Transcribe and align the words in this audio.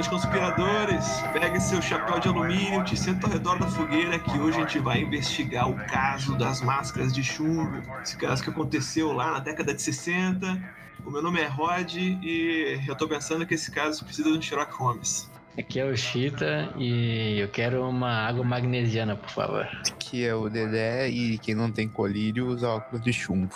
noite, 0.00 0.08
conspiradores. 0.08 1.04
Pegue 1.32 1.60
seu 1.60 1.82
chapéu 1.82 2.18
de 2.18 2.28
alumínio, 2.28 2.82
te 2.84 2.96
senta 2.96 3.26
ao 3.26 3.32
redor 3.34 3.58
da 3.58 3.66
fogueira 3.66 4.18
que 4.18 4.38
hoje 4.38 4.56
a 4.56 4.60
gente 4.60 4.78
vai 4.78 5.02
investigar 5.02 5.68
o 5.68 5.74
caso 5.74 6.36
das 6.38 6.62
máscaras 6.62 7.12
de 7.12 7.22
chumbo. 7.22 7.82
Esse 8.02 8.16
caso 8.16 8.42
que 8.42 8.48
aconteceu 8.48 9.12
lá 9.12 9.32
na 9.32 9.40
década 9.40 9.74
de 9.74 9.82
60. 9.82 10.58
O 11.04 11.10
meu 11.10 11.20
nome 11.20 11.40
é 11.40 11.46
Rod 11.46 11.94
e 11.96 12.80
eu 12.86 12.96
tô 12.96 13.06
pensando 13.06 13.44
que 13.44 13.54
esse 13.54 13.70
caso 13.70 14.02
precisa 14.04 14.30
de 14.30 14.38
um 14.38 14.40
Sherlock 14.40 14.72
Holmes. 14.74 15.30
Aqui 15.58 15.80
é 15.80 15.84
o 15.84 15.94
Chita 15.94 16.72
e 16.78 17.38
eu 17.38 17.48
quero 17.48 17.86
uma 17.86 18.26
água 18.26 18.44
magnesiana, 18.44 19.16
por 19.16 19.28
favor. 19.28 19.68
Aqui 19.90 20.24
é 20.24 20.34
o 20.34 20.48
Dedé 20.48 21.10
e 21.10 21.36
quem 21.38 21.54
não 21.54 21.70
tem 21.70 21.86
colírio 21.88 22.46
usa 22.46 22.68
óculos 22.68 23.04
de 23.04 23.12
chumbo. 23.12 23.54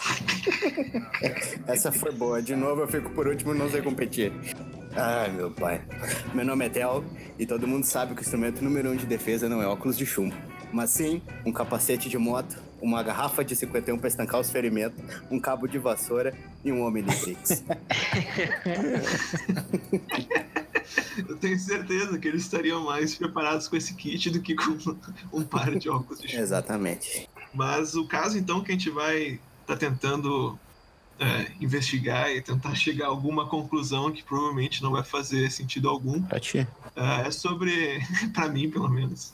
Essa 1.67 1.91
foi 1.91 2.13
boa. 2.13 2.43
De 2.43 2.55
novo 2.55 2.83
eu 2.83 2.89
fico 2.89 3.11
por 3.11 3.29
último 3.29 3.55
e 3.55 3.59
não 3.59 3.71
sei 3.71 3.81
competir. 3.81 4.33
Ai, 4.97 5.31
meu 5.33 5.51
pai. 5.51 5.83
Meu 6.33 6.45
nome 6.45 6.67
é 6.67 6.69
Tel 6.69 7.05
e 7.37 7.45
todo 7.45 7.67
mundo 7.67 7.85
sabe 7.85 8.15
que 8.15 8.21
o 8.21 8.23
instrumento 8.23 8.63
número 8.63 8.91
um 8.91 8.97
de 8.97 9.05
defesa 9.07 9.49
não 9.49 9.61
é 9.61 9.67
óculos 9.67 9.99
de 9.99 10.07
chumbo. 10.07 10.37
Mas 10.73 10.91
sim, 10.91 11.21
um 11.45 11.53
capacete 11.53 12.09
de 12.09 12.17
moto, 12.17 12.57
uma 12.81 13.03
garrafa 13.03 13.45
de 13.45 13.57
51 13.57 13.99
para 13.99 14.07
estancar 14.07 14.41
os 14.41 14.51
ferimentos, 14.51 15.03
um 15.31 15.41
cabo 15.41 15.67
de 15.67 15.79
vassoura 15.79 16.33
e 16.65 16.71
um 16.71 16.85
Omnitrix. 16.85 17.65
Eu 21.29 21.37
tenho 21.39 21.59
certeza 21.59 22.19
que 22.19 22.29
eles 22.29 22.43
estariam 22.43 22.85
mais 22.85 23.15
preparados 23.17 23.67
com 23.67 23.77
esse 23.77 23.95
kit 23.95 24.31
do 24.31 24.41
que 24.41 24.55
com 24.55 24.77
um 25.33 25.43
par 25.43 25.75
de 25.75 25.89
óculos 25.89 26.21
de 26.21 26.29
chumbo. 26.29 26.43
Exatamente. 26.43 27.29
Mas 27.53 27.97
o 27.97 28.07
caso, 28.07 28.39
então, 28.39 28.63
que 28.63 28.71
a 28.71 28.75
gente 28.75 28.91
vai 28.91 29.41
estar 29.63 29.77
tentando 29.77 30.59
é, 31.19 31.47
investigar 31.61 32.31
e 32.31 32.41
tentar 32.41 32.75
chegar 32.75 33.07
a 33.07 33.09
alguma 33.09 33.47
conclusão 33.47 34.11
que 34.11 34.23
provavelmente 34.23 34.83
não 34.83 34.91
vai 34.91 35.03
fazer 35.05 35.51
sentido 35.51 35.89
algum, 35.89 36.23
Pra 36.23 36.41
ti. 36.41 36.67
é 36.97 37.31
sobre, 37.31 38.01
pra 38.35 38.49
mim 38.49 38.71
pelo 38.71 38.89
menos, 38.89 39.33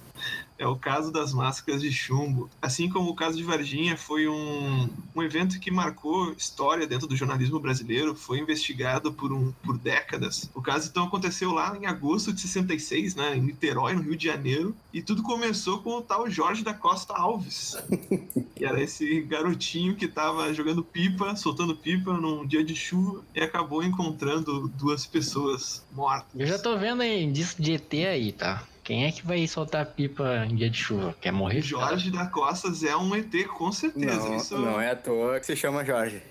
é 0.60 0.66
o 0.66 0.76
caso 0.76 1.10
das 1.10 1.32
máscaras 1.32 1.80
de 1.80 1.90
chumbo. 1.90 2.50
Assim 2.60 2.90
como 2.90 3.08
o 3.10 3.14
caso 3.14 3.34
de 3.34 3.42
Varginha 3.42 3.96
foi 3.96 4.28
um, 4.28 4.90
um 5.16 5.22
evento 5.22 5.58
que 5.58 5.70
marcou 5.70 6.32
história 6.32 6.86
dentro 6.86 7.06
do 7.06 7.16
jornalismo 7.16 7.58
brasileiro, 7.58 8.14
foi 8.14 8.40
investigado 8.40 9.10
por, 9.10 9.32
um, 9.32 9.52
por 9.62 9.78
décadas. 9.78 10.50
O 10.54 10.60
caso 10.60 10.90
então 10.90 11.04
aconteceu 11.04 11.50
lá 11.50 11.74
em 11.80 11.86
agosto 11.86 12.30
de 12.30 12.42
66, 12.42 13.14
né, 13.14 13.38
em 13.38 13.40
Niterói, 13.40 13.94
no 13.94 14.02
Rio 14.02 14.14
de 14.14 14.26
Janeiro, 14.26 14.76
e 14.92 15.00
tudo 15.00 15.22
começou 15.22 15.78
com 15.80 15.96
o 15.96 16.02
tal 16.02 16.28
Jorge 16.28 16.62
da 16.62 16.74
Costa 16.74 17.14
Alves, 17.14 17.78
que 18.54 18.66
era 18.66 18.82
esse 18.82 19.22
garotinho 19.22 19.96
que 19.96 20.06
tava 20.06 20.52
jogando 20.52 20.84
pipa, 20.84 21.34
soltando 21.36 21.74
pipa 21.74 22.12
num 22.12 22.46
dia 22.46 22.62
de 22.62 22.76
chuva 22.76 23.24
e 23.34 23.40
acabou 23.40 23.82
encontrando 23.82 24.68
duas 24.68 25.06
pessoas 25.06 25.82
mortas. 25.90 26.38
Eu 26.38 26.46
já 26.46 26.58
tô 26.58 26.76
vendo 26.76 27.00
aí 27.00 27.22
indício 27.22 27.62
de 27.62 27.72
ET 27.72 27.94
aí, 27.94 28.32
tá? 28.32 28.66
Quem 28.82 29.06
é 29.06 29.12
que 29.12 29.26
vai 29.26 29.46
soltar 29.46 29.86
pipa 29.86 30.46
em 30.48 30.56
dia 30.56 30.70
de 30.70 30.78
chuva? 30.78 31.14
Quer 31.20 31.32
morrer? 31.32 31.60
Jorge 31.60 32.10
da 32.10 32.26
Costas 32.26 32.82
é 32.82 32.96
um 32.96 33.14
ET, 33.14 33.32
com 33.48 33.70
certeza. 33.70 34.16
Não, 34.28 34.36
Isso 34.36 34.58
não 34.58 34.80
é 34.80 34.90
à 34.90 34.96
toa 34.96 35.38
que 35.38 35.46
se 35.46 35.54
chama 35.54 35.84
Jorge. 35.84 36.22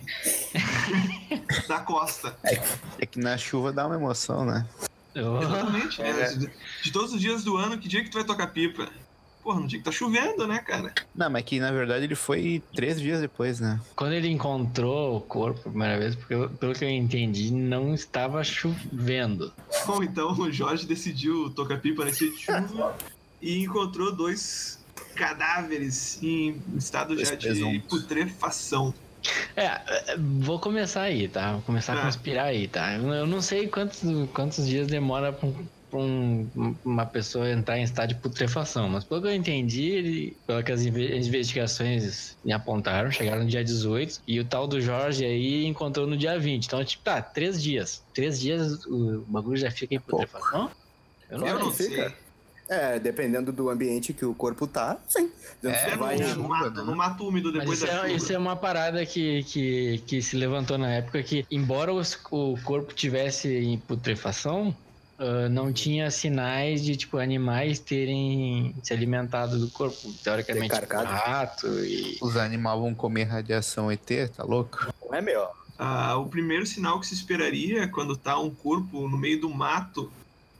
da 1.67 1.79
Costa. 1.79 2.35
É 2.97 3.05
que 3.05 3.19
na 3.19 3.37
chuva 3.37 3.71
dá 3.71 3.85
uma 3.85 3.95
emoção, 3.95 4.45
né? 4.45 4.65
Oh, 5.15 5.41
Exatamente. 5.41 6.01
né? 6.01 6.27
De, 6.33 6.51
de 6.83 6.91
todos 6.91 7.13
os 7.13 7.21
dias 7.21 7.43
do 7.43 7.57
ano, 7.57 7.77
que 7.77 7.87
dia 7.87 8.03
que 8.03 8.09
tu 8.09 8.15
vai 8.15 8.23
tocar 8.23 8.47
pipa? 8.47 8.87
Porra, 9.41 9.61
no 9.61 9.67
dia 9.67 9.79
que 9.79 9.85
tá 9.85 9.91
chovendo, 9.91 10.45
né, 10.45 10.59
cara? 10.59 10.93
Não, 11.15 11.29
mas 11.29 11.43
que 11.43 11.59
na 11.59 11.71
verdade 11.71 12.03
ele 12.05 12.15
foi 12.15 12.61
três 12.75 12.99
dias 12.99 13.21
depois, 13.21 13.59
né? 13.59 13.79
Quando 13.95 14.13
ele 14.13 14.27
encontrou 14.29 15.17
o 15.17 15.21
corpo 15.21 15.59
a 15.61 15.69
primeira 15.69 15.97
vez, 15.97 16.13
porque 16.15 16.33
eu- 16.33 16.49
pelo 16.49 16.73
que 16.73 16.83
eu 16.83 16.89
entendi, 16.89 17.51
não 17.51 17.93
estava 17.93 18.43
chovendo. 18.43 19.51
Bom, 19.85 20.03
então 20.03 20.31
o 20.33 20.51
Jorge 20.51 20.85
decidiu 20.85 21.49
tocar 21.51 21.79
pipa 21.79 22.03
nesse 22.05 22.29
dia 22.29 22.37
de 22.61 22.67
chuva 22.67 22.95
e 23.41 23.59
encontrou 23.63 24.11
dois 24.13 24.77
cadáveres 25.15 26.21
em 26.21 26.61
estado 26.77 27.15
Dois 27.15 27.27
já 27.27 27.35
de 27.35 27.79
putrefação. 27.87 28.93
É, 29.55 29.65
é, 29.65 30.17
vou 30.17 30.59
começar 30.59 31.01
aí, 31.03 31.27
tá? 31.27 31.53
Vou 31.53 31.61
começar 31.63 31.93
a 31.93 31.99
Ah. 32.01 32.05
conspirar 32.05 32.45
aí, 32.45 32.67
tá? 32.67 32.93
Eu 32.95 33.07
eu 33.13 33.27
não 33.27 33.41
sei 33.41 33.67
quantos, 33.67 34.01
quantos 34.33 34.65
dias 34.67 34.87
demora 34.87 35.33
pra, 35.33 35.47
um- 35.49 35.65
pra 35.89 35.99
um- 35.99 36.75
uma 36.85 37.05
pessoa 37.05 37.49
entrar 37.49 37.77
em 37.79 37.83
estado 37.83 38.09
de 38.09 38.15
putrefação, 38.15 38.87
mas 38.89 39.03
pelo 39.03 39.21
que 39.21 39.27
eu 39.27 39.33
entendi, 39.33 39.89
ele, 39.89 40.37
pelo 40.45 40.63
que 40.63 40.71
as 40.71 40.85
inve- 40.85 41.17
investigações 41.17 42.37
me 42.43 42.51
apontaram, 42.53 43.11
chegaram 43.11 43.43
no 43.43 43.49
dia 43.49 43.63
18 43.63 44.21
e 44.27 44.39
o 44.39 44.45
tal 44.45 44.67
do 44.67 44.79
Jorge 44.79 45.25
aí 45.25 45.65
encontrou 45.65 46.05
no 46.07 46.15
dia 46.17 46.37
20. 46.39 46.65
Então, 46.65 46.83
tipo, 46.83 47.03
tá, 47.03 47.21
três 47.21 47.61
dias. 47.61 48.03
Três 48.13 48.39
dias 48.39 48.85
o 48.85 49.23
bagulho 49.27 49.57
já 49.57 49.71
fica 49.71 49.95
em 49.95 49.99
putrefação? 49.99 50.69
Eu 51.29 51.39
não 51.39 51.47
Eu 51.47 51.55
sei. 51.57 51.63
não 51.65 51.71
que 51.71 51.77
fica. 51.83 52.09
sei. 52.09 52.29
É, 52.71 52.99
dependendo 52.99 53.51
do 53.51 53.67
ambiente 53.67 54.13
que 54.13 54.23
o 54.23 54.31
corpo 54.35 54.67
tá, 54.67 54.99
sim. 55.07 55.31
É, 55.63 55.73
Você 55.89 55.95
vai, 55.97 56.17
no, 56.35 56.47
mato, 56.47 56.83
no 56.85 56.95
mato 56.95 57.27
úmido 57.27 57.49
Mas 57.51 57.61
depois 57.61 57.79
isso 57.79 57.87
da 57.87 57.93
é, 57.93 57.95
chuva. 58.01 58.11
isso 58.11 58.31
é 58.33 58.37
uma 58.37 58.55
parada 58.55 59.03
que, 59.07 59.43
que, 59.45 60.03
que 60.05 60.21
se 60.21 60.35
levantou 60.35 60.77
na 60.77 60.91
época 60.91 61.23
que, 61.23 61.47
embora 61.49 61.91
os- 61.91 62.15
o 62.29 62.55
corpo 62.63 62.93
tivesse 62.93 63.47
em 63.57 63.75
putrefação, 63.79 64.75
ah, 65.19 65.49
não 65.49 65.73
tinha 65.73 66.09
sinais 66.09 66.83
de 66.83 66.95
tipo 66.95 67.17
animais 67.17 67.77
terem 67.79 68.73
se 68.81 68.93
alimentado 68.93 69.59
do 69.59 69.69
corpo. 69.69 70.13
Teoricamente, 70.23 70.69
Decarcado. 70.69 71.07
rato 71.07 71.67
e. 71.83 72.17
Os 72.21 72.37
animais 72.37 72.79
vão 72.79 72.95
comer 72.95 73.25
radiação 73.25 73.91
ET, 73.91 74.07
tá 74.35 74.43
louco? 74.43 74.87
Não 75.05 75.13
é 75.13 75.21
meu. 75.21 75.45
Ah, 75.77 76.15
o 76.17 76.27
primeiro 76.27 76.65
sinal 76.65 76.99
que 76.99 77.07
se 77.07 77.13
esperaria 77.13 77.87
quando 77.87 78.15
tá 78.15 78.39
um 78.39 78.49
corpo 78.49 79.07
no 79.07 79.17
meio 79.17 79.41
do 79.41 79.49
mato 79.49 80.11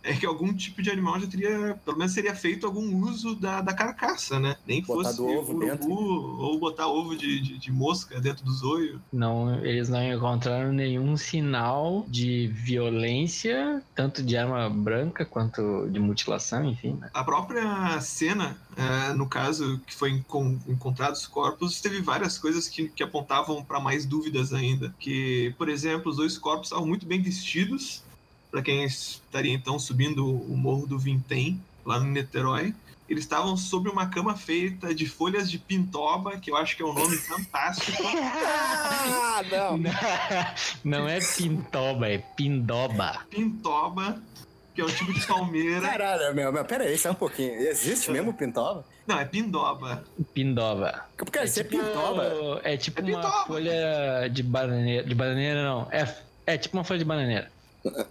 é 0.04 0.14
que 0.14 0.26
algum 0.26 0.54
tipo 0.54 0.82
de 0.82 0.90
animal 0.90 1.20
já 1.20 1.28
teria, 1.28 1.80
pelo 1.84 1.98
menos 1.98 2.14
seria 2.14 2.34
feito 2.36 2.66
algum 2.66 3.04
uso 3.06 3.36
da, 3.36 3.62
da 3.62 3.74
carcaça, 3.74 4.40
né? 4.40 4.56
Nem 4.68 4.82
que 4.82 4.88
Botado 4.88 5.16
fosse 5.18 5.22
ovo 5.38 5.54
urubu 5.56 5.66
dentro. 5.66 5.92
ou 5.92 6.60
botar 6.60 6.88
ovo 6.88 7.16
de, 7.18 7.40
de, 7.42 7.58
de 7.58 7.72
mosca 7.72 8.20
dentro 8.20 8.44
do 8.46 8.52
zoio. 8.52 9.02
Não, 9.12 9.56
eles 9.66 9.90
não 9.90 10.02
encontraram 10.04 10.72
nenhum 10.72 11.16
sinal 11.18 12.06
de 12.08 12.48
violência, 13.04 13.82
tanto 13.96 14.24
de 14.24 14.36
arma 14.38 14.70
branca 14.70 15.26
quanto 15.26 15.88
de 15.90 16.00
mutilação, 16.00 16.66
enfim. 16.66 16.98
né? 17.00 17.10
A 17.14 17.24
própria 17.24 18.00
cena, 18.02 18.58
eh, 18.78 19.14
no 19.14 19.28
caso 19.28 19.80
que 19.86 19.94
foi 19.96 20.12
encon- 20.12 20.60
encontrados 20.68 21.22
os 21.22 21.28
corpos, 21.28 21.81
teve 21.81 22.02
várias 22.02 22.38
coisas 22.38 22.68
que, 22.68 22.90
que 22.90 23.04
apontavam 23.04 23.64
para 23.64 23.80
mais 23.80 24.06
dúvidas 24.06 24.54
ainda. 24.54 24.94
Que, 25.00 25.54
por 25.58 25.70
exemplo, 25.70 26.10
os 26.12 26.18
dois 26.18 26.38
corpos 26.38 26.68
estavam 26.68 26.86
muito 26.88 27.06
bem 27.06 27.22
vestidos, 27.22 28.04
para 28.52 28.62
quem 28.62 28.84
estaria 28.84 29.54
então 29.54 29.78
subindo 29.78 30.26
o 30.28 30.56
morro 30.58 30.86
do 30.88 30.98
Vintém, 30.98 31.62
lá 31.86 32.00
no 32.00 32.06
Niterói. 32.06 32.74
Eles 33.08 33.24
estavam 33.24 33.58
sobre 33.58 33.90
uma 33.92 34.06
cama 34.08 34.38
feita 34.38 34.94
de 34.94 35.08
folhas 35.08 35.50
de 35.50 35.58
pintoba, 35.58 36.38
que 36.38 36.52
eu 36.52 36.56
acho 36.56 36.76
que 36.78 36.84
é 36.84 36.86
um 36.86 36.94
nome 36.94 37.18
fantástico. 37.18 38.04
Ah, 38.06 39.42
não. 39.52 39.80
Não 40.84 41.08
é 41.10 41.20
pintoba, 41.20 42.08
é 42.08 42.20
pindoba. 42.20 43.26
Pintoba, 43.32 44.22
que 44.76 44.81
é 44.81 44.86
um 44.86 44.90
tipo 44.90 45.12
de 45.12 45.26
palmeira. 45.26 45.81
Caralho, 45.81 46.36
meu, 46.36 46.54
meu, 46.54 46.64
pera 46.66 46.84
aí, 46.84 46.98
só 47.00 47.10
um 47.10 47.16
pouquinho. 47.16 47.54
Existe 47.56 48.12
mesmo 48.12 48.31
pintoba? 48.31 48.86
Não, 49.08 49.20
é 49.20 49.26
pindoba. 49.26 50.04
Pindoba. 50.36 51.06
Porque 51.18 51.48
se 51.48 51.62
é 51.62 51.64
pintoba. 51.64 52.62
É 52.64 52.78
tipo 52.78 53.02
É 53.02 53.04
uma 53.06 53.22
pintoba. 53.22 53.46
folha 53.48 54.30
de 54.31 54.44
bananeira. 54.44 55.04
De 55.08 55.16
bananeira, 55.16 55.64
não. 55.64 55.88
É, 55.92 56.16
é 56.46 56.58
tipo 56.60 56.78
uma 56.78 56.84
folha 56.84 57.00
de 57.00 57.06
bananeira. 57.06 57.52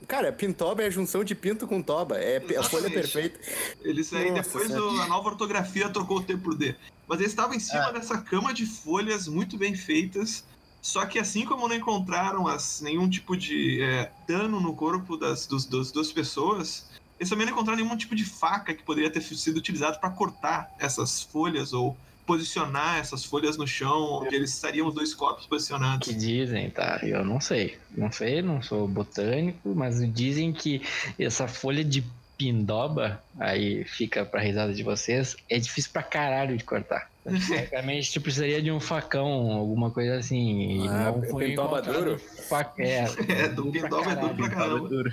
Cara, 0.07 0.33
pintoba 0.33 0.83
é 0.83 0.87
a 0.87 0.91
junção 0.91 1.23
de 1.23 1.35
pinto 1.35 1.67
com 1.67 1.83
toba. 1.83 2.17
É 2.17 2.39
a 2.39 2.41
folha 2.41 2.57
Exatamente. 2.87 2.93
perfeita. 2.95 3.39
Eles 3.83 4.13
aí 4.15 4.31
Nossa 4.31 4.43
depois 4.43 4.71
o- 4.71 5.01
a 5.03 5.07
nova 5.07 5.29
ortografia 5.29 5.89
trocou 5.91 6.19
o 6.19 6.23
T 6.23 6.37
por 6.37 6.55
D. 6.55 6.75
Mas 7.07 7.21
eles 7.21 7.33
estavam 7.33 7.55
em 7.55 7.59
Ah. 7.59 7.61
cima 7.61 7.93
dessa 7.93 8.19
cama 8.19 8.53
de 8.55 8.65
folhas 8.67 9.29
muito 9.29 9.57
bem 9.59 9.75
feitas. 9.75 10.45
Só 10.81 11.05
que 11.05 11.19
assim 11.19 11.45
como 11.45 11.69
não 11.69 11.75
encontraram 11.75 12.47
as, 12.47 12.81
nenhum 12.81 13.09
tipo 13.11 13.37
de 13.37 13.83
é, 13.83 14.11
dano 14.27 14.61
no 14.61 14.75
corpo 14.75 15.17
das 15.17 15.47
dos, 15.47 15.65
dos 15.65 15.91
duas 15.93 16.13
pessoas, 16.13 16.87
eles 17.19 17.29
também 17.29 17.45
não 17.47 17.53
encontraram 17.53 17.83
nenhum 17.83 17.97
tipo 17.97 18.15
de 18.15 18.25
faca 18.25 18.73
que 18.73 18.83
poderia 18.85 19.11
ter 19.11 19.21
sido 19.21 19.57
utilizado 19.59 19.99
para 19.99 20.09
cortar 20.11 20.73
essas 20.79 21.21
folhas 21.23 21.73
ou 21.73 21.97
posicionar 22.29 22.99
essas 22.99 23.25
folhas 23.25 23.57
no 23.57 23.67
chão 23.67 24.21
onde 24.23 24.35
eles 24.37 24.53
estariam 24.53 24.87
os 24.87 24.95
dois 24.95 25.15
corpos 25.15 25.47
posicionados. 25.47 26.07
Que 26.07 26.15
dizem, 26.15 26.69
tá? 26.71 27.01
Eu 27.03 27.25
não 27.25 27.41
sei. 27.41 27.79
Não 27.97 28.13
sei, 28.13 28.43
não 28.43 28.61
sou 28.63 28.87
botânico, 28.87 29.75
mas 29.75 29.97
dizem 30.13 30.53
que 30.53 30.83
essa 31.19 31.49
folha 31.49 31.83
de 31.83 32.05
pindoba, 32.37 33.21
aí 33.41 33.83
fica 33.85 34.25
pra 34.25 34.41
risada 34.41 34.73
de 34.73 34.83
vocês, 34.85 35.37
é 35.51 35.59
difícil 35.59 35.91
pra 35.93 36.03
caralho 36.05 36.57
de 36.57 36.63
cortar. 36.63 37.11
Basicamente, 37.29 38.13
tu 38.13 38.21
precisaria 38.21 38.63
de 38.63 38.71
um 38.71 38.79
facão, 38.79 39.51
alguma 39.53 39.91
coisa 39.91 40.17
assim. 40.17 40.87
Ah, 40.89 41.13
não 41.17 41.23
foi 41.31 41.47
pindoba 41.49 41.81
duro? 41.83 42.19
fa- 42.49 42.73
É, 42.79 43.05
É, 43.29 43.49
do 43.49 43.73
pindoba 43.73 44.13
é 44.13 44.17
duro 44.17 44.35
pra 44.35 44.49
caralho. 44.51 44.71
caramba. 44.73 44.89
duro. 44.89 45.13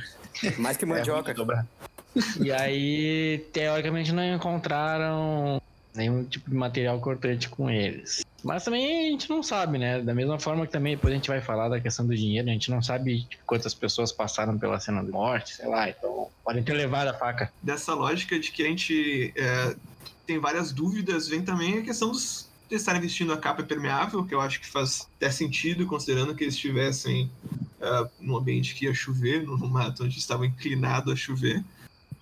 Mais 0.60 0.78
que 0.78 0.84
É 0.84 0.88
mandioca. 0.88 1.34
dobrar. 1.34 1.66
E 2.40 2.52
aí, 2.52 3.44
teoricamente, 3.52 4.12
não 4.14 4.24
encontraram 4.36 5.62
nenhum 5.96 6.24
tipo 6.24 6.50
de 6.50 6.56
material 6.56 7.00
cortante 7.00 7.50
com 7.50 7.70
eles. 7.70 8.24
Mas 8.44 8.64
também 8.64 9.08
a 9.08 9.12
gente 9.12 9.30
não 9.30 9.42
sabe, 9.42 9.80
né? 9.80 10.02
Da 10.02 10.14
mesma 10.14 10.38
forma 10.40 10.66
que 10.68 10.72
também 10.72 10.96
depois 10.96 11.12
a 11.12 11.16
gente 11.16 11.28
vai 11.28 11.42
falar 11.42 11.68
da 11.68 11.80
questão 11.80 12.06
do 12.06 12.16
dinheiro, 12.16 12.48
a 12.48 12.52
gente 12.52 12.70
não 12.70 12.82
sabe 12.82 13.28
quantas 13.46 13.74
pessoas 13.74 14.12
passaram 14.12 14.58
pela 14.58 14.80
cena 14.80 15.04
de 15.04 15.12
morte, 15.12 15.56
sei 15.56 15.68
lá, 15.68 15.90
então 15.90 16.30
podem 16.44 16.64
ter 16.64 16.74
levado 16.74 17.08
a 17.08 17.14
faca. 17.14 17.52
Dessa 17.64 17.96
lógica 17.96 18.40
de 18.40 18.52
que 18.52 18.64
a 18.64 18.68
gente 18.68 19.34
é, 19.36 19.76
tem 20.28 20.38
várias 20.38 20.72
dúvidas, 20.72 21.28
vem 21.28 21.42
também 21.42 21.80
a 21.80 21.82
questão 21.82 22.12
dos 22.12 22.48
de 22.70 22.76
estarem 22.76 23.02
vestindo 23.02 23.32
a 23.32 23.38
capa 23.38 23.62
impermeável, 23.62 24.26
que 24.26 24.34
eu 24.34 24.42
acho 24.42 24.60
que 24.60 24.68
faz 24.68 25.08
até 25.18 25.30
sentido, 25.30 25.86
considerando 25.86 26.34
que 26.34 26.44
eles 26.44 26.56
estivessem 26.56 27.30
uh, 27.80 28.10
num 28.20 28.38
ambiente 28.38 28.74
que 28.74 28.86
ia 28.86 28.94
chover, 28.94 29.44
num 29.44 29.58
mato 29.68 30.04
onde 30.04 30.18
estava 30.18 30.46
inclinado 30.46 31.12
a 31.12 31.16
chover. 31.16 31.64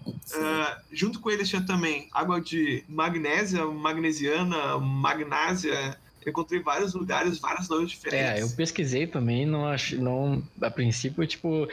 Uh, 0.08 0.82
junto 0.92 1.20
com 1.20 1.30
eles 1.30 1.50
tinha 1.50 1.66
também 1.66 2.10
água 2.12 2.42
de 2.42 2.84
magnésia, 2.88 3.66
magnesiana, 3.66 4.78
magnásia. 4.80 5.98
Eu 6.26 6.30
encontrei 6.30 6.62
vários 6.62 6.94
lugares, 6.94 7.40
vários 7.40 7.68
nomes 7.68 7.92
diferentes. 7.92 8.40
É, 8.40 8.42
eu 8.42 8.50
pesquisei 8.52 9.06
também, 9.06 9.46
não 9.46 9.68
acho, 9.68 9.98
não, 10.02 10.42
a 10.62 10.72
princípio, 10.72 11.26
tipo, 11.28 11.68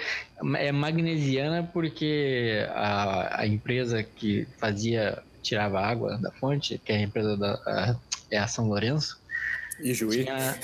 é 0.57 0.73
magnesiana 0.73 1.69
porque 1.73 2.67
a, 2.71 3.43
a 3.43 3.47
empresa 3.47 4.03
que 4.03 4.49
fazia, 4.59 5.23
tirava 5.41 5.81
água 5.81 6.19
da 6.19 6.33
fonte, 6.33 6.81
que 6.85 6.93
é 6.93 6.97
a 6.97 7.03
empresa 7.03 7.37
da 7.37 7.53
a, 7.65 7.97
é 8.31 8.39
a 8.39 8.49
São 8.49 8.69
Lourenço, 8.69 9.20
e 9.83 9.95
Juí. 9.95 10.25
Tinha... 10.25 10.59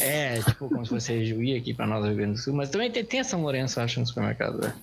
É, 0.00 0.40
tipo, 0.42 0.68
como 0.68 0.84
se 0.84 0.90
fosse 0.90 1.24
Juí 1.24 1.56
aqui 1.56 1.74
pra 1.74 1.86
nós 1.86 2.02
do 2.02 2.08
Rio 2.08 2.16
Grande 2.16 2.32
do 2.32 2.38
Sul. 2.38 2.54
Mas 2.54 2.70
também 2.70 2.90
tem, 2.90 3.04
tem 3.04 3.20
a 3.20 3.24
São 3.24 3.42
Lourenço, 3.42 3.80
acho, 3.80 4.00
no 4.00 4.06
supermercado. 4.06 4.58
Né? 4.60 4.74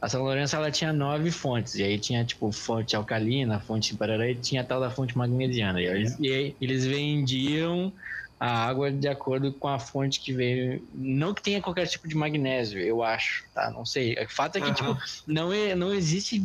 A 0.00 0.08
São 0.08 0.22
Lourenço, 0.22 0.56
ela 0.56 0.70
tinha 0.70 0.92
nove 0.92 1.30
fontes. 1.30 1.74
E 1.76 1.82
aí 1.82 1.98
tinha, 1.98 2.24
tipo, 2.24 2.50
fonte 2.52 2.96
alcalina, 2.96 3.60
fonte 3.60 3.94
barará 3.94 4.28
e 4.28 4.34
tinha 4.34 4.62
a 4.62 4.64
tal 4.64 4.80
da 4.80 4.90
fonte 4.90 5.16
magnesiana. 5.16 5.80
E, 5.80 5.86
eles, 5.86 6.16
e 6.18 6.32
aí 6.32 6.56
eles 6.60 6.86
vendiam 6.86 7.92
a 8.40 8.66
água 8.66 8.90
de 8.90 9.08
acordo 9.08 9.52
com 9.52 9.68
a 9.68 9.78
fonte 9.78 10.20
que 10.20 10.32
veio. 10.32 10.82
Não 10.94 11.34
que 11.34 11.42
tenha 11.42 11.60
qualquer 11.60 11.86
tipo 11.86 12.06
de 12.06 12.14
magnésio, 12.14 12.80
eu 12.80 13.02
acho, 13.02 13.44
tá? 13.52 13.70
Não 13.70 13.84
sei. 13.84 14.14
O 14.14 14.28
fato 14.28 14.56
é 14.56 14.60
que, 14.60 14.68
uhum. 14.68 14.74
tipo, 14.74 14.98
não, 15.26 15.52
é, 15.52 15.74
não 15.74 15.92
existe 15.92 16.42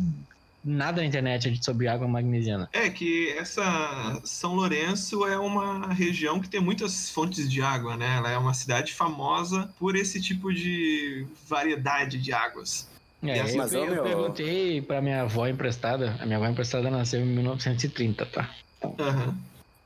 nada 0.64 1.02
na 1.02 1.06
internet 1.06 1.62
sobre 1.62 1.86
água 1.86 2.08
magnesiana. 2.08 2.68
É 2.72 2.88
que 2.88 3.30
essa 3.36 4.20
São 4.24 4.54
Lourenço 4.54 5.26
é 5.26 5.38
uma 5.38 5.92
região 5.92 6.40
que 6.40 6.48
tem 6.48 6.60
muitas 6.60 7.10
fontes 7.10 7.50
de 7.50 7.60
água, 7.60 7.96
né? 7.96 8.16
Ela 8.16 8.30
é 8.30 8.38
uma 8.38 8.54
cidade 8.54 8.92
famosa 8.94 9.68
por 9.78 9.94
esse 9.94 10.20
tipo 10.20 10.52
de 10.52 11.26
variedade 11.48 12.18
de 12.18 12.32
águas. 12.32 12.88
É, 13.22 13.40
eu, 13.40 13.46
eu, 13.46 13.94
eu 13.94 14.02
perguntei 14.02 14.82
pra 14.82 15.00
minha 15.00 15.22
avó 15.22 15.46
emprestada. 15.46 16.16
A 16.20 16.26
minha 16.26 16.36
avó 16.36 16.46
emprestada 16.46 16.90
nasceu 16.90 17.20
em 17.20 17.26
1930, 17.26 18.26
tá? 18.26 18.50
Então... 18.78 18.94
Uhum. 18.98 19.34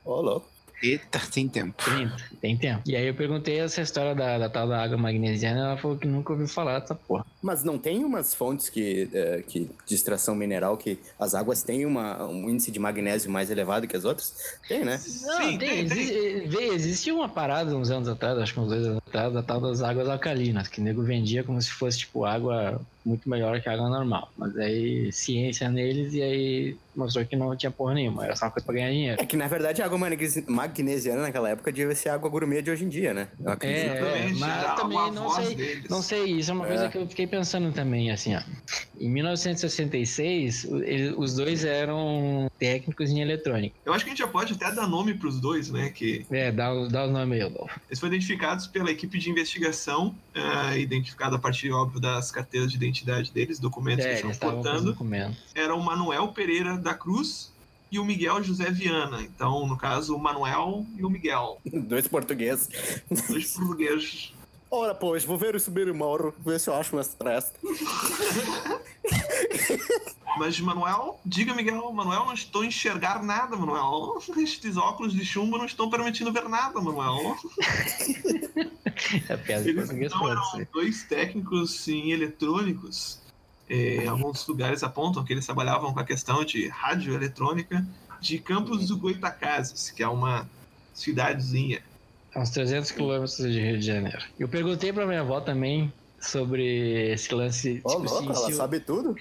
Ô, 0.05 0.13
oh, 0.13 0.21
louco. 0.21 0.58
Eita, 0.83 1.21
tem 1.33 1.49
tempo. 1.49 1.83
Tem, 1.85 2.11
tem 2.41 2.57
tempo. 2.57 2.83
E 2.87 2.95
aí 2.95 3.07
eu 3.07 3.15
perguntei 3.15 3.59
essa 3.59 3.81
história 3.81 4.15
da, 4.15 4.39
da 4.39 4.49
tal 4.49 4.69
da 4.69 4.83
água 4.83 4.97
magnesiana, 4.97 5.61
ela 5.61 5.77
falou 5.77 5.97
que 5.97 6.07
nunca 6.07 6.33
ouviu 6.33 6.47
falar 6.47 6.79
dessa 6.79 6.95
porra. 6.95 7.27
Mas 7.43 7.65
não 7.65 7.79
tem 7.79 8.05
umas 8.05 8.35
fontes 8.35 8.69
que, 8.69 9.09
é, 9.13 9.43
que 9.47 9.71
de 9.87 9.95
extração 9.95 10.35
mineral 10.35 10.77
que 10.77 10.99
as 11.19 11.35
águas 11.35 11.63
têm 11.63 11.85
uma, 11.85 12.25
um 12.27 12.49
índice 12.49 12.71
de 12.71 12.79
magnésio 12.79 13.31
mais 13.31 13.51
elevado 13.51 13.87
que 13.87 13.97
as 13.97 14.05
outras? 14.05 14.35
Tem, 14.69 14.85
né? 14.85 15.01
Não, 15.23 15.37
Sim, 15.39 15.59
tem. 15.59 15.59
tem, 15.59 15.79
existe, 15.81 16.57
tem. 16.57 16.75
existe 16.75 17.13
uma 17.13 17.29
parada 17.29 17.77
uns 17.77 17.91
anos 17.91 18.09
atrás, 18.09 18.39
acho 18.39 18.55
que 18.55 18.61
uns 18.61 18.69
dois 18.69 18.87
anos 18.87 19.03
atrás, 19.07 19.33
da 19.33 19.43
tal 19.43 19.61
das 19.61 19.83
águas 19.83 20.09
alcalinas, 20.09 20.69
que 20.69 20.81
o 20.81 20.85
nego 20.85 21.03
vendia 21.03 21.43
como 21.43 21.61
se 21.61 21.71
fosse 21.71 21.99
tipo 21.99 22.25
água 22.25 22.81
muito 23.05 23.29
melhor 23.29 23.61
que 23.61 23.69
a 23.69 23.73
água 23.73 23.89
normal. 23.89 24.31
Mas 24.37 24.57
aí 24.57 25.13
ciência 25.13 25.69
neles 25.69 26.15
e 26.15 26.23
aí 26.23 26.77
mostrou 26.95 27.25
que 27.25 27.37
não 27.37 27.57
tinha 27.57 27.71
porra 27.71 27.95
nenhuma, 27.95 28.25
era 28.25 28.35
só 28.35 28.47
uma 28.47 28.51
coisa 28.51 28.67
pra 28.67 28.75
ganhar 28.75 28.91
dinheiro. 28.91 29.23
É 29.23 29.25
que 29.25 29.37
na 29.37 29.47
verdade 29.47 29.81
a 29.81 29.85
água 29.85 29.99
magnesiana 30.49 31.23
naquela 31.23 31.49
época 31.51 31.71
devia 31.73 31.95
ser 31.95 32.09
água 32.09 32.29
gourmet 32.29 32.61
de 32.61 32.71
hoje 32.71 32.85
em 32.85 32.89
dia, 32.89 33.15
né? 33.15 33.29
É, 33.61 33.71
é, 33.71 34.33
mas 34.37 34.75
também 34.75 35.13
não 35.13 35.31
sei, 35.31 35.83
não 35.89 36.03
sei, 36.03 36.25
isso 36.33 36.51
é 36.51 36.55
uma 36.55 36.67
coisa 36.67 36.87
é. 36.87 36.89
que 36.89 36.99
eu 36.99 37.07
fiquei 37.07 37.27
pensando 37.27 37.73
também, 37.73 38.11
assim, 38.11 38.35
ó. 38.35 38.41
Em 39.01 39.09
1966, 39.09 40.67
os 41.17 41.37
dois 41.37 41.65
eram 41.65 42.51
técnicos 42.59 43.11
em 43.11 43.21
eletrônica. 43.21 43.77
Eu 43.87 43.93
acho 43.93 44.05
que 44.05 44.11
a 44.11 44.15
gente 44.15 44.19
já 44.19 44.27
pode 44.27 44.55
até 44.55 44.73
dar 44.73 44.89
nome 44.89 45.15
pros 45.15 45.41
dois, 45.41 45.71
né? 45.71 45.91
Que... 45.91 46.27
É, 46.33 46.51
dá, 46.51 46.73
dá 46.89 47.05
o 47.05 47.11
nome 47.11 47.37
aí, 47.37 47.43
Adolfo. 47.43 47.81
Eles 47.89 48.01
foram 48.01 48.13
identificados 48.13 48.67
pela 48.67 48.91
equipe 48.91 49.19
de 49.19 49.31
investigação, 49.31 50.17
uh, 50.35 50.77
identificado 50.77 51.37
a 51.37 51.39
partir, 51.39 51.71
óbvio, 51.71 52.01
das 52.01 52.33
carteiras 52.33 52.71
de 52.73 52.77
identidade 52.77 52.88
deles, 53.33 53.59
documentos 53.59 54.05
é, 54.05 54.21
que 54.21 54.29
estão 54.29 54.51
portando. 54.51 54.97
Era 55.55 55.75
o 55.75 55.83
Manuel 55.83 56.29
Pereira 56.29 56.77
da 56.77 56.95
Cruz 56.95 57.53
e 57.91 57.99
o 57.99 58.05
Miguel 58.05 58.43
José 58.43 58.71
Viana. 58.71 59.23
Então, 59.23 59.67
no 59.67 59.77
caso, 59.77 60.15
o 60.15 60.19
Manuel 60.19 60.87
e 60.97 61.05
o 61.05 61.11
Miguel. 61.11 61.61
Dois 61.65 62.07
portugueses. 62.07 62.69
Dois 63.29 63.53
portugueses. 63.53 64.33
Ora, 64.71 64.95
pois, 64.95 65.25
vou 65.25 65.39
ver 65.39 65.55
o 65.55 65.61
subir 65.61 65.89
e 65.89 65.93
morro, 65.93 66.35
ver 66.39 66.61
se 66.61 66.69
eu 66.69 66.75
acho 66.75 66.95
umas 66.95 67.09
três. 67.09 67.53
Mas, 70.39 70.61
Manuel, 70.61 71.19
diga, 71.25 71.53
Miguel, 71.55 71.91
Manuel, 71.93 72.27
não 72.27 72.33
estou 72.33 72.63
a 72.63 72.67
enxergar 72.67 73.23
nada, 73.23 73.57
Manuel. 73.57 74.19
Estes 74.39 74.77
óculos 74.77 75.13
de 75.13 75.25
chumbo 75.25 75.59
não 75.59 75.65
estão 75.65 75.91
permitindo 75.91 76.33
ver 76.33 76.49
nada, 76.49 76.81
Manuel. 76.81 77.37
É 79.29 79.61
Eles 79.61 79.91
então, 79.91 80.29
eram 80.29 80.67
dois 80.73 81.05
técnicos 81.05 81.87
em 81.87 82.11
eletrônicos 82.11 83.21
é, 83.69 84.07
alguns 84.07 84.47
lugares 84.47 84.83
apontam 84.83 85.23
que 85.23 85.33
eles 85.33 85.45
trabalhavam 85.45 85.93
com 85.93 86.01
a 86.01 86.05
questão 86.05 86.43
de 86.43 86.69
radioeletrônica 86.69 87.87
de 88.19 88.39
Campos 88.39 88.89
do 88.89 88.97
Goitacazes, 88.97 89.91
que 89.91 90.03
é 90.03 90.09
uma 90.09 90.49
cidadezinha. 90.95 91.83
Uns 92.39 92.51
300 92.51 92.91
quilômetros 92.93 93.37
de 93.37 93.61
Rio 93.61 93.79
de 93.79 93.87
Janeiro. 93.87 94.23
Eu 94.39 94.49
perguntei 94.49 94.93
para 94.93 95.07
minha 95.07 95.21
avó 95.21 95.41
também 95.41 95.93
sobre 96.21 97.11
esse 97.13 97.35
lance. 97.35 97.81
Oh, 97.85 97.89
tipo, 97.91 98.03
louco, 98.03 98.33
assim, 98.33 98.45
ela 98.45 98.53
sabe 98.53 98.81
tudo? 98.81 99.17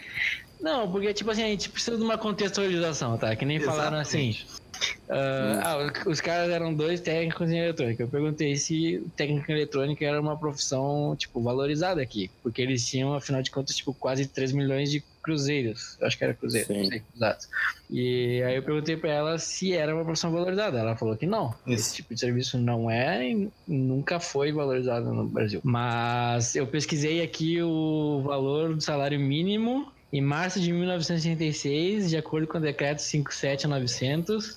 Não, 0.62 0.92
porque, 0.92 1.14
tipo 1.14 1.30
assim, 1.32 1.44
a 1.44 1.48
gente 1.48 1.70
precisa 1.70 1.98
de 1.98 2.04
uma 2.04 2.18
contextualização, 2.18 3.18
tá? 3.18 3.36
Que 3.36 3.46
nem 3.46 3.58
Exatamente. 3.58 3.78
falaram 3.78 4.00
assim. 4.00 4.38
Uh, 5.08 5.62
ah, 5.64 5.94
os 6.06 6.20
caras 6.20 6.50
eram 6.50 6.74
dois 6.74 7.00
técnicos 7.00 7.50
em 7.50 7.58
eletrônica. 7.58 8.04
Eu 8.04 8.08
perguntei 8.08 8.56
se 8.56 9.04
técnico 9.16 9.52
em 9.52 9.56
eletrônica 9.56 10.06
era 10.06 10.20
uma 10.20 10.38
profissão, 10.38 11.16
tipo, 11.16 11.42
valorizada 11.42 12.02
aqui. 12.02 12.30
Porque 12.44 12.62
eles 12.62 12.86
tinham, 12.86 13.14
afinal 13.14 13.42
de 13.42 13.50
contas, 13.50 13.76
tipo, 13.76 13.94
quase 13.94 14.28
3 14.28 14.52
milhões 14.52 14.92
de 14.92 15.04
cruzeiros. 15.28 15.98
Acho 16.02 16.18
que 16.18 16.24
era 16.24 16.34
cruzeiro, 16.34 16.68
Sim. 16.68 16.84
não 16.84 16.86
sei, 16.86 17.00
cruzados. 17.02 17.50
E 17.90 18.42
aí 18.44 18.56
eu 18.56 18.64
perguntei 18.64 18.96
pra 18.96 19.12
ela 19.12 19.38
se 19.38 19.74
era 19.74 19.94
uma 19.94 20.06
profissão 20.06 20.32
valorizada. 20.32 20.80
Ela 20.80 20.96
falou 20.96 21.18
que 21.18 21.26
não. 21.26 21.54
Isso. 21.68 21.82
Esse 21.82 21.96
tipo 21.96 22.14
de 22.14 22.20
serviço 22.22 22.58
não 22.58 22.90
é 22.90 23.30
e 23.30 23.50
nunca 23.68 24.22
foi 24.22 24.54
valorizado 24.54 25.14
no 25.14 25.26
Brasil. 25.26 25.60
Mas 25.66 26.56
eu 26.56 26.66
pesquisei 26.66 27.22
aqui 27.22 27.62
o 27.62 28.22
valor 28.24 28.74
do 28.74 28.82
salário 28.82 29.20
mínimo 29.20 29.92
em 30.14 30.22
março 30.22 30.62
de 30.62 30.72
1986, 30.72 32.10
de 32.10 32.16
acordo 32.16 32.48
com 32.48 32.58
o 32.58 32.62
decreto 32.62 33.02
57900, 33.02 34.56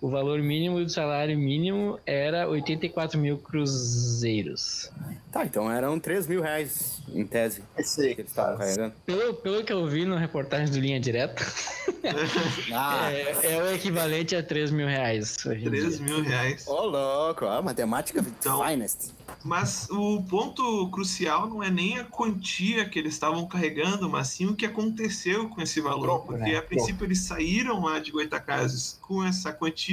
o 0.00 0.08
valor 0.08 0.40
mínimo 0.40 0.84
do 0.84 0.88
salário 0.88 1.36
mínimo 1.36 1.98
era 2.06 2.48
84 2.48 3.18
mil 3.18 3.38
cruzeiros. 3.38 4.90
Tá, 5.32 5.44
então 5.44 5.70
eram 5.70 5.98
3 5.98 6.26
mil 6.26 6.40
reais, 6.40 7.02
em 7.12 7.26
tese, 7.26 7.62
que 7.76 8.20
eles 8.20 8.30
estavam 8.30 8.56
carregando. 8.56 8.94
Pelo, 9.04 9.34
pelo 9.34 9.64
que 9.64 9.72
eu 9.72 9.86
vi 9.86 10.04
no 10.04 10.16
reportagem 10.16 10.72
do 10.72 10.78
Linha 10.78 11.00
Direta, 11.00 11.44
ah. 12.72 13.12
é, 13.12 13.54
é, 13.54 13.62
o 13.62 13.74
equivalente 13.74 14.36
a 14.36 14.42
3 14.42 14.70
mil 14.70 14.86
reais. 14.86 15.36
3 15.36 16.00
mil 16.00 16.22
reais. 16.22 16.66
Ô, 16.66 16.74
oh, 16.74 16.86
louco, 16.86 17.44
a 17.44 17.60
matemática 17.60 18.20
então, 18.20 18.64
finest. 18.64 19.12
Mas 19.44 19.88
o 19.90 20.22
ponto 20.22 20.88
crucial 20.90 21.48
não 21.48 21.62
é 21.62 21.70
nem 21.70 21.98
a 21.98 22.04
quantia 22.04 22.88
que 22.88 22.98
eles 22.98 23.14
estavam 23.14 23.46
carregando, 23.46 24.08
mas 24.08 24.28
sim 24.28 24.46
o 24.46 24.54
que 24.54 24.66
aconteceu 24.66 25.48
com 25.48 25.60
esse 25.60 25.80
valor. 25.80 26.20
Porque 26.20 26.52
né? 26.52 26.56
a 26.56 26.62
princípio 26.62 27.04
eles 27.04 27.20
saíram 27.20 27.84
lá 27.84 27.98
de 27.98 28.10
Goitacazes 28.10 28.98
com 29.02 29.22
essa 29.24 29.52
quantia 29.52 29.87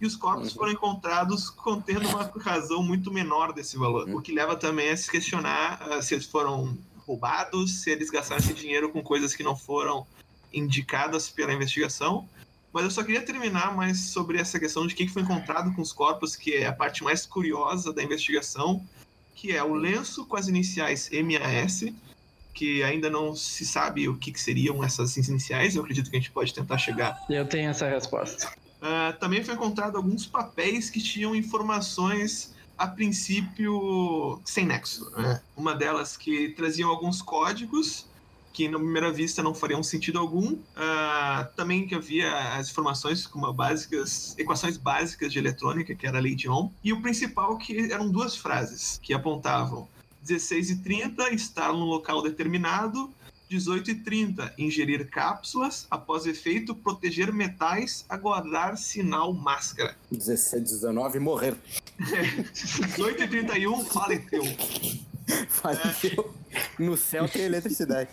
e 0.00 0.06
os 0.06 0.16
corpos 0.16 0.50
uhum. 0.50 0.54
foram 0.56 0.72
encontrados 0.72 1.48
contendo 1.50 2.08
uma 2.08 2.30
razão 2.38 2.82
muito 2.82 3.10
menor 3.10 3.52
desse 3.52 3.76
valor. 3.76 4.08
Uhum. 4.08 4.16
O 4.16 4.22
que 4.22 4.32
leva 4.32 4.56
também 4.56 4.90
a 4.90 4.96
se 4.96 5.10
questionar 5.10 5.80
uh, 5.88 6.02
se 6.02 6.14
eles 6.14 6.26
foram 6.26 6.76
roubados, 7.06 7.82
se 7.82 7.90
eles 7.90 8.10
gastaram 8.10 8.42
esse 8.42 8.52
dinheiro 8.52 8.90
com 8.90 9.02
coisas 9.02 9.34
que 9.34 9.42
não 9.42 9.56
foram 9.56 10.06
indicadas 10.52 11.30
pela 11.30 11.52
investigação. 11.52 12.28
Mas 12.72 12.84
eu 12.84 12.90
só 12.90 13.02
queria 13.02 13.22
terminar 13.22 13.74
mais 13.74 14.10
sobre 14.10 14.38
essa 14.38 14.58
questão 14.58 14.86
de 14.86 14.92
o 14.92 14.96
que 14.96 15.08
foi 15.08 15.22
encontrado 15.22 15.72
com 15.74 15.80
os 15.80 15.92
corpos, 15.92 16.36
que 16.36 16.52
é 16.54 16.66
a 16.66 16.72
parte 16.72 17.02
mais 17.02 17.24
curiosa 17.24 17.92
da 17.92 18.02
investigação, 18.02 18.84
que 19.34 19.52
é 19.52 19.62
o 19.62 19.72
lenço 19.72 20.26
com 20.26 20.36
as 20.36 20.46
iniciais 20.48 21.08
MAS, 21.10 21.84
que 22.52 22.82
ainda 22.82 23.08
não 23.08 23.34
se 23.34 23.64
sabe 23.64 24.08
o 24.08 24.16
que, 24.16 24.32
que 24.32 24.40
seriam 24.40 24.84
essas 24.84 25.16
iniciais. 25.16 25.74
Eu 25.74 25.82
acredito 25.82 26.10
que 26.10 26.16
a 26.16 26.20
gente 26.20 26.30
pode 26.30 26.52
tentar 26.52 26.76
chegar. 26.76 27.18
Eu 27.30 27.46
tenho 27.46 27.70
essa 27.70 27.88
resposta. 27.88 28.50
Uh, 28.80 29.18
também 29.18 29.42
foi 29.42 29.54
encontrado 29.54 29.96
alguns 29.96 30.26
papéis 30.26 30.90
que 30.90 31.00
tinham 31.00 31.34
informações 31.34 32.54
a 32.76 32.86
princípio 32.86 34.40
sem 34.44 34.66
nexo. 34.66 35.10
Né? 35.16 35.40
Uma 35.56 35.74
delas 35.74 36.16
que 36.16 36.50
traziam 36.50 36.90
alguns 36.90 37.22
códigos 37.22 38.06
que 38.56 38.70
na 38.70 38.78
primeira 38.78 39.12
vista 39.12 39.42
não 39.42 39.54
fariam 39.54 39.82
sentido 39.82 40.18
algum. 40.18 40.56
Ah, 40.74 41.46
também 41.54 41.86
que 41.86 41.94
havia 41.94 42.56
as 42.56 42.70
informações 42.70 43.26
como 43.26 43.52
básicas, 43.52 44.34
equações 44.38 44.78
básicas 44.78 45.30
de 45.30 45.38
eletrônica, 45.38 45.94
que 45.94 46.06
era 46.06 46.16
a 46.16 46.20
lei 46.22 46.34
de 46.34 46.48
Ohm. 46.48 46.70
E 46.82 46.90
o 46.90 47.02
principal 47.02 47.58
que 47.58 47.92
eram 47.92 48.08
duas 48.08 48.34
frases 48.34 48.98
que 49.02 49.12
apontavam 49.12 49.86
16 50.22 50.70
e 50.70 50.76
30 50.76 51.34
estar 51.34 51.70
num 51.70 51.84
local 51.84 52.22
determinado, 52.22 53.10
18 53.48 53.90
e 53.90 53.94
30 53.96 54.54
ingerir 54.58 55.08
cápsulas, 55.08 55.86
após 55.90 56.26
efeito 56.26 56.74
proteger 56.74 57.32
metais, 57.32 58.04
aguardar 58.08 58.76
sinal 58.76 59.32
máscara. 59.32 59.96
17, 60.10 60.64
19 60.64 61.18
morrer. 61.20 61.56
18 62.52 63.22
e 63.22 63.28
31 63.28 63.84
faleceu. 63.84 64.42
Faleceu. 65.48 66.34
No 66.78 66.96
céu 66.96 67.28
tem 67.28 67.42
eletricidade. 67.42 68.10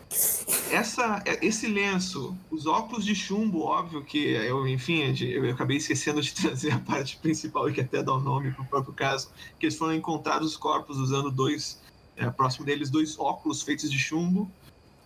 Essa, 0.72 1.24
esse 1.42 1.68
lenço, 1.68 2.36
os 2.52 2.66
óculos 2.66 3.06
de 3.06 3.16
chumbo, 3.16 3.62
óbvio 3.62 4.04
que 4.04 4.18
eu, 4.18 4.68
enfim, 4.68 5.16
eu 5.22 5.50
acabei 5.52 5.78
esquecendo 5.78 6.22
de 6.22 6.34
trazer 6.36 6.72
a 6.72 6.80
parte 6.80 7.18
principal 7.18 7.70
e 7.70 7.74
que 7.74 7.82
até 7.82 8.04
dá 8.04 8.14
o 8.14 8.20
nome 8.20 8.52
para 8.52 8.64
o 8.64 8.68
próprio 8.68 8.94
caso, 8.94 9.30
que 9.60 9.66
eles 9.66 9.78
foram 9.78 9.94
encontrados 9.94 10.52
os 10.52 10.58
corpos 10.58 10.98
usando 10.98 11.32
dois, 11.32 11.80
é, 12.18 12.30
próximo 12.30 12.66
deles, 12.66 12.90
dois 12.90 13.18
óculos 13.18 13.62
feitos 13.62 13.90
de 13.90 13.98
chumbo. 13.98 14.52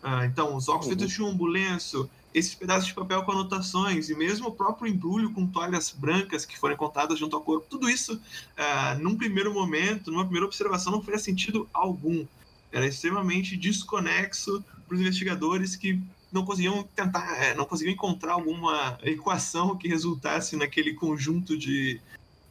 Ah, 0.04 0.26
então, 0.26 0.56
os 0.56 0.68
óculos 0.70 0.88
feitos 0.88 1.08
de 1.08 1.14
chumbo, 1.14 1.46
lenço, 1.46 2.10
esses 2.34 2.54
pedaços 2.54 2.86
de 2.88 2.94
papel 2.94 3.24
com 3.24 3.32
anotações 3.32 4.10
e 4.10 4.16
mesmo 4.16 4.50
o 4.50 4.52
próprio 4.52 4.88
embrulho 4.92 5.32
com 5.32 5.48
toalhas 5.48 5.92
brancas 5.92 6.46
que 6.46 6.58
foram 6.58 6.76
encontradas 6.76 7.18
junto 7.18 7.36
ao 7.36 7.42
corpo, 7.42 7.66
tudo 7.70 7.90
isso, 7.90 8.22
ah, 8.56 8.96
num 9.00 9.16
primeiro 9.18 9.54
momento, 9.54 10.12
numa 10.12 10.24
primeira 10.24 10.46
observação, 10.46 10.92
não 10.92 11.02
fazia 11.02 11.20
sentido 11.20 11.68
algum. 11.74 12.26
Era 12.72 12.86
extremamente 12.86 13.58
desconexo 13.58 14.64
para 14.86 14.96
os 14.96 15.02
investigadores 15.02 15.76
que 15.76 16.00
não 16.32 16.46
conseguiam 16.46 16.84
tentar, 16.96 17.42
é, 17.42 17.54
não 17.56 17.66
conseguiam 17.66 17.94
encontrar 17.94 18.34
alguma 18.34 19.00
equação 19.02 19.76
que 19.78 19.88
resultasse 19.88 20.56
naquele 20.58 20.94
conjunto 20.94 21.58
de, 21.58 22.00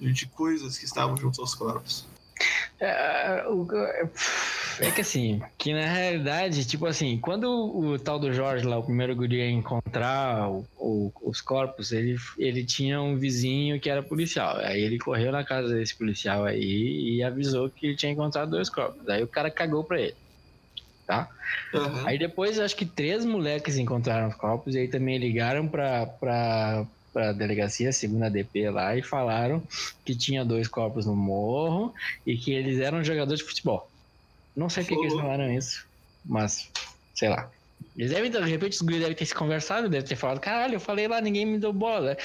de 0.00 0.26
coisas 0.26 0.79
que 0.79 0.87
estavam 0.87 1.17
junto 1.17 1.41
aos 1.43 1.55
corpos. 1.55 2.07
O- 4.03 4.17
é 4.80 4.90
que 4.90 5.00
assim, 5.00 5.40
que 5.59 5.73
na 5.73 5.87
realidade, 5.87 6.66
tipo 6.66 6.87
assim, 6.87 7.18
quando 7.18 7.45
o 7.50 7.99
tal 7.99 8.18
do 8.18 8.33
Jorge 8.33 8.66
lá, 8.66 8.78
o 8.78 8.85
primeiro 8.85 9.14
guri 9.16 9.37
ia 9.37 9.50
encontrar 9.50 10.50
o- 10.50 10.66
o- 10.76 11.12
os 11.23 11.40
corpos, 11.40 11.92
ele, 11.92 12.16
ele 12.38 12.64
tinha 12.64 13.00
um 13.00 13.16
vizinho 13.18 13.80
que 13.80 13.88
era 13.88 14.02
policial. 14.02 14.56
Aí 14.59 14.80
ele 14.80 14.99
correu 14.99 15.33
na 15.33 15.45
casa 15.45 15.75
desse 15.75 15.97
policial 15.97 16.45
aí 16.45 17.16
e 17.16 17.23
avisou 17.23 17.71
que 17.71 17.87
ele 17.87 17.97
tinha 17.97 18.12
encontrado 18.12 18.50
dois 18.50 18.68
corpos. 18.68 19.09
Aí 19.09 19.23
o 19.23 19.28
cara 19.28 19.50
cagou 19.50 19.85
pra 19.85 20.00
ele. 20.00 20.14
Tá? 21.06 21.28
Aham. 21.73 22.04
Aí 22.06 22.18
depois, 22.18 22.59
acho 22.59 22.75
que 22.76 22.85
três 22.85 23.25
moleques 23.25 23.78
encontraram 23.78 24.28
os 24.28 24.35
corpos 24.35 24.75
e 24.75 24.78
aí 24.80 24.88
também 24.88 25.18
ligaram 25.18 25.68
pra, 25.68 26.04
pra, 26.06 26.85
pra 27.12 27.33
delegacia, 27.33 27.92
segunda 27.92 28.28
DP 28.28 28.71
lá, 28.71 28.97
e 28.97 29.02
falaram 29.02 29.62
que 30.04 30.16
tinha 30.16 30.45
dois 30.45 30.66
corpos 30.66 31.06
no 31.06 31.14
morro 31.14 31.95
e 32.26 32.37
que 32.37 32.52
eles 32.52 32.80
eram 32.80 33.04
jogadores 33.04 33.40
de 33.40 33.47
futebol. 33.47 33.88
Não 34.57 34.69
sei 34.71 34.85
por 34.85 34.89
que 34.89 34.97
que 34.97 35.07
eles 35.07 35.21
falaram 35.21 35.53
isso, 35.53 35.87
mas 36.25 36.71
sei 37.15 37.29
lá. 37.29 37.51
Eles 37.97 38.11
devem, 38.11 38.31
de 38.31 38.39
repente, 38.41 38.73
os 38.73 38.83
guris 38.83 39.01
devem 39.01 39.15
ter 39.15 39.27
se 39.27 39.35
conversado, 39.35 39.89
devem 39.89 40.07
ter 40.07 40.17
falado, 40.17 40.41
caralho, 40.41 40.75
eu 40.75 40.81
falei 40.81 41.07
lá, 41.07 41.21
ninguém 41.21 41.45
me 41.45 41.59
deu 41.59 41.73
bola. 41.73 42.17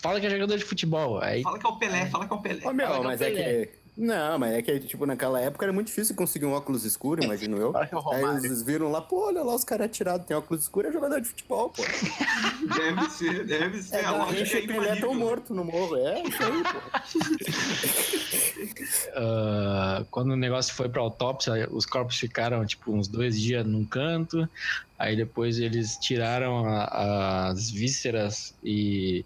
Fala 0.00 0.18
que 0.18 0.26
é 0.26 0.30
jogador 0.30 0.56
de 0.56 0.64
futebol. 0.64 1.20
Aí, 1.20 1.42
Fala 1.42 1.58
que 1.58 1.66
é 1.66 1.68
o 1.68 1.76
Pelé, 1.76 2.06
fala 2.06 2.26
que 2.26 2.32
é 2.32 2.36
o 2.36 2.40
Pelé. 2.40 2.66
Ô, 2.66 2.72
meu, 2.72 2.90
que 2.92 3.00
mas 3.00 3.20
é 3.20 3.30
Pelé. 3.30 3.66
que. 3.66 3.79
Não, 4.00 4.38
mas 4.38 4.54
é 4.54 4.62
que, 4.62 4.80
tipo, 4.80 5.04
naquela 5.04 5.38
época 5.38 5.66
era 5.66 5.72
muito 5.74 5.88
difícil 5.88 6.16
conseguir 6.16 6.46
um 6.46 6.52
óculos 6.52 6.86
escuro, 6.86 7.22
imagino 7.22 7.58
eu. 7.58 7.74
É 8.12 8.16
Aí 8.16 8.36
eles 8.44 8.62
viram 8.62 8.90
lá, 8.90 9.02
pô, 9.02 9.26
olha 9.26 9.42
lá 9.42 9.54
os 9.54 9.62
caras 9.62 9.86
atirados, 9.86 10.26
tem 10.26 10.34
óculos 10.34 10.62
escuros, 10.62 10.88
é 10.88 10.92
jogador 10.92 11.20
de 11.20 11.28
futebol, 11.28 11.68
pô. 11.68 11.82
Deve 11.82 13.10
ser, 13.10 13.44
deve 13.44 13.82
ser. 13.82 13.96
É, 13.96 14.04
a 14.06 14.12
lógica 14.12 14.56
é 14.56 14.62
e 14.62 14.66
Pelé 14.66 14.96
tão 14.96 15.14
morto 15.14 15.54
no 15.54 15.64
morro, 15.64 15.96
é 15.96 16.22
isso 16.22 16.42
aí, 16.42 16.62
pô. 16.62 16.80
ah, 19.16 20.04
quando 20.10 20.30
o 20.32 20.36
negócio 20.36 20.74
foi 20.74 20.88
pra 20.88 21.02
autópsia, 21.02 21.68
os 21.70 21.84
corpos 21.84 22.16
ficaram, 22.18 22.64
tipo, 22.64 22.92
uns 22.92 23.06
dois 23.06 23.38
dias 23.38 23.66
num 23.66 23.84
canto. 23.84 24.48
Aí 24.98 25.14
depois 25.16 25.58
eles 25.58 25.96
tiraram 25.96 26.64
a- 26.66 27.48
as 27.48 27.70
vísceras 27.70 28.54
e 28.62 29.24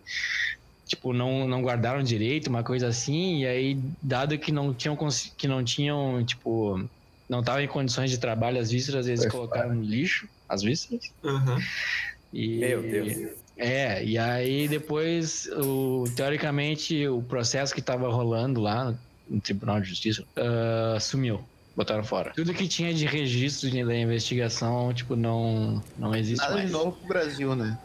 tipo 0.95 1.13
não, 1.13 1.47
não 1.47 1.63
guardaram 1.63 2.03
direito, 2.03 2.49
uma 2.49 2.63
coisa 2.63 2.89
assim. 2.89 3.41
E 3.43 3.47
aí 3.47 3.79
dado 4.03 4.39
que 4.39 4.53
não 4.53 4.73
tinham 4.73 4.97
que 5.37 5.49
não 5.49 5.63
tinham 5.65 6.25
tipo 6.25 6.83
não 7.29 7.41
estavam 7.41 7.63
em 7.63 7.69
condições 7.69 8.11
de 8.11 8.19
trabalho 8.19 8.61
as 8.61 8.71
vísceras, 8.71 9.07
eles 9.07 9.23
Foi 9.23 9.31
colocaram 9.31 9.75
no 9.75 9.83
lixo 9.83 10.29
as 10.49 10.63
vísceras. 10.63 11.11
Aham. 11.25 11.59
E, 12.33 12.59
Meu 12.59 12.83
Deus. 12.83 13.33
É, 13.57 14.05
e 14.05 14.19
aí 14.19 14.67
depois, 14.67 15.49
o, 15.57 16.05
teoricamente, 16.17 17.07
o 17.07 17.23
processo 17.23 17.73
que 17.73 17.81
tava 17.81 18.09
rolando 18.09 18.61
lá 18.61 18.87
no, 18.87 18.99
no 19.31 19.41
Tribunal 19.41 19.81
de 19.81 19.89
Justiça 19.89 20.25
ah, 20.37 20.99
sumiu. 21.01 21.41
Botaram 21.77 22.05
fora. 22.05 22.33
Tudo 22.35 22.53
que 22.53 22.69
tinha 22.69 22.93
de 22.93 23.05
registro 23.07 23.71
de- 23.71 23.85
da 23.85 23.97
investigação, 23.97 24.93
tipo, 24.93 25.17
não, 25.17 25.83
não 25.99 26.15
existe 26.15 26.41
Nada 26.41 26.55
de 26.55 26.59
mais. 26.63 26.71
novo 26.73 26.93
pro 26.93 27.09
Brasil, 27.09 27.55
né? 27.57 27.79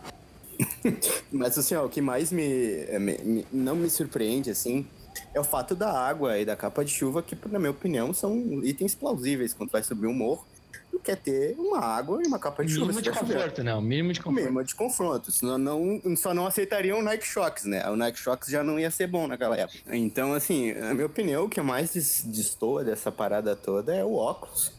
Mas 1.31 1.57
assim, 1.57 1.75
ó, 1.75 1.85
o 1.85 1.89
que 1.89 2.01
mais 2.01 2.31
me, 2.31 2.85
me- 2.99 3.17
me- 3.19 3.47
não 3.51 3.75
me 3.75 3.89
surpreende, 3.89 4.49
assim, 4.49 4.85
é 5.33 5.39
o 5.39 5.43
fato 5.43 5.75
da 5.75 5.91
água 5.91 6.37
e 6.37 6.45
da 6.45 6.55
capa 6.55 6.83
de 6.83 6.91
chuva, 6.91 7.21
que, 7.21 7.37
na 7.49 7.59
minha 7.59 7.71
opinião, 7.71 8.13
são 8.13 8.35
itens 8.63 8.95
plausíveis 8.95 9.53
quando 9.53 9.69
vai 9.71 9.83
subir 9.83 10.07
um 10.07 10.13
morro. 10.13 10.45
Tu 10.91 10.99
quer 10.99 11.17
ter 11.17 11.55
uma 11.57 11.79
água 11.79 12.21
e 12.23 12.27
uma 12.27 12.39
capa 12.39 12.63
de 12.65 12.71
chuva. 12.73 12.87
Mínimo 12.87 13.01
de 13.01 13.09
vai 13.11 13.19
chover. 13.19 13.33
conforto, 13.35 13.63
não. 13.63 13.79
Mínimo 13.81 14.11
de 14.11 14.19
O 14.19 14.23
conforto. 14.23 14.43
mínimo 14.43 14.63
de 14.63 14.75
confronto. 14.75 15.31
Senão 15.31 15.57
não, 15.57 16.01
só 16.17 16.33
não 16.33 16.47
aceitariam 16.47 16.99
o 16.99 17.03
Nike 17.03 17.25
Shocks, 17.27 17.65
né? 17.65 17.87
O 17.89 17.95
Nike 17.95 18.17
Shocks 18.17 18.49
já 18.49 18.63
não 18.63 18.79
ia 18.79 18.89
ser 18.89 19.07
bom 19.07 19.27
naquela 19.27 19.55
época. 19.55 19.95
Então, 19.95 20.33
assim, 20.33 20.73
na 20.73 20.93
minha 20.93 21.05
opinião, 21.05 21.45
o 21.45 21.49
que 21.49 21.61
mais 21.61 21.93
des- 21.93 22.23
destoa 22.25 22.83
dessa 22.83 23.11
parada 23.11 23.55
toda 23.55 23.93
é 23.95 24.03
o 24.03 24.13
óculos, 24.15 24.73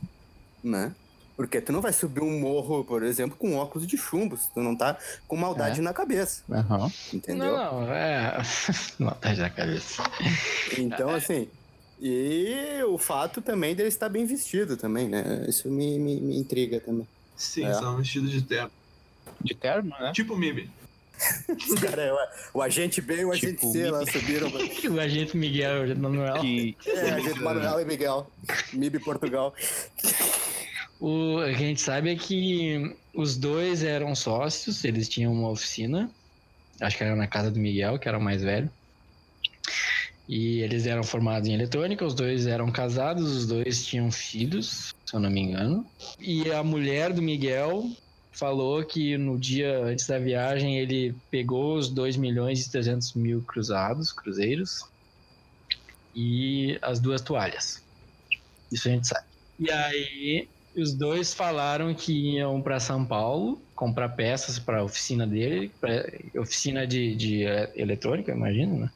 né? 0.62 0.92
Porque 1.40 1.58
tu 1.58 1.72
não 1.72 1.80
vai 1.80 1.90
subir 1.90 2.20
um 2.20 2.38
morro, 2.38 2.84
por 2.84 3.02
exemplo, 3.02 3.34
com 3.34 3.56
óculos 3.56 3.86
de 3.88 3.96
chumbo, 3.96 4.36
se 4.36 4.50
tu 4.52 4.60
não 4.60 4.76
tá 4.76 4.98
com 5.26 5.36
maldade 5.36 5.80
É. 5.80 5.82
na 5.82 5.94
cabeça, 5.94 6.42
Aham. 6.52 6.92
entendeu? 7.14 7.56
Não, 7.56 7.80
não, 7.80 7.92
é. 7.94 8.42
Maldade 9.00 9.40
na 9.40 9.48
cabeça. 9.48 10.02
Então, 10.76 11.08
assim. 11.08 11.48
E 11.98 12.82
o 12.86 12.98
fato 12.98 13.40
também 13.40 13.74
dele 13.74 13.88
estar 13.88 14.10
bem 14.10 14.26
vestido 14.26 14.76
também, 14.76 15.08
né? 15.08 15.46
Isso 15.48 15.70
me, 15.70 15.98
me, 15.98 16.20
me 16.20 16.36
intriga 16.38 16.78
também. 16.78 17.08
Sim, 17.38 17.64
É. 17.64 17.72
são 17.72 17.96
vestidos 17.96 18.30
de 18.30 18.42
terno. 18.42 18.70
De 19.40 19.54
terno, 19.54 19.88
né? 19.98 20.12
Tipo 20.12 20.34
o 20.34 20.36
Mimi. 20.36 20.68
Os 21.48 21.74
caras, 21.80 22.12
o, 22.52 22.58
o 22.58 22.62
agente 22.62 23.00
B 23.00 23.16
e 23.20 23.24
o 23.24 23.32
agente 23.32 23.54
Tipo, 23.54 23.72
C 23.72 23.90
lá 23.90 24.04
subiram. 24.04 24.48
o 24.94 25.00
agente 25.00 25.34
Miguel, 25.38 25.80
o 25.80 25.82
agente 25.84 26.00
Manuel. 26.00 26.34
Que 26.42 26.76
É, 26.86 27.00
agente 27.12 27.40
Manuel 27.40 27.80
e 27.80 27.84
Miguel. 27.86 28.30
MIB 28.74 28.98
Portugal. 28.98 29.54
O 31.00 31.38
que 31.38 31.50
a 31.50 31.52
gente 31.52 31.80
sabe 31.80 32.10
é 32.10 32.16
que 32.16 32.94
os 33.14 33.36
dois 33.38 33.82
eram 33.82 34.14
sócios, 34.14 34.84
eles 34.84 35.08
tinham 35.08 35.32
uma 35.32 35.48
oficina. 35.48 36.10
Acho 36.78 36.98
que 36.98 37.04
era 37.04 37.16
na 37.16 37.26
casa 37.26 37.50
do 37.50 37.58
Miguel, 37.58 37.98
que 37.98 38.06
era 38.06 38.18
o 38.18 38.22
mais 38.22 38.42
velho. 38.42 38.70
E 40.28 40.60
eles 40.60 40.86
eram 40.86 41.02
formados 41.02 41.48
em 41.48 41.54
eletrônica, 41.54 42.04
os 42.04 42.14
dois 42.14 42.46
eram 42.46 42.70
casados, 42.70 43.24
os 43.34 43.46
dois 43.46 43.84
tinham 43.84 44.12
filhos, 44.12 44.94
se 45.04 45.14
eu 45.14 45.18
não 45.18 45.30
me 45.30 45.40
engano. 45.40 45.84
E 46.20 46.52
a 46.52 46.62
mulher 46.62 47.12
do 47.12 47.22
Miguel 47.22 47.90
falou 48.30 48.84
que 48.84 49.16
no 49.16 49.38
dia 49.38 49.82
antes 49.82 50.06
da 50.06 50.18
viagem 50.18 50.78
ele 50.78 51.14
pegou 51.30 51.76
os 51.76 51.88
2 51.88 52.16
milhões 52.16 52.64
e 52.64 52.70
300 52.70 53.14
mil 53.14 53.42
cruzados, 53.42 54.12
cruzeiros, 54.12 54.84
e 56.14 56.78
as 56.82 57.00
duas 57.00 57.20
toalhas. 57.20 57.82
Isso 58.70 58.88
a 58.88 58.92
gente 58.92 59.08
sabe. 59.08 59.26
E 59.58 59.70
aí, 59.70 60.48
os 60.76 60.96
dois 60.96 61.34
falaram 61.34 61.94
que 61.94 62.36
iam 62.36 62.62
para 62.62 62.78
São 62.80 63.04
Paulo 63.04 63.62
comprar 63.74 64.10
peças 64.10 64.58
para 64.58 64.80
a 64.80 64.84
oficina 64.84 65.26
dele, 65.26 65.70
pra 65.80 66.04
oficina 66.40 66.86
de, 66.86 67.14
de 67.16 67.44
eh, 67.44 67.72
eletrônica, 67.76 68.32
imagino, 68.32 68.80
né? 68.80 68.90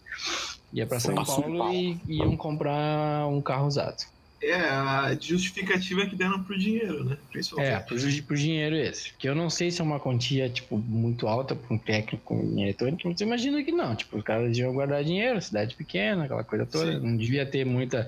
Ia 0.72 0.86
para 0.86 1.00
São 1.00 1.24
São 1.24 1.42
Paulo 1.42 1.58
Paulo. 1.58 1.74
e 1.74 1.98
iam 2.08 2.36
comprar 2.36 3.26
um 3.28 3.40
carro 3.40 3.66
usado. 3.66 3.96
É, 4.42 4.56
a 4.56 5.16
justificativa 5.18 6.06
que 6.06 6.16
deram 6.16 6.44
pro 6.44 6.58
dinheiro, 6.58 7.02
né? 7.04 7.16
É, 7.58 7.82
ju- 7.96 8.22
por 8.24 8.36
dinheiro 8.36 8.76
esse. 8.76 9.16
Que 9.16 9.26
eu 9.26 9.34
não 9.34 9.48
sei 9.48 9.70
se 9.70 9.80
é 9.80 9.84
uma 9.84 9.98
quantia, 9.98 10.50
tipo, 10.50 10.76
muito 10.76 11.26
alta 11.26 11.56
para 11.56 11.74
um 11.74 11.78
técnico 11.78 12.34
em 12.34 12.62
eletrônica, 12.64 13.08
mas 13.08 13.18
eu 13.20 13.26
imagino 13.26 13.64
que 13.64 13.72
não. 13.72 13.96
Tipo, 13.96 14.18
os 14.18 14.22
caras 14.24 14.48
deviam 14.52 14.74
guardar 14.74 15.02
dinheiro, 15.02 15.40
cidade 15.40 15.74
pequena, 15.76 16.24
aquela 16.24 16.44
coisa 16.44 16.66
toda. 16.66 16.92
Sim. 16.92 16.98
Não 17.00 17.16
devia 17.16 17.46
ter 17.50 17.64
muita 17.64 18.06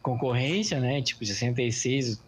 concorrência, 0.00 0.80
né? 0.80 1.02
Tipo, 1.02 1.24
66, 1.26 2.16
tu 2.16 2.25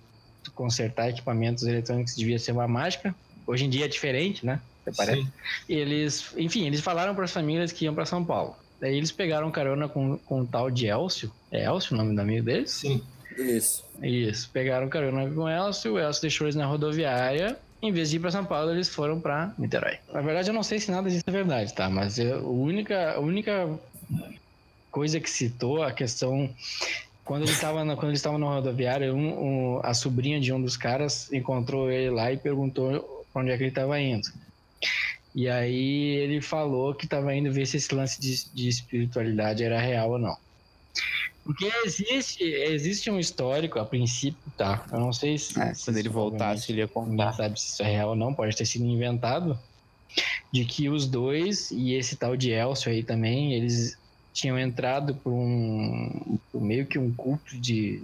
consertar 0.55 1.11
equipamentos 1.11 1.65
eletrônicos 1.65 2.15
devia 2.15 2.39
ser 2.39 2.53
uma 2.53 2.69
mágica. 2.69 3.15
Hoje 3.47 3.65
em 3.65 3.71
dia 3.71 3.85
é 3.85 3.89
diferente, 3.89 4.45
né? 4.45 4.61
Parece. 4.97 5.23
Sim. 5.23 5.33
Eles, 5.69 6.33
enfim, 6.37 6.67
eles 6.67 6.81
falaram 6.81 7.15
para 7.15 7.25
as 7.25 7.33
famílias 7.33 7.73
que 7.73 7.85
iam 7.85 7.95
para 7.95 8.07
São 8.07 8.25
Paulo. 8.25 8.57
Daí 8.81 8.97
eles 8.97 9.13
pegaram 9.13 9.51
carona 9.51 9.89
com, 9.89 10.19
com 10.19 10.41
um 10.41 10.47
tal 10.47 10.71
de 10.71 10.87
Elcio. 10.87 11.33
É 11.51 11.65
Elcio 11.65 11.95
o 11.95 11.99
nome 11.99 12.15
do 12.15 12.21
amigo 12.21 12.45
deles? 12.45 12.71
Sim. 12.71 13.03
Isso. 13.37 13.85
Isso, 14.03 14.51
pegaram 14.53 14.89
carona 14.89 15.29
com 15.31 15.43
o 15.43 15.49
Elcio, 15.49 15.95
o 15.95 15.99
Elcio 15.99 16.23
deixou 16.23 16.47
eles 16.47 16.57
na 16.57 16.67
rodoviária 16.67 17.59
Em 17.81 17.93
vez 17.93 18.11
de 18.11 18.17
ir 18.17 18.21
para 18.21 18.31
São 18.31 18.45
Paulo, 18.45 18.71
eles 18.71 18.89
foram 18.89 19.21
para 19.21 19.53
Niterói. 19.59 19.99
Na 20.13 20.21
verdade, 20.21 20.51
eu 20.51 20.55
não 20.55 20.63
sei 20.63 20.79
se 20.79 20.91
nada 20.91 21.09
disso 21.09 21.25
é 21.27 21.31
verdade, 21.31 21.73
tá? 21.75 21.89
Mas 21.89 22.19
eu, 22.19 22.39
a 22.39 22.49
única, 22.49 23.13
a 23.13 23.21
única 23.21 23.79
coisa 24.91 25.21
que 25.21 25.31
citou 25.31 25.83
a 25.83 25.93
questão 25.93 26.53
quando 27.29 27.43
ele 27.43 27.53
estava 27.53 27.85
quando 27.95 28.09
ele 28.09 28.15
estava 28.15 28.39
no 28.39 28.49
rodoviário, 28.49 29.15
um, 29.15 29.77
um, 29.77 29.81
a 29.83 29.93
sobrinha 29.93 30.41
de 30.41 30.51
um 30.51 30.63
dos 30.63 30.79
caras 30.79 31.31
encontrou 31.31 31.91
ele 31.91 32.09
lá 32.09 32.33
e 32.33 32.39
perguntou 32.39 33.27
para 33.31 33.43
onde 33.43 33.51
é 33.51 33.57
que 33.59 33.65
ele 33.65 33.69
estava 33.69 34.01
indo. 34.01 34.27
E 35.35 35.47
aí 35.47 36.17
ele 36.17 36.41
falou 36.41 36.95
que 36.95 37.05
estava 37.05 37.35
indo 37.35 37.53
ver 37.53 37.67
se 37.67 37.77
esse 37.77 37.95
lance 37.95 38.19
de, 38.19 38.51
de 38.55 38.67
espiritualidade 38.67 39.63
era 39.63 39.79
real 39.79 40.13
ou 40.13 40.19
não. 40.19 40.35
Porque 41.45 41.71
existe, 41.85 42.43
existe 42.43 43.11
um 43.11 43.19
histórico, 43.19 43.79
a 43.79 43.85
princípio, 43.85 44.41
tá? 44.57 44.87
Eu 44.91 44.99
não 44.99 45.13
sei 45.13 45.37
se. 45.37 45.61
É, 45.61 45.75
se 45.75 45.85
quando 45.85 45.99
ele 45.99 46.09
voltasse, 46.09 46.73
ele 46.73 46.81
ia 46.81 46.89
contar. 46.89 47.35
sabe 47.35 47.61
se 47.61 47.73
isso 47.73 47.83
é 47.83 47.91
real 47.91 48.11
ou 48.11 48.17
não, 48.17 48.33
pode 48.33 48.57
ter 48.57 48.65
sido 48.65 48.87
inventado. 48.87 49.59
De 50.51 50.65
que 50.65 50.89
os 50.89 51.07
dois 51.07 51.71
e 51.71 51.93
esse 51.93 52.17
tal 52.17 52.35
de 52.35 52.51
Elcio 52.51 52.91
aí 52.91 53.03
também, 53.03 53.53
eles 53.53 53.99
tinham 54.39 54.59
entrado 54.59 55.15
por 55.17 55.33
um. 55.33 56.39
por 56.53 56.61
meio 56.63 56.87
que 56.87 56.99
um 56.99 57.13
culto 57.13 57.57
de 57.59 58.01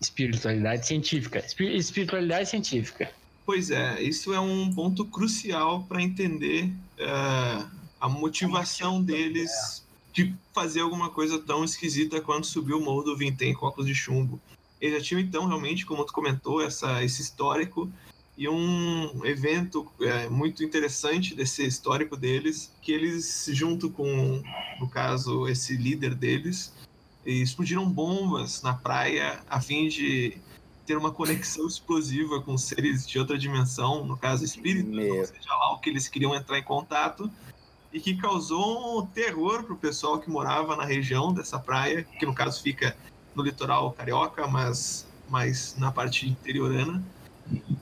espiritualidade 0.00 0.86
científica. 0.86 1.38
Espi- 1.38 1.76
Espiritualidade 1.76 2.48
científica. 2.48 3.10
Pois 3.46 3.70
é, 3.70 4.02
isso 4.02 4.32
é 4.34 4.40
um 4.40 4.72
ponto 4.72 5.04
crucial 5.06 5.82
para 5.88 6.02
entender 6.02 6.70
eh, 6.98 7.64
a 7.98 8.08
motivação 8.08 9.02
deles 9.02 9.82
de 10.12 10.34
fazer 10.54 10.80
alguma 10.80 11.08
coisa 11.10 11.38
tão 11.38 11.64
esquisita 11.64 12.20
quanto 12.20 12.46
subir 12.46 12.74
o 12.74 12.80
morro 12.80 13.02
do 13.02 13.16
Vintém 13.16 13.54
com 13.54 13.66
óculos 13.66 13.86
de 13.88 13.94
chumbo. 13.94 14.38
Eles 14.80 14.98
já 14.98 15.04
tinham, 15.08 15.20
então, 15.20 15.46
realmente, 15.46 15.86
como 15.86 16.04
tu 16.04 16.12
comentou, 16.12 16.60
essa, 16.62 17.02
esse 17.02 17.22
histórico 17.22 17.90
e 18.38 18.48
um 18.48 19.26
evento 19.26 19.90
eh, 20.00 20.28
muito 20.28 20.62
interessante 20.62 21.34
desse 21.34 21.66
histórico 21.66 22.16
deles, 22.16 22.72
que 22.80 22.92
eles, 22.92 23.50
junto 23.50 23.90
com, 23.90 24.40
no 24.78 24.88
caso, 24.88 25.48
esse 25.48 25.76
líder 25.76 26.14
deles, 26.14 26.72
explodiram 27.26 27.90
bombas 27.90 28.62
na 28.62 28.72
praia 28.72 29.40
a 29.50 29.60
fim 29.60 29.88
de 29.88 30.38
ter 30.86 30.96
uma 30.96 31.10
conexão 31.10 31.66
explosiva 31.66 32.40
com 32.40 32.56
seres 32.56 33.04
de 33.08 33.18
outra 33.18 33.36
dimensão, 33.36 34.04
no 34.06 34.16
caso 34.16 34.44
espíritos, 34.44 34.94
Meu. 34.94 35.16
ou 35.16 35.26
seja 35.26 35.50
lá 35.50 35.72
o 35.72 35.80
que 35.80 35.90
eles 35.90 36.06
queriam 36.06 36.32
entrar 36.32 36.60
em 36.60 36.62
contato, 36.62 37.28
e 37.92 37.98
que 37.98 38.16
causou 38.16 39.00
um 39.00 39.06
terror 39.06 39.64
pro 39.64 39.76
pessoal 39.76 40.20
que 40.20 40.30
morava 40.30 40.76
na 40.76 40.84
região 40.84 41.32
dessa 41.32 41.58
praia, 41.58 42.04
que 42.04 42.24
no 42.24 42.32
caso 42.32 42.62
fica 42.62 42.96
no 43.34 43.42
litoral 43.42 43.90
carioca, 43.90 44.46
mas 44.46 45.08
mais 45.28 45.76
na 45.76 45.90
parte 45.90 46.28
interiorana, 46.28 47.04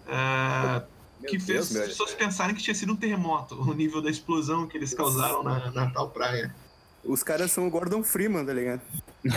ah, 0.09 0.83
Meu 1.21 1.31
que 1.31 1.39
fez 1.39 1.47
Deus, 1.69 1.71
meu. 1.73 1.83
as 1.83 1.89
pessoas 1.89 2.15
pensarem 2.15 2.55
que 2.55 2.63
tinha 2.63 2.75
sido 2.75 2.93
um 2.93 2.97
terremoto, 2.97 3.55
o 3.61 3.75
nível 3.75 4.01
da 4.03 4.11
explosão 4.11 4.67
que 4.67 4.77
eles 4.77 4.93
causaram 4.95 5.43
na, 5.43 5.71
na 5.71 5.91
tal 5.91 6.11
praia. 6.11 6.55
Os 7.05 7.23
caras 7.23 7.53
são 7.53 7.69
o 7.69 7.71
Gordon 7.71 8.03
Freeman, 8.03 8.45
tá 8.45 8.53
ligado? 8.53 8.81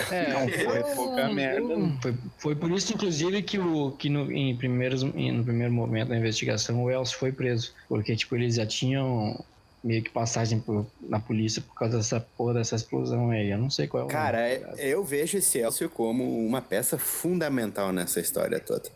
É, 0.10 0.34
Não 0.34 0.50
foi 0.50 0.96
pouca 0.96 1.30
merda. 1.32 1.64
Foi, 2.02 2.16
foi 2.40 2.56
por 2.56 2.72
isso, 2.72 2.92
inclusive, 2.94 3.44
que, 3.44 3.60
o, 3.60 3.92
que 3.92 4.10
no, 4.10 4.32
em 4.32 4.56
primeiros, 4.58 5.04
em- 5.04 5.32
no 5.32 5.44
primeiro 5.44 5.72
momento 5.72 6.10
da 6.10 6.18
investigação 6.18 6.84
o 6.84 6.90
Elcio 6.90 7.18
foi 7.20 7.32
preso. 7.32 7.72
Porque, 7.88 8.16
tipo, 8.16 8.36
eles 8.36 8.56
já 8.56 8.66
tinham 8.66 9.44
meio 9.84 10.02
que 10.04 10.10
passagem 10.10 10.60
por- 10.60 10.88
na 11.00 11.20
polícia 11.20 11.62
por 11.62 11.76
causa 11.76 11.98
dessa 11.98 12.20
porra 12.20 12.56
dessa 12.56 12.76
explosão 12.76 13.30
aí. 13.30 13.52
Eu 13.52 13.60
não 13.60 13.70
sei 13.70 13.88
qual 13.88 14.02
é 14.02 14.06
o 14.06 14.10
Cara, 14.10 14.38
nome. 14.40 14.74
é- 14.80 14.88
eu 14.88 15.04
vejo 15.04 15.38
esse 15.38 15.60
Elcio 15.60 15.92
como 15.92 16.44
uma 16.44 16.62
peça 16.64 16.98
fundamental 16.98 17.94
nessa 17.94 18.20
história 18.20 18.60
toda. 18.60 18.90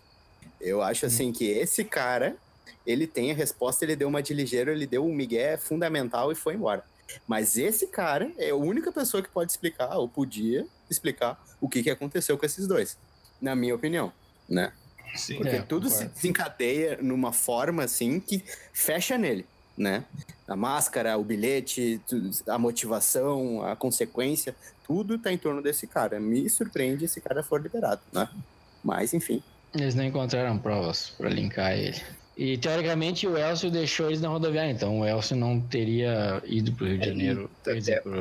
Eu 0.64 0.82
acho 0.82 1.06
assim 1.06 1.32
que 1.32 1.46
esse 1.46 1.84
cara, 1.84 2.36
ele 2.86 3.06
tem 3.06 3.32
a 3.32 3.36
resposta, 3.36 3.84
ele 3.84 3.96
deu 3.96 4.08
uma 4.08 4.24
de 4.24 4.34
ligeiro, 4.34 4.72
ele 4.72 4.88
deu 4.88 5.06
um 5.06 5.14
migué 5.14 5.58
fundamental 5.58 6.32
e 6.32 6.36
foi 6.36 6.56
embora. 6.56 6.84
Mas 7.28 7.58
esse 7.58 7.88
cara 7.88 8.32
é 8.38 8.50
a 8.52 8.56
única 8.56 8.92
pessoa 8.92 9.22
que 9.22 9.30
pode 9.30 9.52
explicar, 9.52 9.98
ou 9.98 10.08
podia 10.08 10.66
explicar, 10.90 11.38
o 11.60 11.68
que, 11.68 11.84
que 11.84 11.90
aconteceu 11.90 12.38
com 12.38 12.46
esses 12.46 12.66
dois. 12.66 12.98
Na 13.42 13.56
minha 13.56 13.76
opinião, 13.76 14.12
né? 14.50 14.72
Sim. 15.16 15.36
Porque 15.36 15.58
É, 15.58 15.62
tudo 15.62 15.90
se 15.90 15.96
concordo. 15.98 16.14
desencadeia 16.16 16.98
numa 17.02 17.32
forma 17.34 17.84
assim 17.84 18.20
que 18.20 18.44
fecha 18.72 19.18
nele, 19.18 19.46
né? 19.78 20.06
A 20.48 20.56
máscara, 20.56 21.18
o 21.18 21.24
bilhete, 21.24 22.02
a 22.48 22.58
motivação, 22.58 23.64
a 23.64 23.76
consequência, 23.76 24.56
tudo 24.86 25.20
tá 25.20 25.32
em 25.32 25.38
torno 25.38 25.62
desse 25.62 25.86
cara. 25.88 26.20
Me 26.20 26.50
surpreende 26.50 27.06
esse 27.06 27.22
cara 27.22 27.44
for 27.44 27.62
liberado, 27.62 28.02
né? 28.12 28.28
Mas 28.84 29.14
enfim. 29.14 29.44
Eles 29.74 29.96
não 29.96 30.04
encontraram 30.04 30.58
provas 30.58 31.12
pra 31.18 31.30
linkar 31.30 31.78
ele. 31.78 32.00
E 32.36 32.58
teoricamente 32.58 33.28
o 33.28 33.38
Elcio 33.38 33.70
deixou 33.70 34.08
eles 34.08 34.22
na 34.22 34.28
rodoviária, 34.28 34.72
então 34.72 35.00
o 35.00 35.06
Elcio 35.06 35.36
não 35.36 35.60
teria 35.62 36.42
ido 36.46 36.72
pro 36.74 36.88
Rio 36.88 36.98
de 36.98 37.06
Janeiro, 37.06 37.52
quer 37.64 37.76
dizer, 37.76 38.02
pro, 38.02 38.16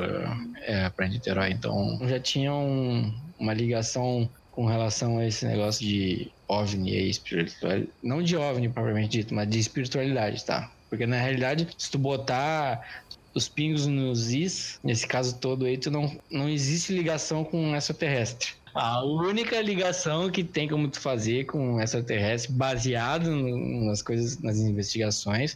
é, 0.61 0.89
pra 0.89 1.07
Niterói. 1.07 1.51
Então 1.51 1.99
já 2.07 2.19
tinha 2.19 2.53
um- 2.53 3.11
uma 3.39 3.53
ligação 3.53 4.29
com 4.51 4.65
relação 4.65 5.17
a 5.17 5.25
esse 5.25 5.45
negócio 5.47 5.83
de 5.85 6.31
OVNI 6.47 6.91
e 6.91 7.09
espiritualidade. 7.09 7.91
Não 8.03 8.21
de 8.21 8.37
OVNI 8.37 8.69
propriamente 8.69 9.17
dito, 9.17 9.33
mas 9.33 9.49
de 9.49 9.57
espiritualidade, 9.57 10.45
tá? 10.45 10.71
Porque 10.89 11.07
na 11.07 11.19
realidade, 11.19 11.67
se 11.75 11.89
tu 11.89 11.97
botar 11.97 12.87
os 13.33 13.49
pingos 13.49 13.87
nos 13.87 14.31
is, 14.31 14.79
nesse 14.83 15.07
caso 15.07 15.39
todo 15.39 15.65
aí, 15.65 15.75
tu 15.75 15.89
não, 15.89 16.15
não 16.31 16.47
existe 16.47 16.93
ligação 16.93 17.43
com 17.43 17.75
extraterrestre. 17.75 18.49
A 18.73 19.03
única 19.03 19.61
ligação 19.61 20.29
que 20.31 20.43
tem 20.43 20.67
como 20.67 20.87
tu 20.87 20.99
fazer 20.99 21.45
com 21.45 21.79
extraterrestre, 21.79 22.51
baseado 22.51 23.29
nas 23.29 24.01
coisas, 24.01 24.39
nas 24.39 24.57
investigações, 24.57 25.55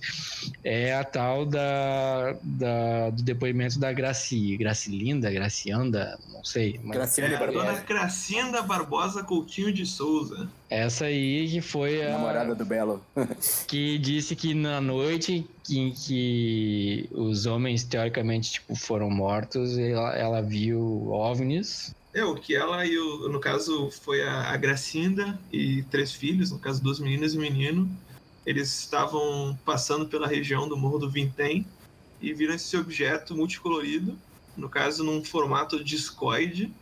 é 0.63 0.93
a 0.93 1.03
tal 1.03 1.45
da, 1.45 2.35
da- 2.43 3.09
do 3.09 3.23
depoimento 3.23 3.79
da 3.79 3.91
Graci, 3.91 4.55
Gracilinda, 4.57 5.31
Gracianda, 5.31 6.17
não 6.31 6.43
sei. 6.43 6.79
mas 6.83 6.95
Graciane 6.97 7.33
É, 7.33 7.37
a 7.37 7.39
dona 7.39 7.53
Barbosa, 7.63 7.83
Gracinda 7.87 8.61
Barbosa 8.61 9.23
Coutinho 9.23 9.73
de 9.73 9.85
Souza. 9.85 10.47
essa 10.69 11.05
aí 11.05 11.49
que 11.49 11.61
foi 11.61 12.05
a, 12.05 12.11
namorada 12.11 12.53
do 12.53 12.65
Belo. 12.65 13.01
que 13.67 13.97
disse 13.97 14.35
que 14.35 14.53
na 14.53 14.79
noite 14.79 15.45
em 15.69 15.91
que 15.91 17.09
os 17.11 17.45
homens 17.45 17.83
teoricamente 17.83 18.51
tipo 18.53 18.75
foram 18.75 19.09
mortos, 19.09 19.77
ela, 19.77 20.15
ela 20.15 20.41
viu 20.41 21.09
ovnis. 21.11 21.95
É, 22.13 22.23
o 22.23 22.35
que 22.35 22.55
ela 22.55 22.85
e 22.85 22.97
o, 22.97 23.29
no 23.29 23.39
caso, 23.39 23.91
foi 23.91 24.23
a, 24.23 24.51
a 24.51 24.57
Gracinda 24.57 25.39
e 25.51 25.83
três 25.83 26.13
filhos, 26.13 26.51
no 26.51 26.59
caso, 26.59 26.81
duas 26.81 26.99
meninas 26.99 27.33
e 27.33 27.37
um 27.37 27.41
menino. 27.41 27.89
Eles 28.45 28.79
estavam 28.79 29.57
passando 29.65 30.07
pela 30.07 30.27
região 30.27 30.67
do 30.67 30.77
Morro 30.77 30.99
do 30.99 31.09
Vintém 31.09 31.67
e 32.21 32.33
viram 32.33 32.55
esse 32.55 32.75
objeto 32.77 33.35
multicolorido, 33.35 34.17
no 34.55 34.69
caso, 34.69 35.03
num 35.03 35.23
formato 35.23 35.83
discoide, 35.83 36.73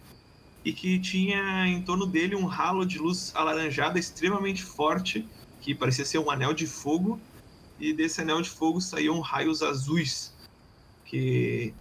e 0.63 0.71
que 0.71 0.99
tinha 0.99 1.67
em 1.67 1.81
torno 1.81 2.05
dele 2.05 2.35
um 2.35 2.45
ralo 2.45 2.85
de 2.85 2.97
luz 2.97 3.31
alaranjada 3.35 3.99
extremamente 3.99 4.63
forte, 4.63 5.27
que 5.61 5.75
parecia 5.75 6.05
ser 6.05 6.19
um 6.19 6.31
anel 6.31 6.53
de 6.53 6.65
fogo, 6.65 7.19
e 7.79 7.91
desse 7.91 8.21
anel 8.21 8.41
de 8.41 8.49
fogo 8.49 8.79
saíam 8.79 9.19
raios 9.19 9.61
azuis, 9.61 10.33
que, 11.03 11.73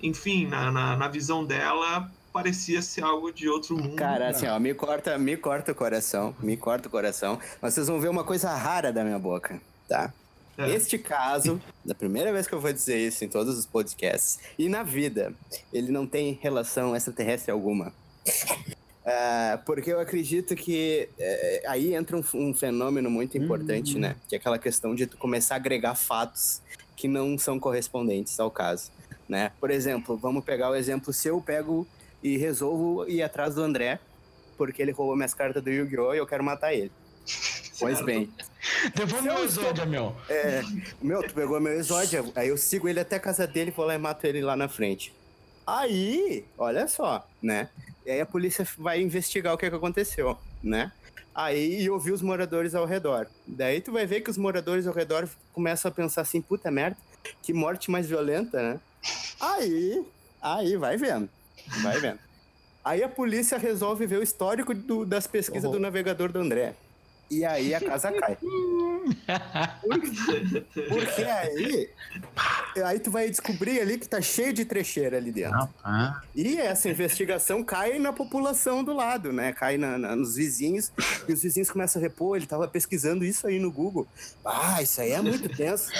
enfim, 0.00 0.46
na, 0.46 0.70
na, 0.70 0.96
na 0.96 1.08
visão 1.08 1.44
dela, 1.44 2.10
parecia 2.32 2.80
ser 2.82 3.04
algo 3.04 3.32
de 3.32 3.48
outro 3.48 3.76
mundo. 3.76 3.96
Cara, 3.96 4.30
assim, 4.30 4.46
ó, 4.46 4.58
me 4.58 4.74
corta, 4.74 5.18
me 5.18 5.36
corta 5.36 5.72
o 5.72 5.74
coração, 5.74 6.34
me 6.40 6.56
corta 6.56 6.88
o 6.88 6.90
coração. 6.90 7.38
Mas 7.60 7.74
vocês 7.74 7.86
vão 7.86 8.00
ver 8.00 8.08
uma 8.08 8.24
coisa 8.24 8.50
rara 8.54 8.92
da 8.92 9.04
minha 9.04 9.18
boca, 9.18 9.60
tá? 9.88 10.12
É. 10.56 10.70
Este 10.70 10.98
caso, 10.98 11.60
da 11.84 11.94
primeira 11.94 12.32
vez 12.32 12.46
que 12.46 12.54
eu 12.54 12.60
vou 12.60 12.72
dizer 12.72 12.98
isso 12.98 13.24
em 13.24 13.28
todos 13.28 13.58
os 13.58 13.66
podcasts, 13.66 14.38
e 14.58 14.68
na 14.68 14.82
vida, 14.82 15.34
ele 15.72 15.92
não 15.92 16.06
tem 16.06 16.38
relação 16.40 16.96
extraterrestre 16.96 17.50
alguma. 17.50 17.92
Ah, 19.04 19.60
porque 19.66 19.92
eu 19.92 19.98
acredito 19.98 20.54
que 20.54 21.08
eh, 21.18 21.62
aí 21.66 21.94
entra 21.94 22.16
um, 22.16 22.24
um 22.34 22.54
fenômeno 22.54 23.10
muito 23.10 23.36
importante, 23.36 23.98
né? 23.98 24.16
Que 24.28 24.36
é 24.36 24.38
aquela 24.38 24.58
questão 24.58 24.94
de 24.94 25.06
tu 25.06 25.16
começar 25.16 25.54
a 25.54 25.56
agregar 25.56 25.94
fatos 25.96 26.62
que 26.94 27.08
não 27.08 27.36
são 27.36 27.58
correspondentes 27.58 28.38
ao 28.38 28.50
caso, 28.50 28.92
né? 29.28 29.50
Por 29.58 29.70
exemplo, 29.70 30.16
vamos 30.16 30.44
pegar 30.44 30.70
o 30.70 30.74
exemplo, 30.76 31.12
se 31.12 31.26
eu 31.26 31.40
pego 31.40 31.86
e 32.22 32.36
resolvo 32.36 33.08
ir 33.08 33.22
atrás 33.22 33.54
do 33.54 33.62
André, 33.62 33.98
porque 34.56 34.80
ele 34.80 34.92
roubou 34.92 35.16
minhas 35.16 35.34
cartas 35.34 35.62
do 35.62 35.70
Yu-Gi-Oh! 35.70 36.14
e 36.14 36.18
eu 36.18 36.26
quero 36.26 36.44
matar 36.44 36.72
ele. 36.72 36.92
Pois 37.78 38.00
bem, 38.02 38.32
Devolve 38.94 39.24
meu 39.26 39.44
exódio, 39.44 39.84
meu. 39.88 40.14
é, 40.28 40.62
meu, 41.00 41.20
tu 41.26 41.34
pegou 41.34 41.60
meu 41.60 41.72
exódio, 41.72 42.30
aí 42.36 42.46
eu 42.46 42.56
sigo 42.56 42.88
ele 42.88 43.00
até 43.00 43.16
a 43.16 43.20
casa 43.20 43.44
dele, 43.44 43.72
vou 43.72 43.84
lá 43.84 43.96
e 43.96 43.98
mato 43.98 44.24
ele 44.24 44.40
lá 44.40 44.54
na 44.54 44.68
frente. 44.68 45.12
Aí, 45.66 46.44
olha 46.56 46.86
só, 46.86 47.26
né? 47.42 47.68
E 48.06 48.10
aí 48.12 48.20
a 48.20 48.26
polícia 48.26 48.64
vai 48.78 49.00
investigar 49.00 49.52
o 49.52 49.58
que, 49.58 49.68
que 49.68 49.74
aconteceu, 49.74 50.38
né? 50.62 50.92
Aí 51.34 51.82
e 51.82 51.90
ouvir 51.90 52.12
os 52.12 52.22
moradores 52.22 52.74
ao 52.74 52.84
redor. 52.86 53.26
Daí 53.46 53.80
tu 53.80 53.90
vai 53.90 54.06
ver 54.06 54.20
que 54.20 54.30
os 54.30 54.38
moradores 54.38 54.86
ao 54.86 54.94
redor 54.94 55.28
começam 55.52 55.90
a 55.90 55.94
pensar 55.94 56.20
assim, 56.20 56.40
puta 56.40 56.70
merda, 56.70 56.96
que 57.42 57.52
morte 57.52 57.90
mais 57.90 58.06
violenta, 58.06 58.62
né? 58.62 58.80
Aí, 59.40 60.04
aí, 60.40 60.76
vai 60.76 60.96
vendo, 60.96 61.28
vai 61.82 61.98
vendo. 62.00 62.18
Aí 62.84 63.02
a 63.02 63.08
polícia 63.08 63.56
resolve 63.58 64.06
ver 64.06 64.18
o 64.18 64.22
histórico 64.22 64.74
do- 64.74 65.04
das 65.06 65.26
pesquisas 65.26 65.64
Uhum. 65.64 65.72
do 65.72 65.80
navegador 65.80 66.30
do 66.32 66.38
André. 66.40 66.74
E 67.30 67.44
aí 67.46 67.74
a 67.74 67.80
casa 67.80 68.12
cai. 68.12 68.36
Porque 70.88 71.22
aí, 71.22 71.88
aí 72.84 72.98
tu 73.00 73.10
vai 73.10 73.30
descobrir 73.30 73.80
ali 73.80 73.98
que 73.98 74.06
tá 74.08 74.20
cheio 74.20 74.52
de 74.52 74.64
trecheira 74.64 75.16
ali 75.16 75.32
dentro. 75.32 75.68
E 76.34 76.58
essa 76.58 76.88
investigação 76.90 77.62
cai 77.64 77.98
na 77.98 78.12
população 78.12 78.84
do 78.84 78.92
lado, 78.92 79.32
né? 79.32 79.52
Cai 79.52 79.78
na- 79.78 79.96
na- 79.96 80.14
nos 80.16 80.34
vizinhos. 80.36 80.92
E 81.28 81.32
os 81.32 81.42
vizinhos 81.42 81.70
começam 81.70 82.00
a 82.00 82.02
ver, 82.02 82.10
pô, 82.10 82.36
ele 82.36 82.46
tava 82.46 82.68
pesquisando 82.68 83.24
isso 83.24 83.46
aí 83.46 83.58
no 83.58 83.70
Google. 83.72 84.06
Ah, 84.44 84.82
isso 84.82 85.00
aí 85.00 85.12
é 85.12 85.20
muito 85.22 85.48
tenso. 85.48 85.90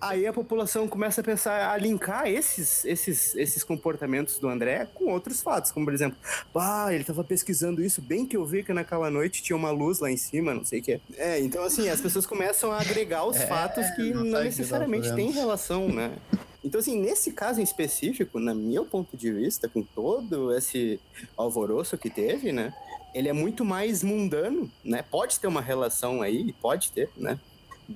Aí 0.00 0.26
a 0.26 0.32
população 0.32 0.88
começa 0.88 1.20
a 1.20 1.24
pensar, 1.24 1.70
a 1.70 1.76
linkar 1.76 2.26
esses, 2.26 2.84
esses, 2.84 3.34
esses 3.34 3.62
comportamentos 3.62 4.38
do 4.38 4.48
André 4.48 4.88
com 4.94 5.12
outros 5.12 5.42
fatos, 5.42 5.70
como 5.70 5.86
por 5.86 5.94
exemplo, 5.94 6.18
ah, 6.54 6.92
ele 6.92 7.04
tava 7.04 7.22
pesquisando 7.22 7.82
isso, 7.82 8.00
bem 8.00 8.26
que 8.26 8.36
eu 8.36 8.44
vi 8.44 8.62
que 8.62 8.72
naquela 8.72 9.10
noite 9.10 9.42
tinha 9.42 9.56
uma 9.56 9.70
luz 9.70 10.00
lá 10.00 10.10
em 10.10 10.16
cima, 10.16 10.54
não 10.54 10.64
sei 10.64 10.80
o 10.80 10.82
que. 10.82 11.00
É, 11.16 11.40
então 11.40 11.62
assim, 11.62 11.88
as 11.88 12.00
pessoas 12.00 12.26
começam 12.26 12.72
a 12.72 12.80
agregar 12.80 13.24
os 13.26 13.36
É, 13.36 13.46
fatos 13.46 13.88
que 13.90 14.12
não 14.14 14.24
não, 14.24 14.38
que 14.38 14.44
necessariamente 14.44 15.08
tá 15.08 15.14
têm 15.14 15.30
relação, 15.30 15.88
né? 15.88 16.16
Então, 16.64 16.78
assim, 16.78 17.00
nesse 17.00 17.32
caso 17.32 17.60
em 17.60 17.64
específico, 17.64 18.38
na 18.38 18.54
meu 18.54 18.84
ponto 18.84 19.16
de 19.16 19.32
vista, 19.32 19.68
com 19.68 19.82
todo 19.82 20.56
esse 20.56 21.00
alvoroço 21.36 21.98
que 21.98 22.08
teve, 22.08 22.52
né? 22.52 22.72
Ele 23.12 23.28
é 23.28 23.32
muito 23.32 23.64
mais 23.64 24.02
mundano, 24.02 24.70
né? 24.84 25.02
Pode 25.10 25.40
ter 25.40 25.48
uma 25.48 25.60
relação 25.60 26.22
aí, 26.22 26.52
pode 26.62 26.92
ter, 26.92 27.10
né? 27.16 27.38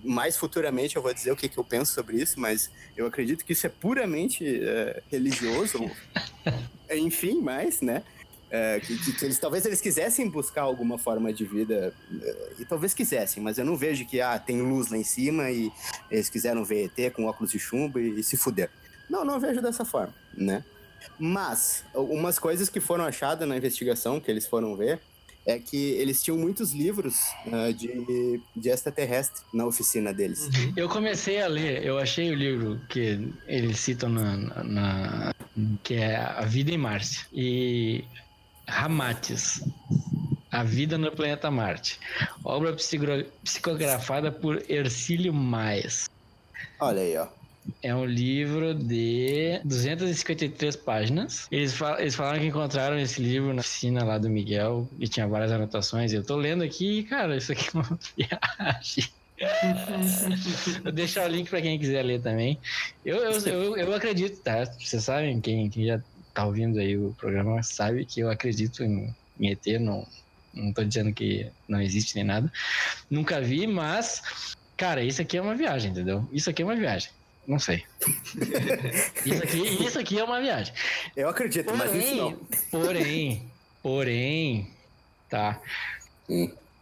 Mais 0.05 0.37
futuramente 0.37 0.97
eu 0.97 1.03
vou 1.03 1.13
dizer 1.15 1.31
o 1.33 1.37
que, 1.37 1.49
que 1.49 1.59
eu 1.59 1.65
penso 1.65 1.93
sobre 1.93 2.21
isso, 2.21 2.39
mas 2.41 2.71
eu 2.97 3.07
acredito 3.07 3.45
que 3.45 3.53
isso 3.53 3.67
é 3.67 3.71
puramente 3.71 4.45
é, 4.63 5.03
religioso. 5.09 5.79
Enfim, 6.91 7.41
mas, 7.41 7.81
né? 7.81 8.03
É, 8.49 8.79
que, 8.79 8.97
que- 8.97 9.25
eles 9.25 9.41
talvez 9.41 9.67
eles 9.67 9.81
quisessem 9.81 10.31
buscar 10.31 10.63
alguma 10.63 10.99
forma 10.99 11.33
de 11.33 11.45
vida 11.45 11.93
é, 12.23 12.53
e 12.61 12.65
talvez 12.65 12.95
quisessem, 12.95 13.43
mas 13.43 13.59
eu 13.59 13.65
não 13.65 13.77
vejo 13.77 14.07
que 14.07 14.21
ah, 14.21 14.39
tem 14.39 14.63
luz 14.63 14.89
lá 14.89 14.97
em 14.97 15.03
cima 15.03 15.51
e 15.51 15.69
eles 16.09 16.29
quiseram 16.29 16.65
ver 16.65 16.85
ET 16.97 17.13
com 17.13 17.25
óculos 17.25 17.51
de 17.51 17.59
chumbo 17.59 17.99
e, 17.99 18.21
e 18.21 18.23
se 18.23 18.37
fuder. 18.37 18.71
Não, 19.11 19.25
não 19.25 19.41
vejo 19.41 19.61
dessa 19.61 19.85
forma, 19.85 20.15
né? 20.33 20.65
Mas 21.19 21.85
umas 21.95 22.39
coisas 22.39 22.69
que 22.69 22.81
foram 22.81 23.05
achadas 23.05 23.49
na 23.49 23.57
investigação 23.57 24.21
que 24.21 24.31
eles 24.31 24.47
foram 24.47 24.77
ver 24.77 25.01
é 25.47 25.59
que 25.61 25.77
eles 25.93 26.23
tinham 26.23 26.37
muitos 26.37 26.73
livros 26.73 27.15
ah, 27.53 27.71
de, 27.71 28.41
de 28.57 28.69
extraterrestre 28.69 29.43
na 29.55 29.65
oficina 29.65 30.13
deles. 30.13 30.41
Uhum. 30.47 30.73
Eu 30.77 30.89
comecei 30.89 31.41
a 31.41 31.47
ler, 31.47 31.85
eu 31.85 31.99
achei 31.99 32.31
o 32.31 32.35
livro 32.35 32.81
que 32.89 33.33
eles 33.47 33.79
citam 33.79 34.09
na, 34.09 34.37
na- 34.65 35.35
que 35.85 35.95
é 35.95 36.17
A 36.17 36.43
Vida 36.43 36.73
em 36.73 36.77
Marte 36.79 37.27
e 37.33 38.05
Ramates, 38.67 39.63
A 40.51 40.63
Vida 40.65 40.99
no 40.99 41.11
Planeta 41.13 41.51
Marte, 41.51 41.99
obra 42.45 42.73
psico- 42.73 43.07
psicografada 43.45 44.33
por 44.33 44.63
Ercílio 44.69 45.33
Maes. 45.33 46.11
Olha 46.81 47.01
aí, 47.03 47.17
ó. 47.17 47.29
É 47.83 47.95
um 47.95 48.05
livro 48.05 48.75
de 48.75 49.61
253 49.65 50.77
páginas. 50.77 51.49
Eles, 51.51 51.75
fal- 51.75 51.99
eles 51.99 52.15
falaram 52.15 52.39
que 52.41 52.47
encontraram 52.47 52.99
esse 52.99 53.21
livro 53.21 53.53
na 53.53 53.61
oficina 53.61 54.05
lá 54.05 54.19
do 54.19 54.29
Miguel 54.31 54.89
e 54.99 55.09
tinha 55.09 55.27
várias 55.27 55.51
anotações. 55.53 56.13
Eu 56.13 56.25
tô 56.25 56.37
lendo 56.37 56.63
aqui 56.63 56.99
e, 57.01 57.03
cara, 57.05 57.37
isso 57.37 57.53
aqui 57.53 57.69
é 57.69 57.79
uma 57.79 57.99
viagem. 58.17 59.05
Vou 60.83 60.93
deixar 60.93 61.29
o 61.29 61.33
link 61.33 61.49
pra 61.51 61.61
quem 61.61 61.79
quiser 61.79 62.03
ler 62.03 62.21
também. 62.23 62.59
Eu, 63.05 63.17
eu, 63.17 63.41
eu, 63.47 63.77
eu 63.77 63.95
acredito, 63.95 64.41
tá? 64.43 64.65
Vocês 64.65 65.03
sabem, 65.05 65.41
quem, 65.41 65.69
quem 65.69 65.87
já 65.87 66.01
tá 66.33 66.47
ouvindo 66.47 66.79
aí 66.79 66.97
o 66.97 67.15
programa 67.15 67.63
sabe 67.63 68.05
que 68.05 68.21
eu 68.21 68.31
acredito 68.31 68.83
em, 68.85 69.15
em 69.39 69.51
ET, 69.51 69.67
não, 69.81 70.07
não 70.55 70.73
tô 70.73 70.85
dizendo 70.85 71.13
que 71.13 71.51
não 71.69 71.81
existe 71.81 72.15
nem 72.15 72.25
nada. 72.25 72.51
Nunca 73.11 73.41
vi, 73.41 73.67
mas, 73.67 74.23
cara, 74.77 75.03
isso 75.03 75.21
aqui 75.21 75.37
é 75.37 75.43
uma 75.43 75.55
viagem, 75.55 75.91
entendeu? 75.91 76.29
Isso 76.33 76.49
aqui 76.51 76.63
é 76.63 76.65
uma 76.65 76.77
viagem. 76.77 77.11
Não 77.47 77.59
sei. 77.59 77.85
Isso 79.25 79.43
aqui, 79.43 79.85
isso 79.85 79.99
aqui 79.99 80.19
é 80.19 80.25
uma 80.25 80.41
viagem. 80.41 80.75
Eu 81.17 81.29
acredito, 81.29 81.75
mas 81.77 81.95
isso 81.95 82.15
não. 82.17 82.39
porém, 82.71 83.43
porém, 83.83 84.71
tá. 85.29 85.61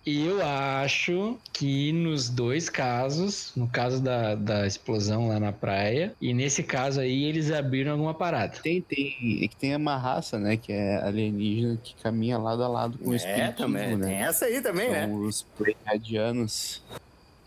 Eu 0.06 0.44
acho 0.44 1.38
que 1.50 1.90
nos 1.92 2.28
dois 2.28 2.68
casos, 2.68 3.52
no 3.56 3.66
caso 3.66 4.02
da, 4.02 4.34
da 4.34 4.66
explosão 4.66 5.28
lá 5.28 5.40
na 5.40 5.50
praia, 5.50 6.14
e 6.20 6.34
nesse 6.34 6.62
caso 6.62 7.00
aí, 7.00 7.24
eles 7.24 7.50
abriram 7.50 7.92
alguma 7.92 8.12
parada. 8.12 8.58
tem, 8.62 8.82
tem, 8.82 9.40
é 9.42 9.48
que 9.48 9.56
tem 9.56 9.74
uma 9.74 9.96
raça, 9.96 10.38
né? 10.38 10.58
Que 10.58 10.72
é 10.72 10.96
alienígena 10.96 11.78
que 11.82 11.94
caminha 12.02 12.36
lado 12.36 12.62
a 12.62 12.68
lado 12.68 12.98
com 12.98 13.10
o 13.10 13.14
É, 13.14 13.16
espiritismo, 13.16 13.56
também. 13.56 13.88
Tem 13.88 13.96
né? 13.98 14.20
essa 14.22 14.44
aí 14.44 14.60
também, 14.60 14.90
né? 14.90 15.06
São 15.06 15.14
os 15.22 15.42
pleiadianos. 15.42 16.82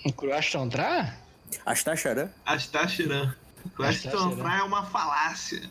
O 0.03 0.11
Croastantra? 1.51 1.63
Astacharan. 1.65 2.29
Astachiran. 2.45 3.33
Astachiran. 3.79 4.29
Questionar 4.29 4.59
é 4.59 4.63
uma 4.63 4.83
falácia. 4.85 5.61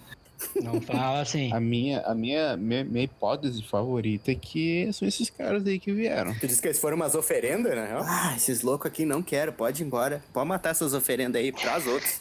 Não 0.62 0.80
fala 0.82 1.20
assim. 1.22 1.50
A 1.52 1.58
minha, 1.58 2.00
a 2.02 2.14
minha, 2.14 2.56
minha, 2.58 2.84
minha 2.84 3.04
hipótese 3.04 3.62
favorita 3.62 4.30
é 4.30 4.34
que 4.34 4.90
são 4.92 5.08
esses 5.08 5.30
caras 5.30 5.66
aí 5.66 5.78
que 5.78 5.90
vieram. 5.92 6.34
Tu 6.34 6.46
disse 6.46 6.60
que 6.60 6.68
eles 6.68 6.78
foram 6.78 6.94
umas 6.96 7.14
oferendas, 7.14 7.74
né? 7.74 7.88
Ah, 8.02 8.34
esses 8.36 8.60
loucos 8.60 8.86
aqui 8.86 9.06
não 9.06 9.22
quero, 9.22 9.50
pode 9.52 9.82
ir 9.82 9.86
embora. 9.86 10.22
Pode 10.34 10.46
matar 10.46 10.70
essas 10.70 10.92
oferendas 10.92 11.40
aí, 11.40 11.50
traz 11.52 11.86
outros. 11.86 12.20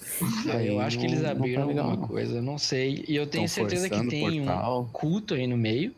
Aí 0.50 0.68
eu 0.70 0.80
acho 0.80 0.98
que 0.98 1.04
não- 1.04 1.10
eles 1.12 1.20
não 1.24 1.30
tá 1.30 1.36
abriram 1.36 1.64
alguma 1.64 1.96
não. 1.98 2.08
coisa, 2.08 2.42
não 2.42 2.58
sei. 2.58 3.04
E 3.06 3.16
eu 3.18 3.28
tenho 3.28 3.44
Tão 3.48 3.54
certeza 3.54 3.90
que 3.90 4.08
tem 4.08 4.42
um 4.50 4.86
culto 4.94 5.34
aí 5.34 5.46
no 5.46 5.58
meio. 5.58 5.94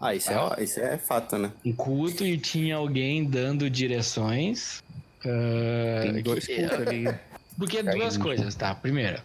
Ah, 0.00 0.12
isso 0.14 0.32
é, 0.32 0.36
ó, 0.36 0.54
isso 0.58 0.80
é 0.80 0.98
fato, 0.98 1.38
né? 1.38 1.52
Um 1.64 1.72
culto 1.72 2.24
e 2.26 2.36
tinha 2.36 2.76
alguém 2.76 3.24
dando 3.24 3.70
direções. 3.70 4.82
Ah, 5.26 6.00
Tem 6.02 6.22
dois 6.22 6.46
cultos 6.46 6.80
ali. 6.80 7.14
Porque 7.56 7.78
Aí, 7.78 7.84
duas 7.84 8.16
coisas, 8.16 8.54
tá? 8.56 8.74
Primeiro, 8.74 9.22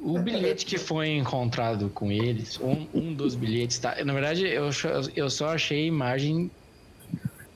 o 0.00 0.18
bilhete 0.20 0.64
que 0.64 0.78
foi 0.78 1.08
encontrado 1.16 1.90
com 1.90 2.12
eles, 2.12 2.60
um, 2.60 2.86
um 2.94 3.12
dos 3.12 3.34
bilhetes, 3.34 3.78
tá? 3.78 3.96
Na 4.04 4.12
verdade, 4.12 4.46
eu, 4.46 4.72
só- 4.72 4.88
eu 5.16 5.28
só 5.28 5.48
achei 5.54 5.82
a 5.82 5.86
imagem 5.86 6.48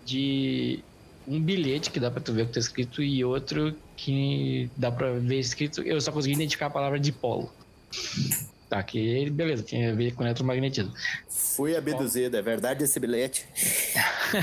de 0.04 0.80
um 1.28 1.40
bilhete 1.40 1.90
que 1.90 2.00
dá 2.00 2.10
pra 2.10 2.20
tu 2.20 2.32
ver 2.32 2.42
o 2.42 2.46
que 2.46 2.54
tá 2.54 2.60
escrito 2.60 3.02
e 3.02 3.24
outro 3.24 3.76
que 3.96 4.68
dá 4.76 4.90
pra 4.90 5.12
ver 5.12 5.38
escrito. 5.38 5.80
Eu 5.82 6.00
só 6.00 6.10
consegui 6.10 6.34
identificar 6.34 6.66
a 6.66 6.70
palavra 6.70 6.98
dipolo. 6.98 7.52
Tá, 8.70 8.80
que 8.85 9.28
beleza, 9.30 9.64
tinha 9.64 9.90
a 9.90 9.94
ver 9.96 10.12
com 10.14 10.22
eletromagnetismo. 10.22 10.92
Fui 11.28 11.74
abduzido, 11.76 12.37
é 12.37 12.40
verdade 12.42 12.85
esse 12.85 13.00
bilhete? 13.00 13.44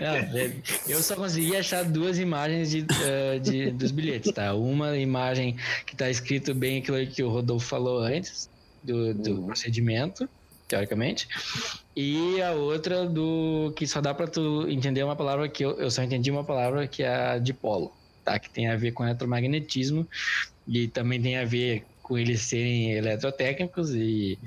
Não, 0.00 0.16
é, 0.38 0.52
eu 0.86 1.02
só 1.02 1.16
consegui 1.16 1.56
achar 1.56 1.82
duas 1.84 2.18
imagens 2.18 2.70
de, 2.70 2.86
eh, 3.02 3.38
de- 3.38 3.70
dos 3.72 3.90
bilhetes, 3.90 4.32
tá? 4.32 4.54
Uma 4.54 4.96
imagem 4.98 5.56
que 5.86 5.96
tá 5.96 6.10
escrito 6.10 6.54
bem 6.54 6.78
aquilo 6.78 7.06
que 7.06 7.22
o 7.22 7.30
Rodolfo 7.30 7.66
falou 7.66 8.00
antes, 8.00 8.50
do, 8.82 9.14
do 9.14 9.30
Uhum. 9.40 9.46
procedimento, 9.46 10.28
teoricamente. 10.68 11.26
E 11.96 12.40
a 12.42 12.52
outra 12.52 13.06
do 13.06 13.72
que 13.76 13.86
só 13.86 14.00
dá 14.02 14.12
pra 14.12 14.26
tu 14.26 14.66
entender 14.68 15.02
uma 15.02 15.16
palavra 15.16 15.48
que 15.48 15.64
eu, 15.64 15.70
eu 15.80 15.90
só 15.90 16.02
entendi 16.02 16.30
uma 16.30 16.44
palavra 16.44 16.86
que 16.86 17.02
é 17.02 17.08
a 17.32 17.38
dipolo, 17.38 17.90
tá? 18.22 18.38
Que 18.38 18.50
tem 18.50 18.68
a 18.68 18.76
ver 18.76 18.92
com 18.92 19.04
eletromagnetismo 19.04 20.06
e 20.68 20.86
também 20.88 21.20
tem 21.22 21.38
a 21.38 21.44
ver 21.44 21.84
com 22.06 22.16
eles 22.16 22.42
serem 22.42 22.92
eletrotécnicos 22.92 23.92
e 23.92 24.38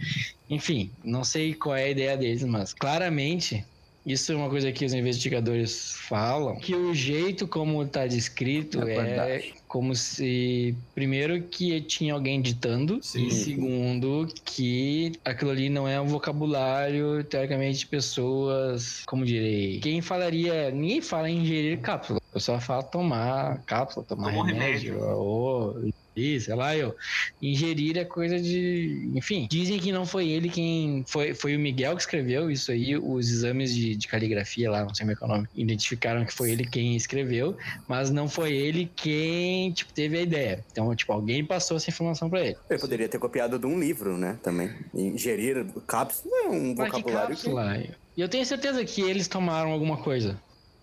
enfim, 0.49 0.89
não 1.03 1.25
sei 1.25 1.53
qual 1.53 1.75
é 1.75 1.83
a 1.83 1.89
ideia 1.89 2.15
deles, 2.15 2.43
mas 2.45 2.73
claramente 2.73 3.65
isso 4.05 4.31
é 4.31 4.35
uma 4.35 4.49
coisa 4.49 4.71
que 4.71 4.85
os 4.85 4.93
investigadores 4.93 5.91
falam, 6.07 6.55
que 6.55 6.73
o 6.73 6.93
jeito 6.95 7.45
como 7.47 7.83
está 7.83 8.07
descrito 8.07 8.81
É 8.87 8.95
é, 8.95 9.51
como 9.67 9.93
se, 9.93 10.73
primeiro, 10.95 11.43
que 11.43 11.79
tinha 11.81 12.13
alguém 12.13 12.41
ditando, 12.41 12.99
Sim. 13.03 13.27
e 13.27 13.31
segundo, 13.31 14.27
que 14.45 15.11
aquilo 15.23 15.51
ali 15.51 15.69
não 15.69 15.87
é 15.87 15.99
um 15.99 16.07
vocabulário, 16.07 17.23
teoricamente, 17.25 17.79
de 17.79 17.87
pessoas, 17.87 19.03
como 19.05 19.25
direi, 19.25 19.79
quem 19.79 20.01
falaria, 20.01 20.71
ninguém 20.71 21.01
fala 21.01 21.29
em 21.29 21.41
ingerir 21.41 21.79
cápsula, 21.81 22.19
o 22.29 22.33
pessoal 22.33 22.59
fala 22.59 22.81
tomar 22.83 23.61
cápsula, 23.65 24.05
tomar 24.05 24.31
remédio, 24.31 24.93
remédio. 24.93 24.99
ou 24.99 25.91
isso, 26.15 26.45
sei 26.45 26.55
lá, 26.55 26.75
eu. 26.75 26.95
Ingerir 27.41 27.97
é 27.97 28.05
coisa 28.05 28.39
de. 28.39 29.09
Enfim, 29.15 29.47
dizem 29.49 29.79
que 29.79 29.91
não 29.91 30.05
foi 30.05 30.29
ele 30.29 30.49
quem. 30.49 31.03
Foi, 31.07 31.33
foi 31.33 31.55
o 31.55 31.59
Miguel 31.59 31.95
que 31.95 32.01
escreveu 32.01 32.49
isso 32.49 32.71
aí, 32.71 32.97
os 32.97 33.29
exames 33.29 33.73
de, 33.73 33.95
de 33.95 34.07
caligrafia 34.07 34.69
lá, 34.69 34.83
não 34.83 34.93
sei 34.93 35.07
é 35.07 35.15
que 35.15 35.23
é 35.23 35.25
o 35.25 35.29
nome. 35.29 35.47
Identificaram 35.55 36.25
que 36.25 36.33
foi 36.33 36.51
ele 36.51 36.65
quem 36.65 36.95
escreveu, 36.95 37.57
mas 37.87 38.09
não 38.09 38.27
foi 38.27 38.53
ele 38.53 38.89
quem, 38.95 39.71
tipo, 39.71 39.93
teve 39.93 40.17
a 40.17 40.21
ideia. 40.21 40.65
Então, 40.71 40.93
tipo, 40.95 41.11
alguém 41.11 41.43
passou 41.45 41.77
essa 41.77 41.89
informação 41.89 42.29
pra 42.29 42.41
ele. 42.41 42.57
Ele 42.69 42.79
poderia 42.79 43.07
ter 43.07 43.19
copiado 43.19 43.57
de 43.57 43.65
um 43.65 43.79
livro, 43.79 44.17
né? 44.17 44.37
Também. 44.43 44.71
Ingerir 44.93 45.65
cápsula 45.87 46.35
é 46.45 46.47
um 46.49 46.75
Mas 46.75 46.91
que 46.91 46.97
vocabulário 46.97 47.35
que... 47.35 47.43
cápsula? 47.43 47.77
E 48.17 48.21
eu 48.21 48.27
tenho 48.27 48.45
certeza 48.45 48.83
que 48.83 49.01
eles 49.01 49.27
tomaram 49.27 49.71
alguma 49.71 49.97
coisa. 49.97 50.39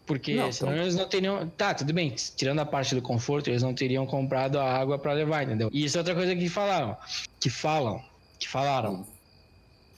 Porque 0.06 0.34
Não, 0.34 0.52
senão 0.52 0.72
então- 0.72 0.82
eles 0.84 0.94
não 0.94 1.08
teriam. 1.08 1.48
Tá, 1.56 1.74
tudo 1.74 1.92
bem. 1.92 2.14
Tirando 2.36 2.60
a 2.60 2.64
parte 2.64 2.94
do 2.94 3.02
conforto, 3.02 3.48
eles 3.50 3.62
não 3.62 3.74
teriam 3.74 4.06
comprado 4.06 4.58
a 4.58 4.64
água 4.72 4.98
pra 4.98 5.12
levar, 5.12 5.42
entendeu? 5.42 5.68
E 5.72 5.84
isso 5.84 5.96
é 5.96 6.00
outra 6.00 6.14
coisa 6.14 6.34
que 6.36 6.48
falaram. 6.48 6.96
Que 7.40 7.50
falam. 7.50 8.00
Que 8.38 8.46
falaram. 8.48 9.04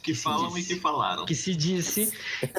Que 0.03 0.15
se 0.15 0.23
falam 0.23 0.51
e 0.53 0.55
disse. 0.63 0.75
que 0.75 0.81
falaram. 0.81 1.27
que 1.27 1.35
se 1.35 1.55
disse 1.55 2.13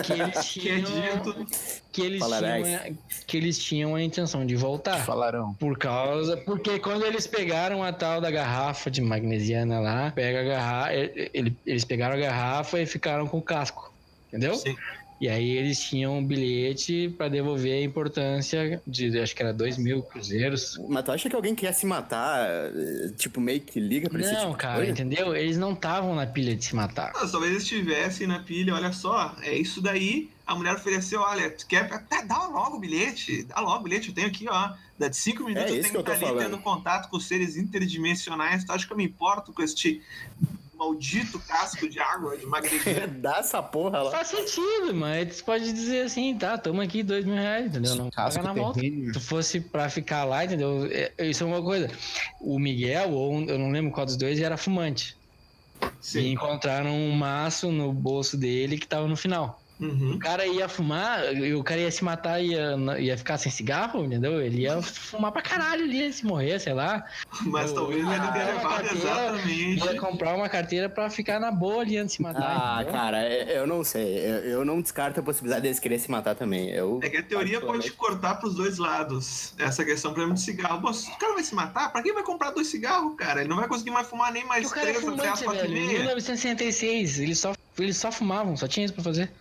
que 0.03 0.13
eles 0.13 0.35
Que 0.53 0.69
é 0.69 0.81
tinham 0.81 0.81
dito. 1.23 1.47
que 1.91 2.01
eles 2.01 2.19
Falarás. 2.19 2.63
tinham 2.67 2.97
que 3.25 3.37
eles 3.37 3.57
tinham 3.57 3.95
a 3.95 4.03
intenção 4.03 4.45
de 4.45 4.55
voltar. 4.55 5.03
Falarão. 5.03 5.55
Por 5.55 5.75
causa. 5.77 6.37
Porque 6.37 6.77
quando 6.77 7.03
eles 7.05 7.25
pegaram 7.25 7.83
a 7.83 7.91
tal 7.91 8.21
da 8.21 8.29
garrafa 8.29 8.91
de 8.91 9.01
magnesiana 9.01 9.79
lá, 9.79 10.11
pega 10.11 10.41
a 10.41 10.43
garrafa. 10.43 10.91
Eles 11.65 11.83
pegaram 11.85 12.15
a 12.15 12.19
garrafa 12.19 12.79
e 12.79 12.85
ficaram 12.85 13.25
com 13.27 13.37
o 13.39 13.41
casco. 13.41 13.91
Entendeu? 14.27 14.53
Sim. 14.53 14.75
E 15.21 15.27
aí 15.27 15.49
eles 15.57 15.79
tinham 15.81 16.17
um 16.17 16.25
bilhete 16.25 17.13
pra 17.17 17.27
devolver 17.27 17.73
a 17.73 17.83
importância 17.83 18.81
de 18.87 19.19
acho 19.19 19.35
que 19.35 19.43
era 19.43 19.53
dois 19.53 19.77
mil 19.77 20.01
cruzeiros. 20.01 20.79
Mas 20.87 21.03
tu 21.03 21.11
acha 21.11 21.29
que 21.29 21.35
alguém 21.35 21.53
quer 21.53 21.73
se 21.73 21.85
matar, 21.85 22.47
eh, 22.49 23.11
tipo, 23.17 23.41
meio 23.41 23.59
que 23.59 23.79
liga 23.81 24.09
pra 24.09 24.21
esse 24.21 24.31
Não, 24.31 24.39
tipo 24.39 24.51
de 24.53 24.57
cara, 24.57 24.75
coisa? 24.77 24.91
entendeu? 24.91 25.35
Eles 25.35 25.57
não 25.57 25.73
estavam 25.73 26.15
na 26.15 26.25
pilha 26.25 26.55
de 26.55 26.63
se 26.63 26.73
matar. 26.73 27.11
Ah, 27.15 27.27
talvez 27.27 27.51
eles 27.51 27.63
estivessem 27.63 28.27
na 28.27 28.39
pilha, 28.39 28.73
olha 28.73 28.93
só, 28.93 29.35
é 29.41 29.53
isso 29.53 29.81
daí. 29.81 30.29
A 30.47 30.55
mulher 30.55 30.73
ofereceu, 30.75 31.19
olha, 31.21 31.49
tu 31.51 31.67
quer. 31.67 31.87
Tá, 32.07 32.21
dá 32.21 32.47
logo 32.47 32.77
o 32.77 32.79
bilhete, 32.79 33.43
dá 33.43 33.59
logo 33.59 33.81
o 33.81 33.83
bilhete, 33.83 34.07
eu 34.09 34.15
tenho 34.15 34.27
aqui, 34.27 34.45
ó. 34.49 34.71
Dá 34.97 35.07
de 35.09 35.15
cinco 35.17 35.43
minutos 35.43 35.71
É 35.71 35.77
eu 35.77 35.81
tenho 35.81 35.93
que 35.93 35.99
estar 35.99 36.11
ali 36.13 36.21
falando. 36.21 36.39
tendo 36.43 36.57
contato 36.59 37.09
com 37.09 37.19
seres 37.19 37.55
interdimensionais. 37.55 38.63
Tu 38.63 38.71
acha 38.71 38.87
que 38.87 38.91
eu 38.93 38.97
me 38.97 39.03
importo 39.05 39.53
com 39.53 39.61
este 39.61 40.01
maldito 40.79 41.37
casco 41.39 41.89
de 41.89 41.99
água 41.99 42.37
de 42.37 42.45
magnesium? 42.45 43.07
Dá 43.21 43.37
essa 43.39 43.61
porra 43.61 44.01
lá. 44.01 44.11
Faz 44.11 44.29
sentido, 44.29 44.93
mas 44.93 45.37
tu 45.37 45.43
pode 45.43 45.71
dizer 45.73 46.05
assim, 46.05 46.35
tá, 46.37 46.57
toma 46.57 46.83
aqui 46.83 47.03
dois 47.03 47.25
mil 47.25 47.35
reais, 47.35 47.65
entendeu? 47.67 47.95
Não 47.95 48.09
Casco 48.09 48.41
paga 48.41 48.53
na 48.53 48.59
volta. 48.61 48.79
Se 48.79 49.19
fosse 49.19 49.59
pra 49.59 49.89
ficar 49.89 50.23
lá, 50.23 50.45
entendeu? 50.45 50.87
É, 50.91 51.11
Isso 51.27 51.43
é 51.43 51.45
uma 51.47 51.61
coisa. 51.61 51.89
O 52.39 52.57
Miguel, 52.57 53.11
ou 53.11 53.33
um- 53.33 53.45
eu 53.45 53.59
não 53.59 53.69
lembro 53.71 53.91
qual 53.91 54.05
dos 54.05 54.15
dois, 54.15 54.39
era 54.39 54.55
fumante. 54.57 55.15
E 55.81 55.87
Sim. 56.01 56.31
encontraram 56.31 56.89
um 56.91 57.11
maço 57.11 57.71
no 57.71 57.91
bolso 57.93 58.35
dele 58.37 58.77
que 58.77 58.87
tava 58.87 59.07
no 59.07 59.15
final. 59.15 59.58
Uhum. 59.79 60.13
O 60.15 60.19
cara 60.19 60.45
ia 60.45 60.67
fumar, 60.67 61.33
e 61.33 61.53
o 61.53 61.63
cara 61.63 61.79
ia 61.79 61.89
se 61.91 62.03
matar 62.03 62.41
e 62.43 62.49
ia, 62.51 62.75
ia 62.99 63.17
ficar 63.17 63.37
sem 63.37 63.49
cigarro, 63.51 64.03
entendeu? 64.03 64.41
Ele 64.41 64.61
ia 64.63 64.81
fumar 64.81 65.31
pra 65.31 65.41
caralho 65.41 65.83
ali, 65.85 66.11
se 66.11 66.25
morrer, 66.25 66.59
sei 66.59 66.73
lá. 66.73 67.05
Mas 67.43 67.71
talvez 67.71 67.99
ele 67.99 68.09
tenha 68.09 68.21
uma 68.23 68.77
levado 68.79 68.95
exatamente. 68.95 69.85
Ia 69.85 69.99
comprar 69.99 70.35
uma 70.35 70.49
carteira 70.49 70.89
pra 70.89 71.09
ficar 71.09 71.39
na 71.39 71.49
boa 71.51 71.81
ali 71.81 71.97
antes 71.97 72.11
de 72.11 72.17
se 72.17 72.21
matar. 72.21 72.41
Ah, 72.43 72.75
entendeu? 72.81 72.93
cara, 72.99 73.23
é- 73.23 73.57
eu 73.57 73.65
não 73.65 73.83
sei. 73.83 74.03
Eu, 74.19 74.35
eu 74.49 74.65
não 74.65 74.81
descarto 74.81 75.19
a 75.19 75.23
possibilidade 75.23 75.61
deles 75.63 75.79
querer 75.79 75.99
se 75.99 76.11
matar 76.11 76.35
também. 76.35 76.69
Eu, 76.71 76.99
É 77.01 77.09
que 77.09 77.17
a 77.17 77.23
teoria 77.23 77.61
pode 77.61 77.89
cortar 77.91 78.35
pros 78.35 78.55
dois 78.55 78.77
lados. 78.77 79.53
Essa 79.57 79.85
questão, 79.85 80.11
por 80.11 80.19
exemplo, 80.19 80.35
de 80.35 80.41
cigarro. 80.41 80.81
Pô, 80.81 80.91
se 80.93 81.09
o 81.09 81.15
cara 81.17 81.33
vai 81.35 81.43
se 81.43 81.55
matar, 81.55 81.91
pra 81.91 82.03
quem 82.03 82.13
vai 82.13 82.23
comprar 82.23 82.51
dois 82.51 82.67
cigarros, 82.67 83.15
cara? 83.15 83.39
Ele 83.41 83.49
não 83.49 83.55
vai 83.57 83.67
conseguir 83.67 83.91
mais 83.91 84.07
fumar 84.07 84.31
nem 84.33 84.45
mais 84.45 84.67
o 84.67 84.73
cara 84.73 84.89
é 84.89 84.93
três 84.93 85.07
até 85.07 85.27
as 85.29 85.41
quatro 85.41 85.65
e 85.65 85.67
velho. 85.69 85.77
Em 85.83 85.87
meia. 85.87 85.99
1966, 85.99 87.19
eles 87.19 87.39
só, 87.39 87.53
eles 87.77 87.97
só 87.97 88.11
fumavam, 88.11 88.55
só 88.57 88.67
tinha 88.67 88.85
isso 88.85 88.93
pra 88.93 89.03
fazer. 89.03 89.31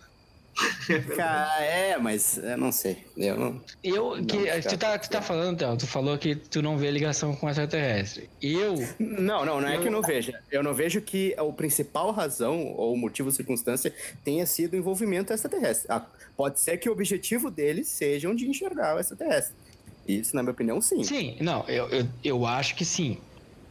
Cara, 1.15 1.63
é, 1.63 1.97
mas 1.97 2.37
eu 2.37 2.57
não 2.57 2.71
sei. 2.71 3.05
Eu 3.15 3.37
não. 3.37 3.61
Eu, 3.83 4.11
que, 4.25 4.45
cara, 4.45 4.61
tu, 4.61 4.77
tá, 4.77 4.97
tu 4.97 5.09
tá 5.09 5.21
falando, 5.21 5.57
Théo, 5.57 5.77
tu 5.77 5.87
falou 5.87 6.17
que 6.17 6.35
tu 6.35 6.61
não 6.61 6.77
vê 6.77 6.91
ligação 6.91 7.35
com 7.35 7.47
extraterrestre. 7.47 8.29
Eu, 8.41 8.75
Não, 8.99 9.45
não, 9.45 9.61
não 9.61 9.67
é 9.67 9.77
que 9.77 9.87
eu 9.87 9.91
não 9.91 10.01
veja. 10.01 10.41
Eu 10.51 10.63
não 10.63 10.73
vejo 10.73 11.01
que 11.01 11.33
a 11.37 11.43
principal 11.53 12.11
razão 12.11 12.73
ou 12.75 12.97
motivo, 12.97 13.31
circunstância 13.31 13.93
tenha 14.23 14.45
sido 14.45 14.73
o 14.73 14.77
envolvimento 14.77 15.31
extraterrestre. 15.31 15.87
Ah, 15.89 16.05
pode 16.35 16.59
ser 16.59 16.77
que 16.77 16.89
o 16.89 16.91
objetivo 16.91 17.49
deles 17.49 17.87
seja 17.87 18.33
de 18.33 18.47
enxergar 18.47 18.95
o 18.95 18.99
extraterrestre. 18.99 19.55
Isso, 20.07 20.35
na 20.35 20.41
minha 20.41 20.51
opinião, 20.51 20.81
sim. 20.81 21.03
sim, 21.03 21.37
não, 21.39 21.63
eu, 21.67 21.87
eu, 21.89 22.07
eu 22.23 22.45
acho 22.45 22.75
que 22.75 22.83
sim. 22.83 23.17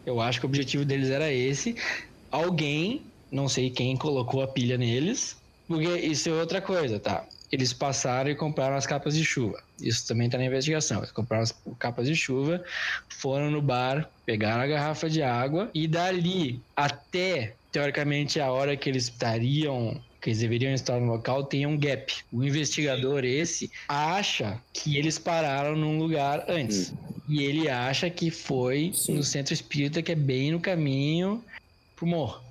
Eu 0.06 0.20
acho 0.20 0.38
que 0.38 0.46
o 0.46 0.48
objetivo 0.48 0.84
deles 0.84 1.10
era 1.10 1.32
esse. 1.32 1.74
Alguém, 2.30 3.02
não 3.30 3.48
sei 3.48 3.70
quem, 3.70 3.96
colocou 3.96 4.40
a 4.42 4.46
pilha 4.46 4.78
neles, 4.78 5.36
porque 5.68 5.98
isso 5.98 6.30
é 6.30 6.32
outra 6.32 6.62
coisa, 6.62 6.98
tá? 6.98 7.24
Eles 7.52 7.72
passaram 7.72 8.30
e 8.30 8.34
compraram 8.34 8.76
as 8.76 8.86
capas 8.86 9.14
de 9.14 9.24
chuva. 9.24 9.62
Isso 9.80 10.06
também 10.08 10.28
tá 10.28 10.38
na 10.38 10.44
investigação. 10.44 10.98
Eles 10.98 11.12
compraram 11.12 11.42
as 11.44 11.54
capas 11.78 12.06
de 12.06 12.16
chuva, 12.16 12.64
foram 13.08 13.50
no 13.50 13.62
bar, 13.62 14.10
pegaram 14.26 14.62
a 14.62 14.66
garrafa 14.66 15.08
de 15.08 15.22
água 15.22 15.70
e 15.72 15.86
dali 15.86 16.60
até, 16.74 17.54
teoricamente, 17.70 18.40
a 18.40 18.50
hora 18.50 18.76
que 18.76 18.88
eles 18.88 19.04
estariam 19.04 20.00
que 20.20 20.30
eles 20.30 20.40
deveriam 20.40 20.72
estar 20.72 20.98
no 20.98 21.06
local 21.06 21.44
tem 21.44 21.64
um 21.64 21.78
gap. 21.78 22.12
O 22.32 22.42
investigador 22.42 23.24
esse 23.24 23.70
acha 23.88 24.60
que 24.72 24.96
eles 24.96 25.16
pararam 25.16 25.76
num 25.76 25.96
lugar 25.96 26.44
antes. 26.48 26.92
E 27.28 27.44
ele 27.44 27.68
acha 27.68 28.10
que 28.10 28.30
foi 28.30 28.90
Sim. 28.94 29.14
no 29.14 29.22
centro 29.22 29.54
espírita, 29.54 30.02
que 30.02 30.10
é 30.10 30.16
bem 30.16 30.50
no 30.50 30.58
caminho 30.58 31.44
pro 31.94 32.06
morro. 32.06 32.42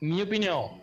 Minha 0.00 0.24
opinião. 0.24 0.80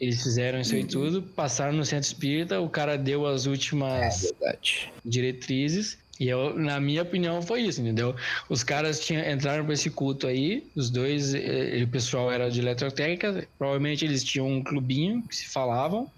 Eles 0.00 0.22
fizeram 0.22 0.60
isso 0.60 0.74
aí 0.74 0.84
tudo, 0.84 1.22
passaram 1.22 1.72
no 1.72 1.84
centro 1.84 2.06
espírita, 2.06 2.60
o 2.60 2.68
cara 2.68 2.96
deu 2.96 3.26
as 3.26 3.46
últimas 3.46 4.22
Verdade. 4.22 4.92
diretrizes. 5.04 5.98
E 6.20 6.28
eu, 6.28 6.58
na 6.58 6.80
minha 6.80 7.02
opinião, 7.02 7.40
foi 7.42 7.62
isso, 7.62 7.80
entendeu? 7.80 8.14
Os 8.48 8.64
caras 8.64 9.00
tinham, 9.00 9.28
entraram 9.28 9.64
pra 9.64 9.74
esse 9.74 9.88
culto 9.90 10.26
aí, 10.26 10.68
os 10.74 10.90
dois, 10.90 11.32
eh, 11.34 11.82
o 11.84 11.88
pessoal 11.88 12.30
era 12.30 12.50
de 12.50 12.60
eletrotécnica, 12.60 13.46
provavelmente 13.56 14.04
eles 14.04 14.24
tinham 14.24 14.48
um 14.48 14.62
clubinho 14.62 15.22
que 15.28 15.34
se 15.34 15.46
falavam, 15.48 16.10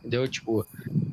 entendeu? 0.00 0.26
Tipo, 0.28 0.66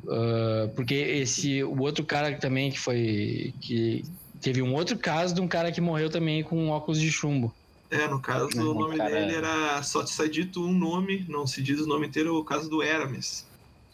ah, 0.08 0.70
porque 0.74 0.94
esse, 0.94 1.62
o 1.62 1.80
outro 1.80 2.04
cara 2.04 2.36
também 2.36 2.70
que 2.70 2.78
foi, 2.78 3.54
que 3.60 4.04
teve 4.40 4.62
um 4.62 4.74
outro 4.74 4.98
caso 4.98 5.34
de 5.34 5.40
um 5.40 5.48
cara 5.48 5.72
que 5.72 5.80
morreu 5.80 6.08
também 6.08 6.42
com 6.42 6.68
óculos 6.68 7.00
de 7.00 7.10
chumbo. 7.10 7.54
É, 7.90 8.08
no 8.08 8.20
caso, 8.20 8.48
Não, 8.56 8.70
o 8.70 8.74
nome 8.74 8.96
cara. 8.96 9.10
dele 9.10 9.34
era. 9.36 9.82
Só 9.82 10.02
te 10.02 10.10
sai 10.10 10.28
dito 10.28 10.60
um 10.64 10.72
nome, 10.72 11.24
não 11.28 11.46
se 11.46 11.62
diz 11.62 11.80
o 11.80 11.86
nome 11.86 12.06
inteiro, 12.06 12.36
o 12.36 12.44
caso 12.44 12.68
do 12.68 12.82
Hermes. 12.82 13.46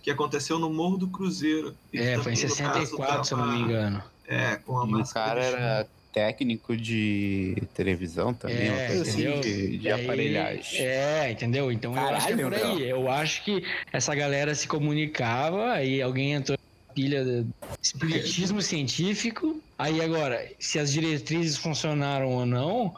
Que 0.02 0.10
aconteceu 0.10 0.58
no 0.58 0.68
Morro 0.70 0.96
do 0.96 1.06
Cruzeiro. 1.08 1.74
E 1.92 1.98
É, 1.98 2.18
foi 2.18 2.32
em 2.32 2.36
também, 2.36 2.48
no 2.50 2.56
caso, 2.72 2.80
64, 2.86 3.24
se 3.24 3.32
eu 3.34 3.38
não 3.38 3.52
me 3.52 3.60
engano. 3.60 4.02
É, 4.26 4.56
com 4.56 4.80
a 4.80 4.84
E 4.84 4.88
o 4.88 4.90
máscara. 4.90 5.26
cara 5.28 5.40
de 5.40 5.46
chumbo. 5.50 5.62
era 5.62 5.88
técnico 6.12 6.76
de 6.76 7.62
televisão 7.74 8.34
também, 8.34 8.68
É, 8.68 8.86
coisa 8.88 9.02
assim 9.02 9.20
entendeu? 9.22 9.40
de, 9.40 9.78
de 9.78 9.86
E 9.88 9.92
aí- 9.92 10.04
aparelhagem. 10.04 10.80
É, 10.80 11.30
entendeu? 11.30 11.70
Então 11.72 11.94
eu 11.94 12.00
acho 12.00 12.26
que 12.26 12.32
é 12.32 12.36
Caralho, 12.36 12.58
por 12.60 12.66
aí. 12.78 12.88
Eu 12.88 13.10
acho 13.10 13.44
que 13.44 13.64
essa 13.92 14.14
galera 14.14 14.54
se 14.54 14.66
comunicava, 14.68 15.72
aí 15.72 16.02
alguém 16.02 16.32
entrou 16.32 16.58
na 16.88 16.94
pilha 16.94 17.24
de 17.24 17.46
espiritismo 17.80 18.60
científico. 18.60 19.60
Aí 19.78 20.00
agora, 20.02 20.46
se 20.58 20.78
as 20.78 20.92
diretrizes 20.92 21.56
funcionaram 21.56 22.28
ou 22.28 22.44
não, 22.44 22.94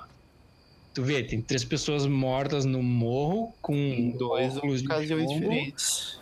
tu 0.94 1.02
vê, 1.02 1.24
tem 1.24 1.42
três 1.42 1.64
pessoas 1.64 2.07
mortas 2.07 2.64
no 2.64 2.83
morro 2.83 3.54
com 3.61 3.74
Em 3.74 4.16
dois 4.16 4.57
ocasiões 4.57 5.28
diferentes. 5.28 6.14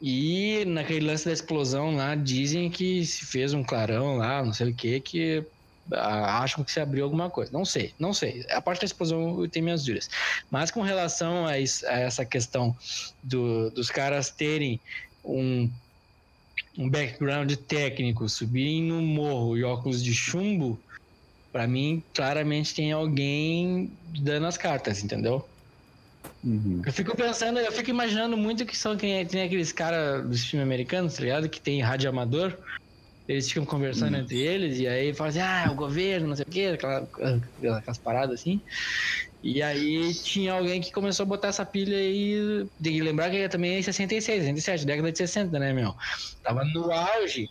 E 0.00 0.64
naquele 0.64 1.06
lance 1.06 1.26
da 1.26 1.32
explosão 1.32 1.94
lá, 1.94 2.14
dizem 2.14 2.70
que 2.70 3.04
se 3.04 3.26
fez 3.26 3.52
um 3.52 3.62
clarão 3.62 4.16
lá, 4.16 4.42
não 4.42 4.52
sei 4.52 4.70
o 4.70 4.74
que, 4.74 4.98
que 5.00 5.46
ah, 5.92 6.42
acham 6.42 6.64
que 6.64 6.72
se 6.72 6.80
abriu 6.80 7.04
alguma 7.04 7.28
coisa. 7.30 7.52
Não 7.52 7.66
sei, 7.66 7.94
não 7.98 8.14
sei. 8.14 8.42
A 8.50 8.62
parte 8.62 8.80
da 8.80 8.86
explosão 8.86 9.42
eu 9.42 9.50
tenho 9.50 9.64
minhas 9.64 9.82
dúvidas. 9.84 10.08
Mas 10.50 10.70
com 10.70 10.80
relação 10.80 11.46
a, 11.46 11.58
isso- 11.58 11.86
a 11.86 11.98
essa 11.98 12.24
questão 12.24 12.74
do- 13.22 13.70
dos 13.72 13.90
caras 13.90 14.30
terem 14.30 14.80
um, 15.22 15.70
um 16.78 16.88
background 16.88 17.52
técnico, 17.68 18.28
subirem 18.28 18.82
no 18.84 19.02
morro 19.02 19.56
e 19.56 19.64
óculos 19.64 20.02
de 20.02 20.14
chumbo, 20.14 20.82
pra 21.52 21.66
mim, 21.66 22.04
claramente 22.14 22.74
tem 22.74 22.92
alguém 22.92 23.98
dando 24.22 24.46
as 24.46 24.56
cartas, 24.56 25.02
entendeu? 25.02 25.44
Uhum. 26.42 26.80
Eu 26.86 26.92
fico 26.92 27.14
pensando, 27.14 27.58
eu 27.60 27.72
fico 27.72 27.90
imaginando 27.90 28.36
muito 28.36 28.64
que 28.64 28.76
são 28.76 28.96
quem 28.96 29.26
tem 29.26 29.42
aqueles 29.42 29.72
caras 29.72 30.26
dos 30.26 30.44
filmes 30.44 30.64
americanos, 30.64 31.14
tá 31.14 31.22
ligado? 31.22 31.48
Que 31.50 31.60
tem 31.60 31.82
rádio 31.82 32.08
amador. 32.08 32.58
Eles 33.28 33.48
ficam 33.48 33.64
conversando 33.64 34.16
Hum. 34.16 34.20
entre 34.20 34.38
eles 34.38 34.78
e 34.80 34.88
aí 34.88 35.14
falam 35.14 35.28
assim, 35.30 35.40
ah, 35.40 35.68
o 35.70 35.76
governo, 35.76 36.28
não 36.28 36.34
sei 36.36 36.44
o 36.48 36.50
quê, 36.52 36.70
aquela, 36.74 37.08
aquelas 37.78 37.98
paradas 37.98 38.40
assim. 38.40 38.60
E 39.42 39.62
aí 39.62 40.12
tinha 40.14 40.52
alguém 40.54 40.80
que 40.80 40.90
começou 40.90 41.24
a 41.24 41.26
botar 41.28 41.48
essa 41.48 41.64
pilha 41.64 41.96
aí. 41.96 42.66
Tem 42.82 42.94
que 42.94 43.02
lembrar 43.02 43.30
que 43.30 43.48
também 43.48 43.74
é 43.74 43.78
em 43.78 43.82
66, 43.82 44.42
67, 44.42 44.84
década 44.84 45.12
de 45.12 45.18
60, 45.18 45.58
né, 45.58 45.72
meu? 45.72 45.94
Tava 46.42 46.64
no 46.64 46.90
auge. 46.92 47.48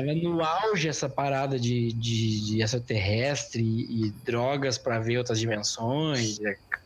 Tava 0.00 0.14
no 0.14 0.42
auge 0.44 0.88
essa 0.88 1.08
parada 1.08 1.58
de, 1.58 1.88
de, 1.94 2.46
de 2.46 2.62
extraterrestre 2.62 3.62
e, 3.62 4.06
e 4.08 4.12
drogas 4.12 4.78
pra 4.78 4.98
ver 5.00 5.18
outras 5.18 5.38
dimensões, 5.38 6.36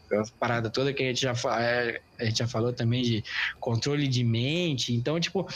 aquela 0.06 0.22
parada 0.38 0.70
toda 0.70 0.92
que 0.92 1.02
a 1.02 1.06
gente 1.06 1.20
já, 1.20 1.32
é, 1.60 2.00
a 2.20 2.24
gente 2.24 2.38
já 2.38 2.48
falou 2.48 2.72
também 2.74 3.02
de 3.02 3.22
controle 3.60 4.06
de 4.08 4.24
mente. 4.24 4.92
Então, 4.94 5.18
tipo, 5.18 5.46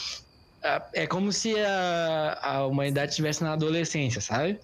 é 0.93 1.05
como 1.07 1.31
se 1.31 1.55
a, 1.59 2.33
a 2.41 2.67
humanidade 2.67 3.11
estivesse 3.11 3.43
na 3.43 3.53
adolescência, 3.53 4.19
sabe? 4.21 4.59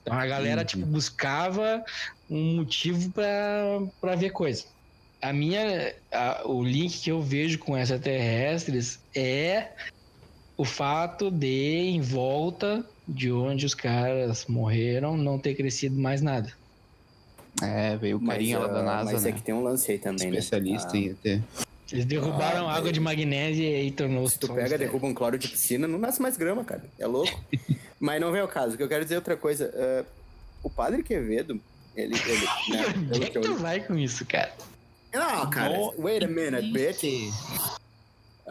Então 0.00 0.18
a 0.18 0.26
galera, 0.26 0.60
Uhum. 0.62 0.66
tipo, 0.66 0.86
buscava 0.86 1.82
um 2.28 2.56
motivo 2.56 3.12
pra 3.12 4.14
ver 4.16 4.30
coisa. 4.30 4.64
A 5.22 5.32
minha, 5.32 5.94
a- 6.12 6.42
o 6.46 6.62
link 6.64 7.00
que 7.02 7.10
eu 7.10 7.20
vejo 7.22 7.58
com 7.58 7.76
extraterrestres 7.76 9.00
é 9.14 9.74
o 10.60 10.64
fato 10.64 11.30
de, 11.30 11.88
em 11.88 12.02
volta 12.02 12.84
de 13.08 13.32
onde 13.32 13.64
os 13.64 13.74
caras 13.74 14.44
morreram, 14.46 15.16
não 15.16 15.38
ter 15.38 15.54
crescido 15.54 15.98
mais 15.98 16.20
nada. 16.20 16.52
É, 17.62 17.96
veio 17.96 18.18
o 18.18 18.26
carinha 18.26 18.58
lá 18.58 18.66
da 18.66 18.80
ah, 18.80 18.82
NASA, 18.82 19.12
mas 19.12 19.22
né? 19.22 19.30
é 19.30 19.32
que 19.32 19.40
tem 19.40 19.54
um 19.54 19.62
lance 19.62 19.90
aí 19.90 19.98
também, 19.98 20.28
Especialista 20.28 20.92
né? 20.92 20.98
em 20.98 21.08
ET. 21.08 21.42
Eles 21.90 22.04
derrubaram 22.04 22.68
Ah, 22.68 22.74
água 22.74 22.92
de 22.92 23.00
magnésio 23.00 23.64
e 23.64 23.74
aí 23.74 23.90
tornou 23.90 24.28
Se 24.28 24.38
tu 24.38 24.52
pega, 24.52 24.76
derruba 24.76 25.06
um 25.06 25.14
cloro 25.14 25.38
de 25.38 25.48
piscina, 25.48 25.88
não 25.88 25.98
nasce 25.98 26.20
mais 26.20 26.36
grama, 26.36 26.62
cara. 26.62 26.84
É 26.98 27.06
louco. 27.06 27.42
Mas 27.98 28.20
não 28.20 28.30
vem 28.30 28.42
ao 28.42 28.48
caso. 28.48 28.74
O 28.74 28.76
que 28.76 28.82
eu 28.82 28.88
quero 28.88 29.02
dizer 29.02 29.14
é 29.14 29.18
outra 29.18 29.38
coisa. 29.38 29.72
ah, 29.74 30.04
o 30.62 30.68
padre 30.68 31.02
Quevedo, 31.02 31.58
ele. 31.96 32.14
ele 32.26 32.44
né, 32.68 32.84
Onde 33.14 33.22
é 33.22 33.24
que 33.24 33.30
que 33.30 33.38
eu- 33.38 33.42
tu 33.42 33.54
vai 33.54 33.80
com 33.80 33.96
isso, 33.96 34.26
cara? 34.26 34.52
Não, 35.10 35.48
cara. 35.48 35.74
Wait 35.98 36.22
a 36.22 36.28
minute, 36.28 36.70
bitch. 36.70 37.32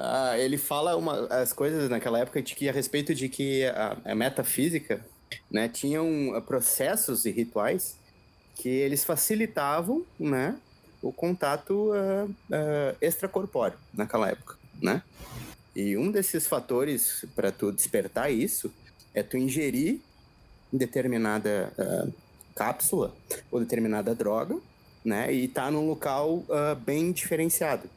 Ah, 0.02 0.40
ele 0.40 0.58
fala 0.58 0.96
uma, 0.96 1.28
as 1.28 1.52
coisas 1.52 1.90
naquela 1.90 2.20
época 2.20 2.42
de 2.42 2.56
que 2.56 2.70
a 2.70 2.72
respeito 2.72 3.14
de 3.14 3.28
que 3.28 3.66
a, 3.66 3.98
a 4.06 4.16
metafísica 4.16 5.06
né, 5.52 5.68
tinham 5.68 6.34
ah, 6.34 6.42
processos 6.42 7.26
e 7.26 7.32
rituais 7.32 7.98
que 8.56 8.70
eles 8.70 9.04
facilitavam 9.04 10.06
né, 10.18 10.56
o 11.02 11.12
contato 11.12 11.92
ah, 11.94 12.28
ah, 12.50 12.96
extracorpóreo 13.02 13.78
naquela 13.94 14.30
época, 14.30 14.56
né? 14.82 15.04
E 15.76 15.98
um 15.98 16.10
desses 16.10 16.48
fatores 16.48 17.26
para 17.36 17.52
tu 17.52 17.70
despertar 17.70 18.32
isso 18.32 18.74
é 19.14 19.22
tu 19.22 19.36
ingerir 19.36 20.00
determinada 20.72 21.74
ah, 21.78 22.08
cápsula 22.56 23.14
ou 23.52 23.60
determinada 23.60 24.16
droga, 24.16 24.58
né? 25.04 25.34
E 25.34 25.50
tá 25.50 25.70
num 25.70 25.88
local 25.88 26.46
bem 26.86 27.12
diferenciado, 27.12 27.90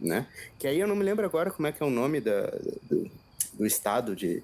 né? 0.00 0.26
Que 0.58 0.66
aí 0.66 0.78
eu 0.80 0.86
não 0.88 0.96
me 0.96 1.04
lembro 1.04 1.24
agora 1.24 1.50
como 1.50 1.68
é 1.68 1.72
que 1.72 1.82
é 1.82 1.86
o 1.86 1.90
nome 1.90 2.20
da, 2.20 2.42
do, 2.88 3.10
do 3.54 3.66
estado 3.66 4.16
de, 4.16 4.42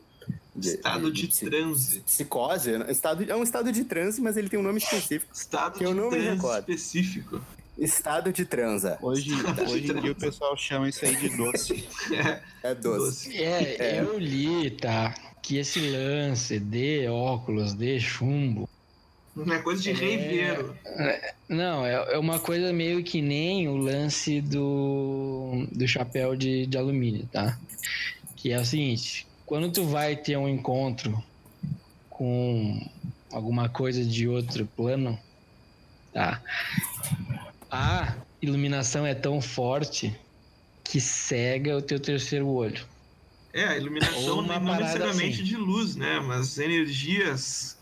de- 0.55 0.69
Estado 0.71 1.11
de 1.13 1.27
psi- 1.29 1.47
transe. 1.47 2.01
psicose, 2.01 2.79
né? 2.79 2.87
estado, 2.91 3.25
é 3.29 3.35
um 3.37 3.43
estado 3.43 3.73
de 3.73 3.85
transe, 3.85 4.21
mas 4.21 4.37
ele 4.37 4.49
tem 4.49 4.59
um 4.59 4.63
nome 4.63 4.79
específico. 4.79 5.33
Estado 5.35 5.79
Que 5.79 5.85
eu 5.85 5.95
de 5.95 6.11
transe 6.11 6.47
específico. 6.71 7.41
Estado 7.79 8.33
de 8.33 8.45
transa. 8.47 8.99
Hoje, 9.03 9.33
hoje 9.71 9.93
em 9.93 10.01
dia 10.01 10.13
o 10.13 10.15
pessoal 10.15 10.57
chama 10.57 10.89
isso 10.89 11.05
aí 11.05 11.15
de 11.17 11.37
doce. 11.37 11.85
É, 12.63 12.71
É 12.71 12.75
doce. 12.75 13.29
doce. 13.29 13.37
É, 13.43 13.97
É. 13.97 14.01
eu 14.01 14.19
li, 14.19 14.71
tá? 14.71 15.15
Que 15.43 15.59
esse 15.59 15.79
lance 15.91 16.59
de 16.59 17.07
óculos, 17.07 17.75
de 17.75 18.01
chumbo. 18.01 18.69
Não 19.37 19.55
é 19.55 19.59
coisa 19.59 19.83
de 19.83 19.91
É. 19.91 19.93
reiveiro. 19.93 20.75
Não, 21.47 21.85
é, 21.85 22.15
é 22.15 22.19
uma 22.19 22.39
coisa 22.39 22.73
meio 22.73 23.05
que 23.05 23.21
nem 23.21 23.69
o 23.69 23.77
lance 23.77 24.41
do, 24.41 25.67
do 25.71 25.87
chapéu 25.87 26.35
de, 26.35 26.67
de 26.67 26.79
alumínio, 26.79 27.29
tá? 27.31 27.59
Que 28.35 28.53
é 28.53 28.59
o 28.59 28.65
seguinte: 28.65 29.27
quando 29.45 29.71
tu 29.71 29.85
vai 29.85 30.17
ter 30.17 30.39
um 30.39 30.49
encontro 30.49 31.23
com 32.09 32.81
alguma 33.31 33.69
coisa 33.69 34.03
de 34.03 34.27
outro 34.27 34.65
plano, 34.75 35.19
tá? 36.15 36.41
A 37.71 38.15
iluminação 38.41 39.05
é 39.05 39.15
tão 39.15 39.41
forte 39.43 40.19
que 40.83 40.99
cega 40.99 41.77
o 41.77 41.83
teu 41.83 42.01
terceiro 42.01 42.49
olho. 42.49 42.87
É, 43.53 43.65
a 43.65 43.77
iluminação 43.77 44.43
não 44.43 44.47
parada 44.49 44.83
necessariamente 44.83 45.35
assim. 45.37 45.45
de 45.45 45.57
luz, 45.57 45.95
né? 45.97 46.21
Mas 46.21 46.59
energias 46.59 47.77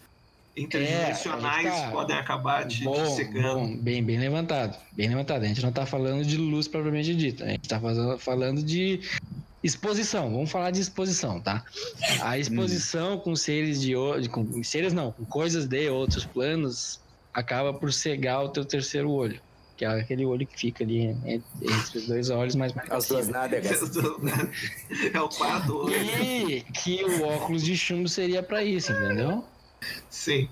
interdimensionais 0.57 1.67
É, 1.67 1.71
tá. 1.87 1.90
podem 1.90 2.17
acabar 2.17 2.67
te, 2.67 2.85
Bom, 2.85 3.07
cegando. 3.17 3.61
bom, 3.61 3.77
bem, 3.77 4.03
bem 4.03 4.19
levantado. 4.19 4.77
Bem 4.93 5.09
levantado. 5.09 5.43
A 5.45 5.47
gente 5.47 5.62
não 5.62 5.73
tá 5.73 5.85
falando 5.87 6.25
de 6.25 6.37
luz 6.37 6.69
propriamente 6.69 7.14
dita. 7.14 7.45
A 7.45 7.49
gente 7.49 7.69
tá 7.69 7.81
fazendo- 7.81 8.19
falando 8.19 8.62
de 8.62 9.01
exposição. 9.62 10.31
Vamos 10.31 10.51
falar 10.51 10.71
de 10.71 10.81
exposição, 10.81 11.40
tá? 11.40 11.64
A 12.21 12.38
exposição 12.38 13.19
com 13.19 13.35
seres 13.35 13.81
de 13.81 13.95
com 14.31 14.62
seres 14.62 14.93
não, 14.93 15.11
com 15.12 15.25
coisas 15.25 15.67
de 15.67 15.88
outros 15.88 16.25
planos 16.25 17.01
acaba 17.33 17.73
por 17.73 17.93
cegar 17.93 18.45
o 18.45 18.49
teu 18.49 18.64
terceiro 18.64 19.11
olho, 19.11 19.40
que 19.77 19.85
é 19.85 19.88
aquele 19.88 20.25
olho 20.25 20.47
que 20.47 20.57
fica 20.57 20.85
ali 20.85 21.07
entre, 21.07 21.43
entre 21.62 21.99
os 21.99 22.07
dois 22.07 22.31
olhos 22.31 22.55
mais 22.55 22.73
mais 22.75 22.87
pra 22.87 22.97
As 22.99 23.09
duas 23.09 23.27
nádegas. 23.29 23.81
É 25.12 25.21
o 25.21 25.29
quarto 25.29 25.77
olho. 25.87 25.97
E 25.97 26.61
que 26.61 27.03
o 27.05 27.25
óculos 27.25 27.64
de 27.64 27.77
chumbo 27.77 28.09
seria 28.09 28.40
pra 28.43 28.62
isso, 28.62 28.93
entendeu? 28.93 29.43
Sim. 30.11 30.49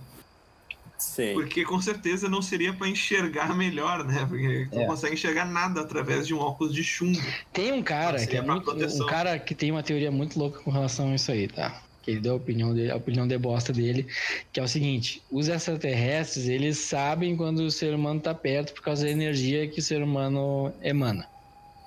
Sim. 0.99 1.35
Porque 1.35 1.65
com 1.65 1.81
certeza 1.81 2.29
não 2.29 2.41
seria 2.41 2.73
para 2.73 2.89
enxergar 2.89 3.57
melhor, 3.57 4.05
né? 4.05 4.25
Porque 4.29 4.69
tu 4.71 4.77
não 4.77 4.83
É. 4.83 4.87
consegue 4.87 5.15
enxergar 5.15 5.45
nada 5.47 5.81
através 5.81 6.27
de 6.29 6.33
um 6.35 6.39
óculos 6.39 6.73
de 6.73 6.85
chumbo. 6.85 7.19
Tem 7.53 7.73
um 7.73 7.83
cara 7.83 8.25
que 8.25 8.37
é 8.37 8.41
muito, 8.41 8.65
proteção. 8.65 9.07
um 9.07 9.09
cara 9.11 9.37
que 9.39 9.53
tem 9.55 9.73
uma 9.73 9.83
teoria 9.83 10.13
muito 10.13 10.39
louca 10.39 10.61
com 10.61 10.71
relação 10.71 11.11
a 11.11 11.15
isso 11.17 11.33
aí, 11.33 11.49
tá? 11.49 11.83
Que 12.03 12.13
ele 12.13 12.21
deu 12.21 12.35
a 12.35 12.37
opinião 12.37 12.73
dele, 12.73 12.91
a 12.93 12.97
opinião 12.97 13.27
de 13.27 13.37
bosta 13.37 13.73
dele, 13.73 14.07
que 14.53 14.61
é 14.61 14.63
o 14.63 14.69
seguinte: 14.69 15.21
os 15.31 15.49
extraterrestres 15.49 16.47
eles 16.49 16.79
sabem 16.79 17.37
quando 17.37 17.61
o 17.61 17.71
ser 17.71 17.95
humano 17.95 18.21
tá 18.21 18.33
perto 18.35 18.73
por 18.73 18.83
causa 18.83 19.05
da 19.05 19.11
energia 19.11 19.67
que 19.69 19.81
o 19.81 19.83
ser 19.83 20.03
humano 20.05 20.73
emana, 20.83 21.27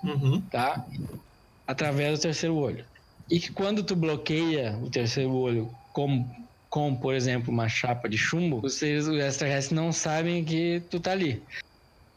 Uhum. 0.03 0.41
tá? 0.51 0.86
Através 1.65 2.19
do 2.19 2.21
terceiro 2.21 2.55
olho. 2.55 2.86
E 3.29 3.39
que 3.39 3.51
quando 3.51 3.81
tu 3.81 3.95
bloqueia 3.95 4.77
o 4.84 4.89
terceiro 4.89 5.31
olho, 5.34 5.71
como, 5.93 6.29
como 6.75 6.99
por 6.99 7.15
exemplo 7.15 7.53
uma 7.53 7.69
chapa 7.69 8.09
de 8.09 8.17
chumbo, 8.17 8.59
os, 8.61 8.73
seres, 8.73 9.07
extraterrestres 9.07 9.71
não 9.71 9.93
sabem 9.93 10.43
que 10.43 10.81
tu 10.91 10.99
tá 10.99 11.13
ali. 11.13 11.41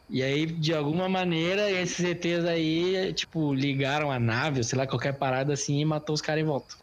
E 0.09 0.21
aí, 0.21 0.45
de 0.45 0.73
alguma 0.73 1.07
maneira, 1.07 1.71
esses 1.71 2.03
ETs 2.03 2.43
aí, 2.43 3.13
tipo, 3.13 3.53
ligaram 3.53 4.11
a 4.11 4.19
nave, 4.19 4.57
ou 4.57 4.63
sei 4.65 4.77
lá, 4.77 4.85
qualquer 4.85 5.13
parada 5.13 5.53
assim, 5.53 5.79
e 5.79 5.85
matou 5.85 6.13
os 6.13 6.21
caras 6.21 6.43
em 6.43 6.45
volta. 6.45 6.75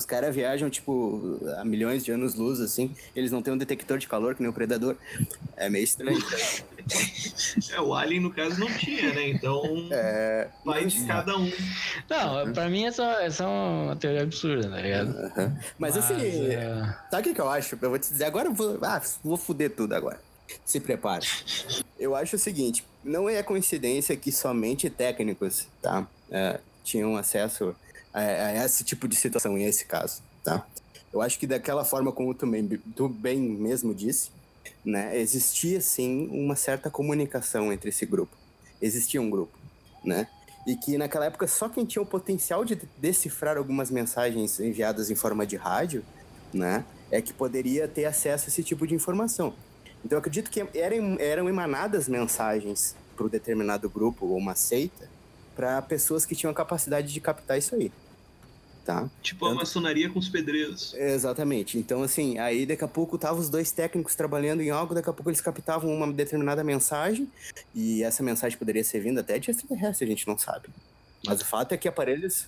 Os 0.00 0.06
caras 0.06 0.34
viajam, 0.34 0.70
tipo, 0.70 1.38
a 1.58 1.62
milhões 1.62 2.02
de 2.02 2.10
anos-luz, 2.10 2.58
assim. 2.58 2.90
Eles 3.14 3.30
não 3.30 3.42
têm 3.42 3.52
um 3.52 3.58
detector 3.58 3.98
de 3.98 4.08
calor 4.08 4.34
que 4.34 4.40
nem 4.40 4.48
o 4.48 4.52
Predador. 4.52 4.96
É 5.58 5.68
meio 5.68 5.84
estranho. 5.84 6.18
É, 7.72 7.80
o 7.80 7.94
Alien, 7.94 8.20
no 8.22 8.32
caso, 8.32 8.58
não 8.58 8.66
tinha, 8.72 9.12
né? 9.14 9.28
Então, 9.28 9.62
É. 9.92 10.48
vai 10.64 10.84
de 10.86 11.04
cada 11.06 11.36
um. 11.36 11.52
Não, 12.08 12.52
pra 12.52 12.68
mim 12.68 12.84
é 12.86 12.90
só, 12.90 13.20
é 13.20 13.30
só 13.30 13.46
uma 13.48 13.94
teoria 13.94 14.22
absurda, 14.22 14.68
tá 14.68 14.80
ligado? 14.80 15.10
aham. 15.16 15.56
Mas, 15.78 15.96
assim, 15.96 16.14
é, 16.46 16.96
sabe 17.10 17.20
o 17.20 17.22
que, 17.22 17.34
que 17.34 17.40
eu 17.40 17.48
acho? 17.48 17.78
Eu 17.80 17.90
vou 17.90 17.98
te 17.98 18.10
dizer 18.10 18.24
agora, 18.24 18.48
eu 18.48 18.54
vou, 18.54 18.78
ah, 18.82 19.00
vou 19.22 19.36
fuder 19.36 19.70
tudo 19.70 19.94
agora. 19.94 20.18
Se 20.64 20.80
prepare. 20.80 21.26
Eu 21.98 22.16
acho 22.16 22.34
o 22.36 22.38
seguinte: 22.38 22.82
não 23.04 23.28
é 23.28 23.42
coincidência 23.42 24.16
que 24.16 24.32
somente 24.32 24.88
técnicos, 24.90 25.68
tá? 25.80 26.06
é, 26.30 26.58
tinham 26.82 27.16
acesso 27.16 27.76
a, 28.12 28.20
a 28.20 28.64
esse 28.64 28.84
tipo 28.84 29.06
de 29.08 29.16
situação, 29.16 29.56
em 29.56 29.64
esse 29.64 29.84
caso, 29.84 30.22
tá? 30.44 30.66
Eu 31.12 31.20
acho 31.20 31.38
que 31.38 31.46
daquela 31.46 31.84
forma 31.84 32.12
como 32.12 32.32
tu 32.34 32.46
bem, 32.46 32.68
tu 32.94 33.08
bem 33.08 33.40
mesmo 33.40 33.94
disse, 33.94 34.30
né? 34.84 35.18
Existia 35.18 35.80
sim 35.80 36.28
uma 36.30 36.54
certa 36.54 36.90
comunicação 36.90 37.72
entre 37.72 37.88
esse 37.88 38.06
grupo. 38.06 38.36
Existia 38.80 39.20
um 39.20 39.28
grupo, 39.28 39.58
né? 40.04 40.28
E 40.66 40.76
que 40.76 40.96
naquela 40.96 41.26
época 41.26 41.46
só 41.48 41.68
quem 41.68 41.84
tinha 41.84 42.02
o 42.02 42.06
potencial 42.06 42.64
de 42.64 42.80
decifrar 42.98 43.56
algumas 43.56 43.90
mensagens 43.90 44.60
enviadas 44.60 45.10
em 45.10 45.14
forma 45.14 45.46
de 45.46 45.56
rádio, 45.56 46.04
né? 46.52 46.84
É 47.10 47.20
que 47.20 47.32
poderia 47.32 47.88
ter 47.88 48.04
acesso 48.04 48.46
a 48.46 48.48
esse 48.48 48.62
tipo 48.62 48.86
de 48.86 48.94
informação. 48.94 49.52
Então 50.04 50.18
acredito 50.18 50.50
que 50.50 50.64
eram, 50.74 51.16
eram 51.18 51.48
emanadas 51.48 52.08
mensagens 52.08 52.94
para 53.16 53.26
um 53.26 53.28
determinado 53.28 53.90
grupo 53.90 54.26
ou 54.26 54.36
uma 54.36 54.54
seita 54.54 55.08
para 55.60 55.82
pessoas 55.82 56.24
que 56.24 56.34
tinham 56.34 56.50
a 56.50 56.54
capacidade 56.54 57.12
de 57.12 57.20
captar 57.20 57.58
isso 57.58 57.74
aí. 57.74 57.92
Tá? 58.82 59.10
Tipo 59.20 59.44
a 59.44 59.48
Tanto- 59.50 59.58
maçonaria 59.58 60.08
com 60.08 60.18
os 60.18 60.26
pedreiros. 60.30 60.94
Exatamente. 60.94 61.76
Então, 61.76 62.02
assim, 62.02 62.38
aí 62.38 62.64
daqui 62.64 62.82
a 62.82 62.88
pouco 62.88 63.16
estavam 63.16 63.38
os 63.38 63.50
dois 63.50 63.70
técnicos 63.70 64.14
trabalhando 64.14 64.62
em 64.62 64.70
algo, 64.70 64.94
daqui 64.94 65.10
a 65.10 65.12
pouco 65.12 65.28
eles 65.28 65.42
captavam 65.42 65.94
uma 65.94 66.10
determinada 66.10 66.64
mensagem, 66.64 67.30
e 67.74 68.02
essa 68.02 68.22
mensagem 68.22 68.56
poderia 68.58 68.82
ser 68.82 69.00
vinda 69.00 69.20
até 69.20 69.38
de 69.38 69.50
extraterrestre, 69.50 70.06
a 70.06 70.08
gente 70.08 70.26
não 70.26 70.38
sabe. 70.38 70.68
Mas 71.26 71.42
o 71.42 71.44
fato 71.44 71.72
é 71.72 71.76
que 71.76 71.86
aparelhos, 71.86 72.46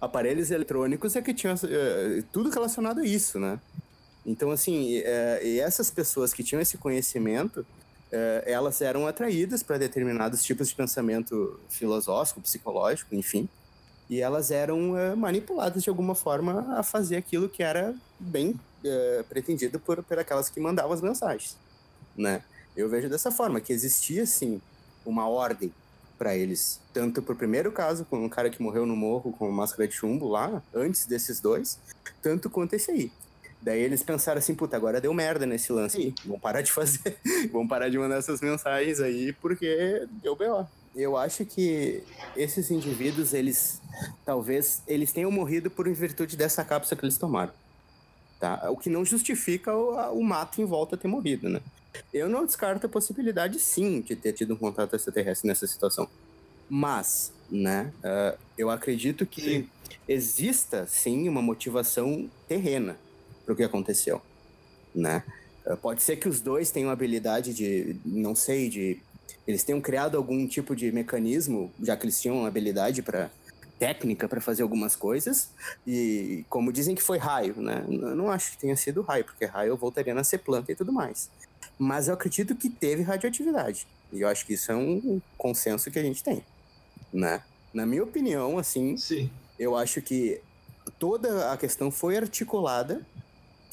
aparelhos 0.00 0.50
eletrônicos 0.50 1.14
é 1.16 1.20
que 1.20 1.34
tinham 1.34 1.54
eh, 1.64 2.24
tudo 2.32 2.48
relacionado 2.48 3.00
a 3.00 3.04
isso, 3.04 3.38
né? 3.38 3.60
Então, 4.24 4.50
assim, 4.50 4.96
eh, 5.04 5.40
e 5.44 5.60
essas 5.60 5.90
pessoas 5.90 6.32
que 6.32 6.42
tinham 6.42 6.62
esse 6.62 6.78
conhecimento, 6.78 7.64
elas 8.44 8.80
eram 8.80 9.06
atraídas 9.06 9.62
para 9.62 9.78
determinados 9.78 10.42
tipos 10.44 10.68
de 10.68 10.74
pensamento 10.74 11.58
filosófico, 11.68 12.40
psicológico, 12.40 13.14
enfim, 13.14 13.48
e 14.08 14.20
elas 14.20 14.50
eram 14.50 14.96
eh, 14.98 15.14
manipuladas 15.14 15.82
de 15.82 15.88
alguma 15.88 16.14
forma 16.14 16.78
a 16.78 16.82
fazer 16.82 17.16
aquilo 17.16 17.48
que 17.48 17.62
era 17.62 17.94
bem 18.18 18.58
eh, 18.84 19.24
pretendido 19.28 19.80
por, 19.80 20.02
por 20.02 20.18
aquelas 20.18 20.48
que 20.48 20.60
mandavam 20.60 20.92
as 20.92 21.00
mensagens, 21.00 21.56
né? 22.16 22.42
Eu 22.76 22.88
vejo 22.88 23.08
dessa 23.08 23.30
forma, 23.30 23.60
que 23.60 23.72
existia, 23.72 24.26
sim, 24.26 24.60
uma 25.06 25.28
ordem 25.28 25.72
para 26.18 26.36
eles, 26.36 26.80
tanto 26.92 27.22
pro 27.22 27.34
primeiro 27.34 27.72
caso, 27.72 28.04
com 28.04 28.24
um 28.24 28.28
cara 28.28 28.50
que 28.50 28.62
morreu 28.62 28.86
no 28.86 28.96
morro 28.96 29.32
com 29.32 29.50
máscara 29.50 29.88
de 29.88 29.94
chumbo 29.94 30.28
lá, 30.28 30.62
antes 30.72 31.06
desses 31.06 31.40
dois, 31.40 31.78
tanto 32.22 32.50
quanto 32.50 32.74
esse 32.74 32.90
aí. 32.90 33.12
Daí 33.64 33.80
eles 33.80 34.02
pensaram 34.02 34.38
assim, 34.38 34.54
puta, 34.54 34.76
agora 34.76 35.00
deu 35.00 35.14
merda 35.14 35.46
nesse 35.46 35.72
lance 35.72 36.14
vamos 36.26 36.42
parar 36.42 36.60
de 36.60 36.70
fazer, 36.70 37.16
vamos 37.50 37.66
parar 37.66 37.88
de 37.88 37.98
mandar 37.98 38.18
essas 38.18 38.42
mensagens 38.42 39.00
aí, 39.00 39.32
porque 39.32 40.06
deu 40.22 40.36
B.O. 40.36 40.66
Eu 40.94 41.16
acho 41.16 41.46
que 41.46 42.02
esses 42.36 42.70
indivíduos, 42.70 43.32
eles 43.32 43.80
talvez 44.22 44.82
eles 44.86 45.12
tenham 45.12 45.30
morrido 45.30 45.70
por 45.70 45.88
virtude 45.88 46.36
dessa 46.36 46.62
cápsula 46.62 46.98
que 46.98 47.06
eles 47.06 47.16
tomaram. 47.16 47.52
Tá? 48.38 48.70
O 48.70 48.76
que 48.76 48.90
não 48.90 49.02
justifica 49.02 49.74
o, 49.74 50.18
o 50.18 50.22
mato 50.22 50.60
em 50.60 50.66
volta 50.66 50.94
ter 50.94 51.08
morrido, 51.08 51.48
né? 51.48 51.60
Eu 52.12 52.28
não 52.28 52.44
descarto 52.44 52.84
a 52.84 52.88
possibilidade, 52.88 53.58
sim, 53.58 54.02
de 54.02 54.14
ter 54.14 54.34
tido 54.34 54.52
um 54.52 54.56
contato 54.58 54.94
extraterrestre 54.94 55.48
nessa 55.48 55.66
situação. 55.66 56.06
Mas, 56.68 57.32
né, 57.50 57.92
uh, 58.00 58.38
eu 58.58 58.68
acredito 58.68 59.24
que 59.24 59.40
sim. 59.40 59.68
exista, 60.06 60.86
sim, 60.86 61.28
uma 61.28 61.40
motivação 61.40 62.28
terrena 62.46 62.98
para 63.44 63.52
o 63.52 63.56
que 63.56 63.62
aconteceu, 63.62 64.20
né? 64.94 65.22
Uh, 65.66 65.76
pode 65.76 66.02
ser 66.02 66.16
que 66.16 66.28
os 66.28 66.40
dois 66.40 66.70
tenham 66.70 66.90
habilidade 66.90 67.54
de, 67.54 67.96
não 68.04 68.34
sei, 68.34 68.68
de... 68.68 69.00
Eles 69.46 69.62
tenham 69.62 69.80
criado 69.80 70.16
algum 70.16 70.46
tipo 70.46 70.74
de 70.74 70.90
mecanismo, 70.90 71.72
já 71.82 71.96
que 71.96 72.04
eles 72.04 72.20
tinham 72.20 72.46
habilidade 72.46 73.02
para 73.02 73.30
técnica 73.78 74.28
para 74.28 74.40
fazer 74.40 74.62
algumas 74.62 74.96
coisas. 74.96 75.50
E 75.86 76.44
como 76.48 76.72
dizem 76.72 76.94
que 76.94 77.02
foi 77.02 77.18
raio, 77.18 77.60
né? 77.60 77.84
Eu 77.88 78.16
não 78.16 78.30
acho 78.30 78.52
que 78.52 78.58
tenha 78.58 78.76
sido 78.76 79.02
raio, 79.02 79.24
porque 79.24 79.44
raio 79.44 79.76
voltaria 79.76 80.14
a 80.14 80.24
ser 80.24 80.38
planta 80.38 80.72
e 80.72 80.74
tudo 80.74 80.92
mais. 80.92 81.30
Mas 81.78 82.08
eu 82.08 82.14
acredito 82.14 82.54
que 82.54 82.70
teve 82.70 83.02
radioatividade. 83.02 83.86
E 84.12 84.20
eu 84.20 84.28
acho 84.28 84.46
que 84.46 84.54
isso 84.54 84.70
é 84.70 84.76
um 84.76 85.20
consenso 85.36 85.90
que 85.90 85.98
a 85.98 86.02
gente 86.02 86.22
tem, 86.22 86.42
né? 87.12 87.42
Na 87.72 87.84
minha 87.84 88.04
opinião, 88.04 88.58
assim, 88.58 88.96
Sim. 88.96 89.28
eu 89.58 89.76
acho 89.76 90.00
que 90.00 90.40
toda 90.98 91.52
a 91.52 91.56
questão 91.56 91.90
foi 91.90 92.16
articulada 92.16 93.04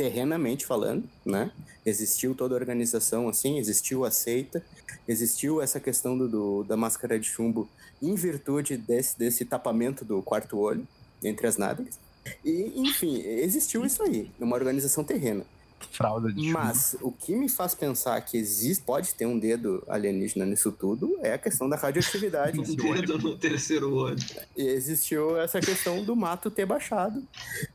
terrenamente 0.02 0.66
falando, 0.66 1.08
né? 1.24 1.52
Existiu 1.86 2.34
toda 2.34 2.56
a 2.56 2.58
organização 2.58 3.30
assim, 3.30 3.60
existiu 3.60 4.04
a 4.04 4.10
seita, 4.10 4.64
existiu 5.08 5.62
essa 5.62 5.80
questão 5.80 6.18
do, 6.18 6.28
do, 6.28 6.64
da 6.64 6.76
máscara 6.76 7.20
de 7.20 7.28
chumbo 7.28 7.70
em 8.02 8.16
virtude 8.16 8.78
desse, 8.78 9.20
desse 9.20 9.46
tapamento 9.46 10.04
do 10.04 10.20
quarto 10.24 10.58
olho 10.58 10.88
entre 11.24 11.46
as 11.46 11.56
nádegas. 11.56 12.00
E, 12.44 12.74
enfim, 12.78 13.22
existiu 13.22 13.86
isso 13.86 14.02
aí, 14.02 14.32
uma 14.40 14.56
organização 14.56 15.04
terrena. 15.04 15.46
Fralda 15.92 16.32
de 16.32 16.52
Mas 16.52 16.96
o 17.02 17.12
que 17.12 17.36
me 17.36 17.50
faz 17.50 17.74
pensar 17.74 18.20
que 18.22 18.38
existe, 18.38 18.84
pode 18.84 19.14
ter 19.14 19.26
um 19.26 19.38
dedo 19.38 19.84
alienígena 19.88 20.46
nisso 20.46 20.72
tudo 20.72 21.18
é 21.22 21.34
a 21.34 21.38
questão 21.38 21.68
da 21.70 21.76
radioatividade. 21.76 22.60
um 22.62 22.76
dedo 22.76 23.18
no 23.18 23.38
terceiro 23.38 23.94
olho. 23.94 24.18
E 24.56 24.64
existiu 24.64 25.40
essa 25.40 25.60
questão 25.60 26.04
do 26.04 26.16
mato 26.16 26.50
ter 26.52 26.66
baixado. 26.66 27.24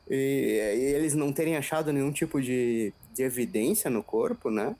E, 0.09 0.15
e 0.15 0.83
eles 0.95 1.13
não 1.13 1.31
terem 1.31 1.57
achado 1.57 1.91
nenhum 1.91 2.11
tipo 2.11 2.41
de, 2.41 2.93
de 3.13 3.23
evidência 3.23 3.89
no 3.89 4.03
corpo, 4.03 4.49
né? 4.49 4.75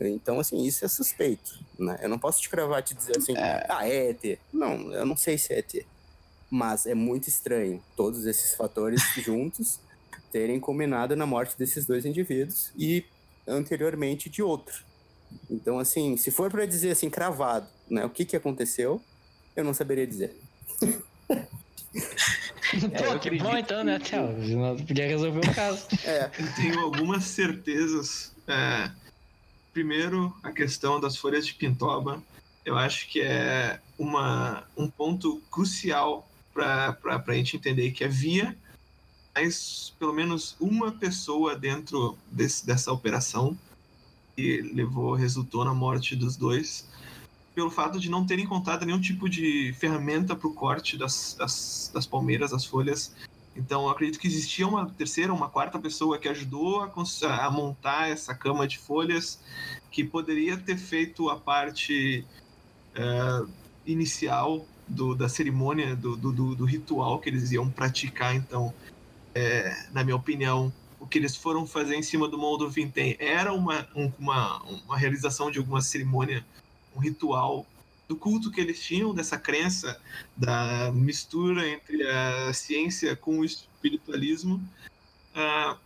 Então, 0.00 0.40
assim, 0.40 0.62
isso 0.64 0.84
é 0.84 0.88
suspeito, 0.88 1.58
né? 1.78 1.98
Eu 2.02 2.08
não 2.08 2.18
posso 2.18 2.40
te 2.40 2.48
cravar 2.48 2.82
te 2.82 2.94
dizer 2.94 3.16
assim, 3.16 3.36
é. 3.36 3.66
ah, 3.68 3.88
é 3.88 4.10
ET. 4.10 4.38
Não, 4.52 4.92
eu 4.92 5.06
não 5.06 5.16
sei 5.16 5.38
se 5.38 5.52
é 5.52 5.58
ET. 5.58 5.86
Mas 6.50 6.86
é 6.86 6.94
muito 6.94 7.28
estranho 7.28 7.82
todos 7.96 8.26
esses 8.26 8.54
fatores 8.54 9.00
juntos 9.22 9.78
terem 10.32 10.60
combinado 10.60 11.16
na 11.16 11.26
morte 11.26 11.56
desses 11.58 11.86
dois 11.86 12.04
indivíduos 12.04 12.72
e 12.76 13.04
anteriormente 13.46 14.28
de 14.28 14.42
outro. 14.42 14.84
Então, 15.50 15.78
assim, 15.78 16.16
se 16.16 16.30
for 16.30 16.50
para 16.50 16.66
dizer 16.66 16.90
assim, 16.90 17.10
cravado, 17.10 17.66
né, 17.88 18.04
o 18.04 18.10
que 18.10 18.24
que 18.24 18.36
aconteceu, 18.36 19.02
eu 19.56 19.64
não 19.64 19.74
saberia 19.74 20.06
dizer. 20.06 20.36
Pô, 22.98 23.04
é, 23.04 23.18
que 23.18 23.30
bom 23.38 23.56
então, 23.56 23.84
né, 23.84 23.98
Tchau? 24.00 24.34
Podia 24.86 25.06
resolver 25.06 25.48
o 25.48 25.54
caso. 25.54 25.86
É. 26.04 26.30
Eu 26.38 26.54
tenho 26.56 26.80
algumas 26.80 27.24
certezas. 27.24 28.34
É, 28.48 28.90
primeiro, 29.72 30.34
a 30.42 30.50
questão 30.50 31.00
das 31.00 31.16
folhas 31.16 31.46
de 31.46 31.54
pintoba. 31.54 32.22
Eu 32.64 32.76
acho 32.76 33.08
que 33.08 33.20
é 33.20 33.78
uma, 33.98 34.64
um 34.76 34.88
ponto 34.88 35.40
crucial 35.50 36.28
para 36.52 36.96
a 37.04 37.34
gente 37.34 37.56
entender 37.56 37.90
que 37.90 38.04
havia 38.04 38.56
mais 39.34 39.92
pelo 39.98 40.12
menos 40.12 40.56
uma 40.60 40.92
pessoa 40.92 41.56
dentro 41.56 42.16
desse, 42.30 42.64
dessa 42.64 42.92
operação 42.92 43.58
que 44.36 44.62
levou 44.62 45.14
resultou 45.14 45.64
na 45.64 45.74
morte 45.74 46.14
dos 46.14 46.36
dois 46.36 46.86
pelo 47.54 47.70
fato 47.70 48.00
de 48.00 48.10
não 48.10 48.26
terem 48.26 48.44
encontrado 48.44 48.84
nenhum 48.84 49.00
tipo 49.00 49.28
de 49.28 49.72
ferramenta 49.78 50.34
para 50.34 50.48
o 50.48 50.52
corte 50.52 50.98
das, 50.98 51.36
das, 51.38 51.90
das, 51.94 52.06
palmeiras, 52.06 52.50
das 52.50 52.64
folhas. 52.64 53.14
Então, 53.56 53.88
acredito 53.88 54.18
que 54.18 54.26
existia 54.26 54.66
uma 54.66 54.90
terceira, 54.90 55.32
uma 55.32 55.48
quarta 55.48 55.78
pessoa 55.78 56.18
que 56.18 56.28
ajudou 56.28 56.80
a, 56.80 56.92
a 57.46 57.50
montar 57.50 58.08
essa 58.08 58.34
cama 58.34 58.66
de 58.66 58.78
folhas, 58.78 59.38
que 59.92 60.02
poderia 60.02 60.56
ter 60.56 60.76
feito 60.76 61.30
a 61.30 61.36
parte 61.38 62.26
uh, 62.96 63.48
inicial 63.86 64.66
do, 64.88 65.14
da 65.14 65.28
cerimônia, 65.28 65.94
do, 65.94 66.16
do, 66.16 66.54
do, 66.56 66.64
ritual 66.64 67.20
que 67.20 67.28
eles 67.28 67.52
iam 67.52 67.70
praticar. 67.70 68.34
Então, 68.34 68.74
é, 69.34 69.86
na 69.92 70.04
minha 70.04 70.16
opinião, 70.16 70.72
o 71.00 71.06
que 71.06 71.18
eles 71.18 71.36
foram 71.36 71.66
fazer 71.66 71.96
em 71.96 72.02
cima 72.02 72.28
do 72.28 72.38
Morro 72.38 72.58
do 72.58 72.70
Vintém 72.70 73.16
era 73.18 73.52
uma, 73.52 73.86
um, 73.94 74.10
uma, 74.18 74.62
uma 74.62 74.96
realização 74.96 75.50
de 75.50 75.58
alguma 75.58 75.82
cerimônia, 75.82 76.44
um 76.96 77.00
ritual 77.00 77.66
do 78.08 78.16
culto 78.16 78.50
que 78.50 78.60
eles 78.60 78.82
tinham, 78.82 79.14
dessa 79.14 79.38
crença 79.38 80.00
da 80.36 80.90
mistura 80.92 81.68
entre 81.68 82.06
a 82.06 82.52
ciência 82.52 83.16
com 83.16 83.40
o 83.40 83.44
espiritualismo. 83.44 84.56
Uh, 85.34 85.76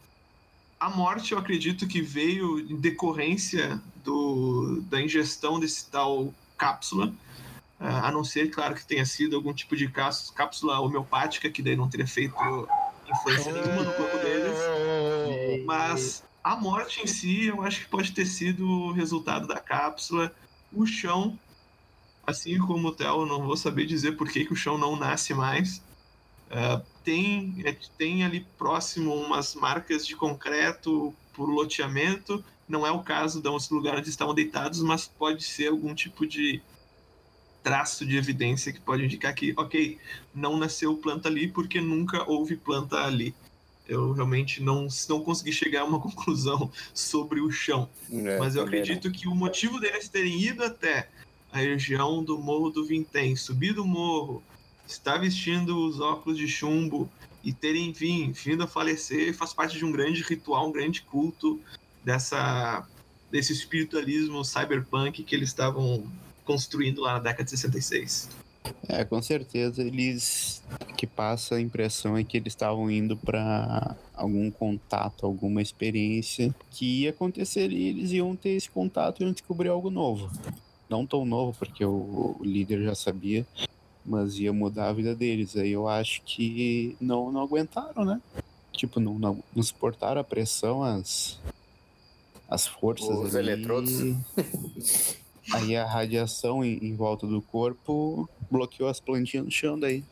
a 0.79 0.91
morte, 0.91 1.33
eu 1.33 1.39
acredito 1.39 1.89
que 1.89 2.01
veio 2.01 2.61
em 2.61 2.77
decorrência 2.77 3.81
do, 4.05 4.83
da 4.83 5.01
ingestão 5.01 5.59
desse 5.59 5.91
tal 5.91 6.33
cápsula, 6.57 7.07
uh, 7.81 7.85
a 7.85 8.13
não 8.13 8.23
ser, 8.23 8.51
claro, 8.51 8.75
que 8.75 8.87
tenha 8.87 9.07
sido 9.07 9.37
algum 9.37 9.53
tipo 9.53 9.77
de 9.77 9.89
cápsula 9.89 10.79
homeopática, 10.81 11.51
que 11.51 11.63
daí 11.63 11.77
não 11.77 11.89
teria 11.89 12.07
feito 12.07 12.35
influência 13.11 13.53
nenhuma 13.53 13.83
no 13.83 13.93
corpo 13.95 14.19
deles. 14.19 14.59
Mas 15.65 16.23
a 16.43 16.57
morte 16.57 17.03
em 17.03 17.07
si, 17.07 17.47
eu 17.47 17.63
acho 17.63 17.81
que 17.81 17.89
pode 17.89 18.13
ter 18.13 18.27
sido 18.27 18.67
o 18.67 18.93
resultado 18.93 19.47
da 19.47 19.61
cápsula. 19.61 20.33
O 20.73 20.87
chão, 20.87 21.39
assim 22.27 22.59
como 22.59 22.89
o 22.89 22.93
Theo, 22.93 23.27
não 23.27 23.43
vou 23.43 23.57
saber 23.57 23.87
dizer 23.87 24.13
por 24.13 24.29
que, 24.31 24.45
que 24.45 24.53
o 24.53 24.57
chão 24.57 24.79
não 24.79 24.97
nasce 24.97 25.35
mais. 25.35 25.83
Uh, 26.49 26.83
tem, 27.05 27.63
é, 27.65 27.77
tem 27.99 28.25
ali 28.25 28.47
próximo 28.57 29.15
umas 29.15 29.55
marcas 29.55 30.07
de 30.07 30.17
concreto 30.17 31.15
por 31.35 31.49
loteamento. 31.49 32.43
Não 32.67 32.87
é 32.87 32.91
o 32.91 33.03
caso 33.03 33.43
dos 33.43 33.71
lugares 33.71 34.01
onde 34.01 34.11
estavam 34.11 34.35
deitados, 34.35 34.83
mas 34.83 35.07
pode 35.07 35.45
ser 35.45 35.69
algum 35.69 35.95
tipo 35.95 36.27
de 36.27 36.63
traço 37.63 38.07
de 38.07 38.17
evidência 38.17 38.73
que 38.73 38.81
pode 38.81 39.05
indicar 39.05 39.35
que, 39.35 39.53
ok, 39.57 39.99
não 40.35 40.57
nasceu 40.57 40.97
planta 40.97 41.29
ali 41.29 41.49
porque 41.49 41.81
nunca 41.81 42.29
houve 42.29 42.57
planta 42.57 43.05
ali. 43.05 43.35
Eu 43.87 44.13
realmente 44.13 44.63
não, 44.63 44.87
não 45.09 45.21
consegui 45.21 45.53
chegar 45.53 45.83
a 45.83 45.85
uma 45.85 46.01
conclusão 46.01 46.71
sobre 46.93 47.41
o 47.41 47.51
chão. 47.51 47.89
É, 48.11 48.39
Mas 48.39 48.57
eu 48.57 48.63
acredito 48.63 49.07
não. 49.07 49.13
que 49.13 49.29
o 49.29 49.35
motivo 49.35 49.81
deles 49.81 50.09
terem 50.09 50.41
ido 50.41 50.63
até 50.63 51.09
a 51.53 51.59
região 51.59 52.23
do 52.23 52.39
Morro 52.39 52.71
do 52.71 52.85
Vintém, 52.85 53.35
subido 53.35 53.83
o 53.83 53.87
morro, 53.87 54.43
estar 54.87 55.19
vestindo 55.19 55.87
os 55.87 56.01
óculos 56.01 56.39
de 56.39 56.47
chumbo 56.47 57.11
e 57.43 57.53
terem 57.53 57.93
vindo, 57.93 58.35
vindo 58.35 58.63
a 58.63 58.67
falecer 58.67 59.35
faz 59.35 59.55
parte 59.55 59.79
de 59.79 59.85
um 59.85 59.93
grande 59.93 60.23
ritual, 60.23 60.69
um 60.69 60.73
grande 60.73 61.03
culto 61.03 61.61
dessa 62.05 62.87
desse 63.31 63.53
espiritualismo 63.53 64.43
cyberpunk 64.45 65.23
que 65.23 65.35
eles 65.35 65.51
estavam 65.51 66.11
construindo 66.49 67.03
lá 67.03 67.13
na 67.13 67.19
década 67.19 67.45
de 67.45 67.51
66. 67.51 68.31
É, 68.89 69.05
com 69.05 69.21
certeza 69.21 69.83
eles 69.83 70.63
que 70.97 71.07
passa 71.07 71.57
a 71.57 71.61
impressão 71.61 72.17
é 72.17 72.25
que 72.25 72.39
eles 72.39 72.55
estavam 72.55 72.91
indo 72.91 73.17
para 73.19 73.95
algum 74.15 74.51
contato, 74.51 75.27
alguma 75.27 75.61
experiência 75.61 76.55
que 76.71 77.03
ia 77.03 77.11
acontecer 77.11 77.71
e 77.71 77.89
eles 77.89 78.13
iam 78.13 78.35
ter 78.35 78.51
esse 78.51 78.71
contato 78.71 79.21
e 79.21 79.25
iam 79.25 79.33
descobrir 79.33 79.69
algo 79.69 79.91
novo. 79.91 80.31
Não 80.89 81.07
tão 81.07 81.27
novo, 81.27 81.55
porque 81.59 81.85
o, 81.85 82.37
o 82.41 82.43
líder 82.43 82.83
já 82.83 82.95
sabia, 82.95 83.47
mas 84.05 84.39
ia 84.39 84.53
mudar 84.53 84.89
a 84.89 84.93
vida 84.95 85.15
deles. 85.15 85.55
Aí 85.55 85.73
eu 85.73 85.87
acho 85.87 86.23
que 86.23 86.97
não, 86.99 87.31
não 87.31 87.43
aguentaram, 87.43 88.07
né? 88.07 88.23
Tipo, 88.73 88.99
não, 89.01 89.19
não, 89.19 89.45
não 89.55 89.63
suportaram 89.63 90.21
a 90.21 90.25
pressão, 90.25 90.83
as, 90.83 91.39
as 92.49 92.67
forças. 92.67 93.09
Os 93.19 93.37
ali. 93.37 93.51
eletrodos. 93.51 93.93
Aí 95.53 95.77
a 95.77 95.87
radiação 95.87 96.65
em, 96.65 96.79
em, 96.83 96.95
volta 96.95 97.27
do 97.27 97.41
corpo 97.41 98.29
bloqueou 98.51 98.89
as 98.89 99.01
plantinhas 99.01 99.47
no 99.47 99.51
chão 99.51 99.79
daí. 99.79 100.05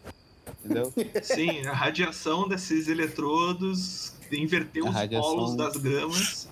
Entendeu? 0.64 0.92
Sim, 1.22 1.66
a 1.66 1.72
radiação 1.72 2.48
desses 2.48 2.88
eletrodos 2.88 4.14
inverteu 4.32 4.86
a 4.86 4.90
os 4.90 4.94
radiação... 4.94 5.30
polos 5.30 5.56
das 5.56 5.76
gramas. 5.76 6.48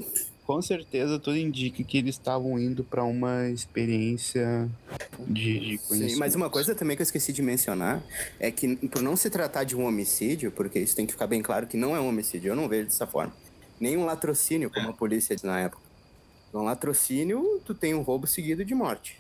Com 0.46 0.60
certeza, 0.60 1.18
tudo 1.18 1.38
indica 1.38 1.82
que 1.82 1.96
eles 1.96 2.16
estavam 2.16 2.58
indo 2.58 2.84
para 2.84 3.02
uma 3.02 3.48
experiência 3.48 4.68
de, 5.26 5.58
de 5.58 5.78
conhecimento. 5.78 6.10
Sim, 6.10 6.16
mas 6.18 6.34
uma 6.34 6.50
coisa 6.50 6.74
também 6.74 6.94
que 6.94 7.00
eu 7.00 7.04
esqueci 7.04 7.32
de 7.32 7.40
mencionar 7.40 8.02
é 8.38 8.50
que, 8.50 8.76
por 8.88 9.00
não 9.00 9.16
se 9.16 9.30
tratar 9.30 9.64
de 9.64 9.74
um 9.74 9.86
homicídio, 9.86 10.52
porque 10.52 10.78
isso 10.78 10.94
tem 10.94 11.06
que 11.06 11.12
ficar 11.12 11.26
bem 11.26 11.40
claro 11.40 11.66
que 11.66 11.78
não 11.78 11.96
é 11.96 12.00
um 12.00 12.08
homicídio, 12.08 12.50
eu 12.50 12.56
não 12.56 12.68
vejo 12.68 12.84
dessa 12.84 13.06
forma. 13.06 13.32
Nem 13.80 13.96
um 13.96 14.04
latrocínio, 14.04 14.70
como 14.70 14.90
a 14.90 14.92
polícia 14.92 15.34
diz 15.34 15.42
na 15.42 15.60
época. 15.60 15.83
No 16.54 16.62
latrocínio, 16.62 17.60
tu 17.64 17.74
tem 17.74 17.94
um 17.94 18.02
roubo 18.02 18.28
seguido 18.28 18.64
de 18.64 18.76
morte. 18.76 19.18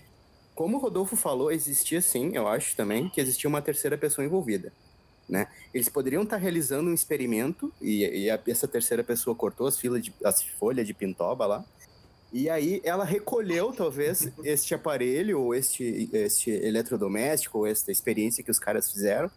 Como 0.54 0.76
o 0.76 0.80
Rodolfo 0.80 1.16
falou, 1.16 1.50
existia 1.50 2.00
sim, 2.00 2.30
eu 2.32 2.46
acho 2.46 2.76
também, 2.76 3.08
que 3.08 3.20
existia 3.20 3.50
uma 3.50 3.60
terceira 3.60 3.98
pessoa 3.98 4.24
envolvida. 4.24 4.72
Né? 5.28 5.48
Eles 5.74 5.88
poderiam 5.88 6.22
estar 6.22 6.36
realizando 6.36 6.88
um 6.88 6.94
experimento 6.94 7.72
e, 7.82 8.04
e 8.04 8.30
a, 8.30 8.38
essa 8.46 8.68
terceira 8.68 9.02
pessoa 9.02 9.34
cortou 9.34 9.66
as, 9.66 9.76
de, 9.76 10.14
as 10.22 10.44
folhas 10.44 10.86
de 10.86 10.94
pintoba 10.94 11.44
lá 11.44 11.64
E 12.32 12.48
aí 12.48 12.80
ela 12.84 13.04
recolheu, 13.04 13.72
talvez, 13.72 14.30
este 14.44 14.72
aparelho, 14.72 15.40
ou 15.40 15.52
este, 15.56 16.08
este 16.12 16.50
eletrodoméstico, 16.52 17.58
ou 17.58 17.66
esta 17.66 17.90
experiência 17.90 18.44
que 18.44 18.50
os 18.52 18.60
caras 18.60 18.92
fizeram, 18.92 19.28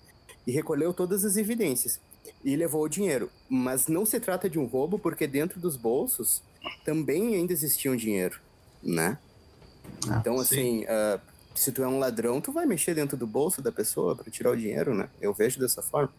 e 0.46 0.52
recolheu 0.52 0.94
todas 0.94 1.26
as 1.26 1.36
evidências. 1.36 2.00
E 2.44 2.56
levou 2.56 2.84
o 2.84 2.90
dinheiro. 2.90 3.32
Mas 3.50 3.88
não 3.88 4.06
se 4.06 4.20
trata 4.20 4.48
de 4.48 4.60
um 4.60 4.66
roubo, 4.66 5.00
porque 5.00 5.26
dentro 5.26 5.60
dos 5.60 5.76
bolsos 5.76 6.44
também 6.84 7.36
ainda 7.36 7.54
existia 7.54 7.92
um 7.92 7.96
dinheiro, 7.96 8.40
né? 8.82 9.18
Ah, 10.10 10.18
então, 10.20 10.40
assim, 10.40 10.84
uh, 10.86 11.20
se 11.56 11.72
tu 11.72 11.84
é 11.84 11.88
um 11.88 12.00
ladrão, 12.00 12.40
tu 12.40 12.52
vai 12.52 12.66
mexer 12.66 12.94
dentro 12.94 13.18
do 13.18 13.26
bolso 13.26 13.62
da 13.62 13.72
pessoa 13.72 14.16
para 14.16 14.30
tirar 14.32 14.52
o 14.52 14.58
dinheiro, 14.58 14.94
né? 14.94 15.10
Eu 15.20 15.34
vejo 15.34 15.60
dessa 15.60 15.82
forma. 15.82 16.14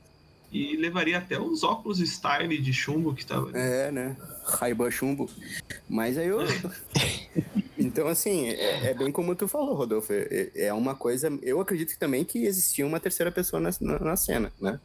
E 0.51 0.77
levaria 0.77 1.19
até 1.19 1.39
os 1.39 1.63
óculos 1.63 1.99
style 2.01 2.59
de 2.59 2.73
chumbo 2.73 3.15
que 3.15 3.25
tava 3.25 3.49
ali. 3.49 3.59
É, 3.59 3.93
né? 3.93 4.17
Raiba 4.45 4.91
chumbo. 4.91 5.29
Mas 5.89 6.17
aí 6.17 6.29
eu. 6.29 6.39
então, 7.77 8.09
assim, 8.09 8.49
é, 8.49 8.87
é, 8.87 8.95
bem 8.95 9.13
como 9.13 9.35
tu 9.35 9.47
falou, 9.47 9.75
Rodolfo. 9.75 10.11
É, 10.13 10.51
é, 10.55 10.73
uma 10.73 10.95
coisa. 10.95 11.29
Eu 11.43 11.61
acredito 11.61 11.99
também 11.99 12.25
que 12.25 12.47
existia 12.47 12.87
uma 12.87 12.99
terceira 12.99 13.31
pessoa 13.31 13.61
na, 13.61 13.71
na, 13.81 13.99
na 13.99 14.17
cena, 14.17 14.51
né? 14.59 14.81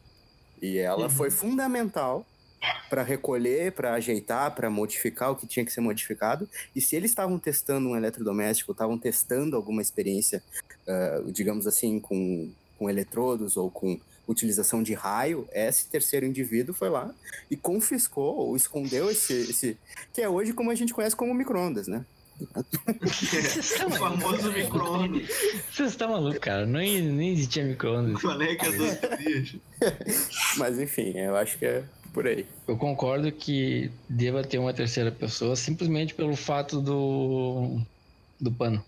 E 0.60 0.76
ela 0.76 1.04
uhum. 1.04 1.10
foi 1.10 1.30
fundamental 1.30 2.26
para 2.88 3.02
recolher, 3.02 3.72
para 3.72 3.94
ajeitar, 3.94 4.54
para 4.54 4.70
modificar 4.70 5.30
o 5.30 5.36
que 5.36 5.46
tinha 5.46 5.64
que 5.64 5.72
ser 5.72 5.80
modificado. 5.80 6.48
E 6.74 6.80
se 6.80 6.96
eles 6.96 7.10
estavam 7.10 7.38
testando 7.38 7.88
um 7.88 7.96
eletrodoméstico, 7.96 8.72
estavam 8.72 8.98
testando 8.98 9.56
alguma 9.56 9.82
experiência, 9.82 10.42
uh, 10.86 11.30
digamos 11.32 11.66
assim, 11.66 11.98
com, 11.98 12.50
com 12.78 12.88
eletrodos 12.88 13.56
ou 13.56 13.70
com 13.70 13.98
utilização 14.26 14.82
de 14.82 14.94
raio, 14.94 15.46
esse 15.52 15.86
terceiro 15.88 16.24
indivíduo 16.24 16.74
foi 16.74 16.88
lá 16.88 17.14
e 17.50 17.56
confiscou 17.56 18.36
ou 18.36 18.56
escondeu 18.56 19.10
esse, 19.10 19.34
esse 19.34 19.76
que 20.12 20.22
é 20.22 20.28
hoje 20.28 20.52
como 20.52 20.70
a 20.70 20.74
gente 20.74 20.94
conhece 20.94 21.14
como 21.14 21.34
microondas, 21.34 21.86
né? 21.86 22.04
o 23.86 23.90
famoso 23.90 24.52
micro-ondas. 24.52 25.28
Você 25.70 25.84
está 25.84 26.08
maluco, 26.08 26.40
cara. 26.40 26.66
Nem, 26.66 27.00
nem 27.00 27.32
existia 27.32 27.64
micro-ondas. 27.64 28.20
Qual 28.20 28.40
é 28.42 28.56
que 28.56 28.66
é 28.66 28.72
dos 28.72 28.98
dias? 29.18 29.56
Mas 30.56 30.78
enfim, 30.78 31.16
eu 31.16 31.36
acho 31.36 31.58
que 31.58 31.66
é 31.66 31.84
por 32.14 32.26
aí. 32.28 32.46
Eu 32.66 32.78
concordo 32.78 33.30
que 33.32 33.90
deva 34.08 34.44
ter 34.44 34.58
uma 34.58 34.72
terceira 34.72 35.10
pessoa 35.10 35.56
simplesmente 35.56 36.14
pelo 36.14 36.36
fato 36.36 36.80
do. 36.80 37.80
do 38.40 38.52
pano. 38.52 38.82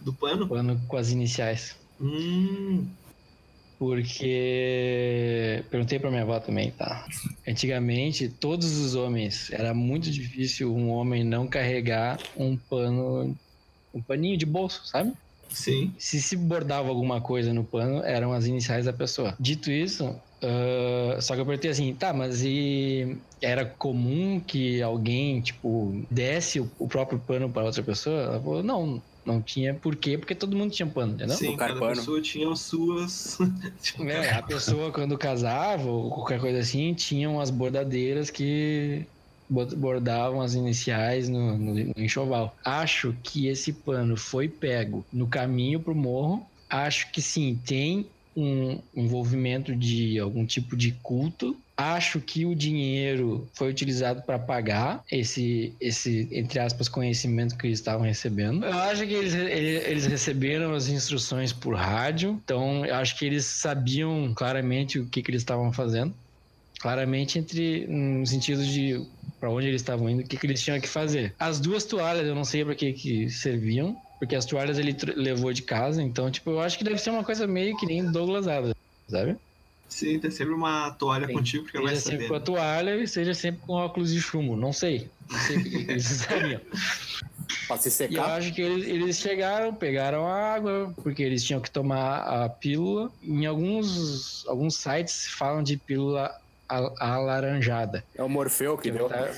Do 0.00 0.12
pano? 0.12 0.48
Pano 0.48 0.80
com 0.88 0.96
as 0.96 1.10
iniciais. 1.10 1.76
Hum. 2.00 2.86
Porque 3.78 5.64
perguntei 5.70 5.98
para 5.98 6.10
minha 6.10 6.22
avó 6.22 6.38
também, 6.38 6.70
tá? 6.72 7.06
Antigamente, 7.48 8.28
todos 8.28 8.76
os 8.76 8.94
homens, 8.94 9.50
era 9.50 9.72
muito 9.72 10.10
difícil 10.10 10.74
um 10.74 10.90
homem 10.90 11.24
não 11.24 11.46
carregar 11.46 12.18
um 12.36 12.58
pano, 12.58 13.34
um 13.94 14.02
paninho 14.02 14.36
de 14.36 14.44
bolso, 14.44 14.86
sabe? 14.86 15.14
Sim. 15.50 15.92
Se 15.98 16.20
se 16.20 16.36
bordava 16.36 16.88
alguma 16.88 17.20
coisa 17.20 17.52
no 17.52 17.64
pano, 17.64 18.02
eram 18.04 18.32
as 18.32 18.46
iniciais 18.46 18.86
da 18.86 18.92
pessoa. 18.92 19.34
Dito 19.38 19.70
isso, 19.70 20.06
uh, 20.06 21.20
só 21.20 21.34
que 21.34 21.40
eu 21.40 21.46
perguntei 21.46 21.70
assim, 21.70 21.94
tá, 21.94 22.12
mas 22.12 22.42
e 22.42 23.16
era 23.42 23.64
comum 23.64 24.40
que 24.40 24.80
alguém, 24.82 25.40
tipo, 25.40 26.04
desse 26.10 26.60
o, 26.60 26.70
o 26.78 26.88
próprio 26.88 27.18
pano 27.18 27.50
para 27.50 27.64
outra 27.64 27.82
pessoa? 27.82 28.20
Ela 28.20 28.40
falou, 28.40 28.62
não, 28.62 29.02
não 29.24 29.40
tinha 29.40 29.74
por 29.74 29.96
quê, 29.96 30.16
porque 30.16 30.34
todo 30.34 30.56
mundo 30.56 30.72
tinha 30.72 30.86
pano, 30.88 31.14
entendeu? 31.14 31.36
Sim, 31.36 31.56
cada 31.56 31.78
pessoa 31.78 32.20
tinha 32.20 32.50
as 32.50 32.60
suas. 32.60 33.38
é, 34.00 34.30
a 34.30 34.42
pessoa 34.42 34.90
quando 34.90 35.16
casava 35.18 35.88
ou 35.88 36.10
qualquer 36.10 36.40
coisa 36.40 36.58
assim, 36.58 36.94
tinham 36.94 37.40
as 37.40 37.50
bordadeiras 37.50 38.30
que 38.30 39.06
bordavam 39.50 40.40
as 40.40 40.54
iniciais 40.54 41.28
no, 41.28 41.58
no, 41.58 41.74
no 41.74 41.92
enxoval. 41.96 42.56
Acho 42.64 43.14
que 43.22 43.46
esse 43.48 43.72
pano 43.72 44.16
foi 44.16 44.48
pego 44.48 45.04
no 45.12 45.26
caminho 45.26 45.80
pro 45.80 45.94
morro. 45.94 46.46
Acho 46.68 47.10
que 47.10 47.20
sim, 47.20 47.60
tem 47.66 48.06
um 48.36 48.78
envolvimento 48.94 49.74
de 49.74 50.18
algum 50.18 50.46
tipo 50.46 50.76
de 50.76 50.92
culto 51.02 51.56
Acho 51.80 52.20
que 52.20 52.44
o 52.44 52.54
dinheiro 52.54 53.48
foi 53.54 53.70
utilizado 53.70 54.20
para 54.20 54.38
pagar 54.38 55.02
esse, 55.10 55.74
esse, 55.80 56.28
entre 56.30 56.58
aspas, 56.58 56.90
conhecimento 56.90 57.56
que 57.56 57.66
eles 57.66 57.78
estavam 57.78 58.04
recebendo. 58.04 58.66
Eu 58.66 58.78
acho 58.80 59.06
que 59.06 59.14
eles, 59.14 59.32
eles 59.32 60.04
receberam 60.04 60.74
as 60.74 60.88
instruções 60.88 61.54
por 61.54 61.74
rádio, 61.74 62.38
então 62.44 62.84
eu 62.84 62.94
acho 62.96 63.16
que 63.18 63.24
eles 63.24 63.46
sabiam 63.46 64.30
claramente 64.34 64.98
o 64.98 65.06
que, 65.06 65.22
que 65.22 65.30
eles 65.30 65.40
estavam 65.40 65.72
fazendo. 65.72 66.12
Claramente, 66.80 67.38
entre 67.38 67.86
no 67.86 68.26
sentido 68.26 68.62
de 68.62 69.02
para 69.40 69.50
onde 69.50 69.66
eles 69.66 69.80
estavam 69.80 70.08
indo, 70.08 70.20
o 70.20 70.26
que, 70.26 70.36
que 70.36 70.46
eles 70.46 70.62
tinham 70.62 70.78
que 70.78 70.86
fazer. 70.86 71.34
As 71.38 71.58
duas 71.58 71.84
toalhas, 71.84 72.26
eu 72.26 72.34
não 72.34 72.44
sei 72.44 72.62
para 72.62 72.74
que, 72.74 72.92
que 72.92 73.30
serviam, 73.30 73.96
porque 74.18 74.36
as 74.36 74.44
toalhas 74.44 74.78
ele 74.78 74.94
levou 75.16 75.50
de 75.50 75.62
casa, 75.62 76.02
então, 76.02 76.30
tipo, 76.30 76.50
eu 76.50 76.60
acho 76.60 76.76
que 76.76 76.84
deve 76.84 76.98
ser 76.98 77.08
uma 77.08 77.24
coisa 77.24 77.46
meio 77.46 77.76
que 77.78 77.86
nem 77.86 78.12
Douglas 78.12 78.46
Adams, 78.46 78.74
sabe? 79.08 79.36
Sim, 79.88 80.20
tem 80.20 80.30
sempre 80.30 80.54
uma 80.54 80.92
toalha 80.92 81.26
Sim. 81.26 81.32
contigo, 81.32 81.64
porque 81.64 81.78
vai 81.80 81.96
saber. 81.96 82.16
sempre 82.16 82.28
com 82.28 82.34
a 82.34 82.40
toalha 82.40 82.94
e 82.96 83.08
seja 83.08 83.34
sempre 83.34 83.60
com 83.66 83.72
óculos 83.72 84.12
de 84.12 84.20
chumbo. 84.20 84.54
Não 84.54 84.72
sei. 84.72 85.10
Não 85.28 85.38
sei 85.40 85.56
o 85.56 85.62
que 85.64 85.76
eles 85.76 86.04
sabiam. 86.28 86.60
Pode 87.66 87.82
se 87.82 87.90
secar. 87.90 88.12
E 88.12 88.16
eu 88.16 88.24
acho 88.24 88.54
que 88.54 88.62
eles, 88.62 88.86
eles 88.86 89.18
chegaram, 89.18 89.74
pegaram 89.74 90.28
a 90.28 90.54
água, 90.54 90.94
porque 91.02 91.24
eles 91.24 91.42
tinham 91.42 91.60
que 91.60 91.70
tomar 91.70 92.20
a 92.20 92.48
pílula. 92.48 93.10
Em 93.20 93.46
alguns, 93.46 94.46
alguns 94.46 94.76
sites 94.76 95.26
falam 95.26 95.60
de 95.60 95.76
pílula 95.76 96.32
alaranjada. 96.98 98.04
É 98.14 98.22
o 98.22 98.28
Morfeu 98.28 98.76
que, 98.76 98.90
que 98.90 98.98
deu. 98.98 99.08
Tá... 99.08 99.28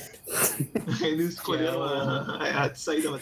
Eles 1.03 1.35
escolheram 1.35 1.74
é 1.74 1.76
o... 1.76 1.83
a, 1.83 2.64
a 2.64 2.74
saída 2.74 3.18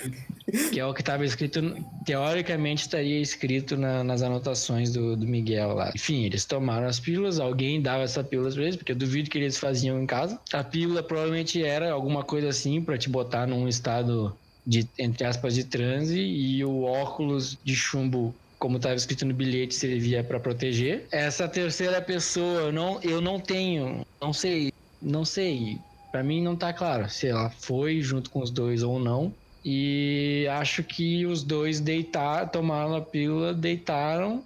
Que 0.70 0.80
é 0.80 0.86
o 0.86 0.92
que 0.92 1.00
estava 1.00 1.24
escrito, 1.24 1.60
teoricamente 2.04 2.82
estaria 2.82 3.20
escrito 3.20 3.76
na, 3.76 4.02
nas 4.02 4.22
anotações 4.22 4.92
do, 4.92 5.16
do 5.16 5.26
Miguel 5.26 5.74
lá. 5.74 5.92
Enfim, 5.94 6.24
eles 6.24 6.44
tomaram 6.44 6.86
as 6.86 6.98
pílulas, 6.98 7.38
alguém 7.38 7.80
dava 7.80 8.02
essa 8.02 8.22
pílula 8.24 8.50
pra 8.50 8.62
eles, 8.62 8.76
porque 8.76 8.92
eu 8.92 8.96
duvido 8.96 9.30
que 9.30 9.38
eles 9.38 9.58
faziam 9.58 10.02
em 10.02 10.06
casa. 10.06 10.38
A 10.52 10.64
pílula 10.64 11.02
provavelmente 11.02 11.62
era 11.62 11.92
alguma 11.92 12.24
coisa 12.24 12.48
assim 12.48 12.82
para 12.82 12.98
te 12.98 13.08
botar 13.08 13.46
num 13.46 13.68
estado 13.68 14.36
de, 14.66 14.88
entre 14.98 15.24
aspas, 15.26 15.54
de 15.54 15.64
transe 15.64 16.20
e 16.20 16.64
o 16.64 16.82
óculos 16.82 17.58
de 17.64 17.74
chumbo 17.74 18.34
como 18.60 18.76
estava 18.76 18.94
escrito 18.94 19.24
no 19.24 19.32
bilhete, 19.32 19.74
servia 19.74 20.22
para 20.22 20.38
proteger. 20.38 21.06
Essa 21.10 21.48
terceira 21.48 22.00
pessoa, 22.00 22.70
não, 22.70 23.00
eu 23.02 23.20
não 23.20 23.40
tenho, 23.40 24.06
não 24.20 24.32
sei, 24.34 24.70
não 25.00 25.24
sei. 25.24 25.78
Para 26.12 26.22
mim 26.22 26.42
não 26.42 26.54
tá 26.54 26.72
claro 26.72 27.08
se 27.08 27.26
ela 27.26 27.48
foi 27.48 28.02
junto 28.02 28.30
com 28.30 28.40
os 28.40 28.50
dois 28.50 28.82
ou 28.82 29.00
não. 29.00 29.34
E 29.64 30.46
acho 30.50 30.82
que 30.82 31.24
os 31.26 31.42
dois 31.42 31.80
deitaram, 31.80 32.48
tomaram 32.48 32.94
a 32.96 33.00
pílula, 33.00 33.54
deitaram 33.54 34.44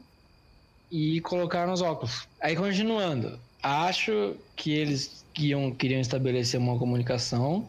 e 0.90 1.20
colocaram 1.20 1.72
os 1.72 1.82
óculos. 1.82 2.26
Aí 2.40 2.54
continuando, 2.54 3.38
acho 3.62 4.36
que 4.54 4.72
eles 4.72 5.24
iam, 5.36 5.72
queriam 5.72 6.00
estabelecer 6.00 6.60
uma 6.60 6.78
comunicação 6.78 7.66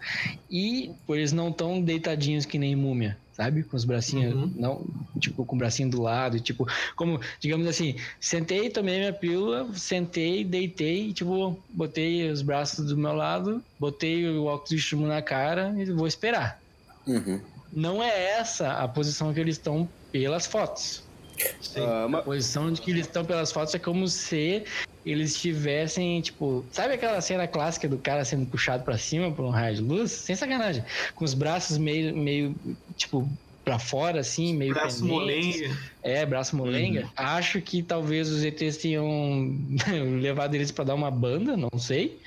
e 0.50 0.91
eles 1.10 1.32
não 1.32 1.52
tão 1.52 1.82
deitadinhos 1.82 2.46
que 2.46 2.60
nem 2.60 2.76
múmia 2.76 3.18
sabe? 3.36 3.63
Com 3.63 3.75
os 3.75 3.83
bracinhos, 3.83 4.33
uhum. 4.33 4.51
não, 4.55 4.86
tipo, 5.19 5.45
com 5.45 5.55
o 5.55 5.59
bracinho 5.59 5.89
do 5.89 6.01
lado, 6.01 6.39
tipo, 6.39 6.65
como, 6.95 7.19
digamos 7.39 7.67
assim, 7.67 7.95
sentei, 8.19 8.69
tomei 8.69 8.99
minha 8.99 9.13
pílula, 9.13 9.67
sentei, 9.73 10.43
deitei, 10.43 11.11
tipo, 11.11 11.59
botei 11.69 12.29
os 12.29 12.41
braços 12.41 12.88
do 12.88 12.97
meu 12.97 13.13
lado, 13.13 13.61
botei 13.77 14.27
o 14.27 14.45
óculos 14.45 14.69
de 14.69 14.79
chumbo 14.79 15.05
na 15.05 15.21
cara 15.21 15.73
e 15.77 15.86
vou 15.91 16.07
esperar. 16.07 16.61
Uhum. 17.05 17.41
Não 17.73 18.01
é 18.01 18.38
essa 18.39 18.71
a 18.71 18.88
posição 18.88 19.33
que 19.33 19.39
eles 19.39 19.57
estão 19.57 19.88
pelas 20.11 20.45
fotos. 20.45 21.03
Uh, 21.75 22.15
A 22.15 22.21
posição 22.21 22.71
de 22.71 22.79
que 22.79 22.91
eles 22.91 23.05
estão 23.05 23.25
pelas 23.25 23.51
fotos 23.51 23.75
é 23.75 23.79
como 23.79 24.07
se 24.07 24.63
eles 25.06 25.39
tivessem, 25.39 26.20
tipo, 26.22 26.66
sabe 26.72 26.95
aquela 26.95 27.22
cena 27.22 27.47
clássica 27.47 27.88
do 27.88 27.97
cara 27.97 28.26
sendo 28.26 28.45
puxado 28.47 28.84
para 28.84 28.97
cima 28.97 29.32
por 29.32 29.45
um 29.45 29.49
raio 29.49 29.76
de 29.76 29.82
luz? 29.82 30.12
Sem 30.12 30.36
sacanagem. 30.36 30.84
Com 31.14 31.24
os 31.24 31.34
braços 31.34 31.78
meio, 31.78 32.16
meio 32.16 32.56
tipo, 32.95 33.30
para 33.64 33.80
fora, 33.80 34.20
assim, 34.20 34.56
meio 34.56 34.74
Braço 34.74 35.06
molenga. 35.06 35.78
É, 36.03 36.26
braço 36.26 36.56
molenga. 36.56 37.01
Uhum. 37.01 37.10
Acho 37.16 37.62
que 37.62 37.84
talvez 37.84 38.30
os 38.30 38.43
ETs 38.43 38.78
tenham 38.78 39.58
levado 40.22 40.56
eles 40.56 40.72
para 40.72 40.86
dar 40.86 40.95
uma 40.95 41.12
banda, 41.12 41.56
não 41.56 41.78
sei. 41.78 42.20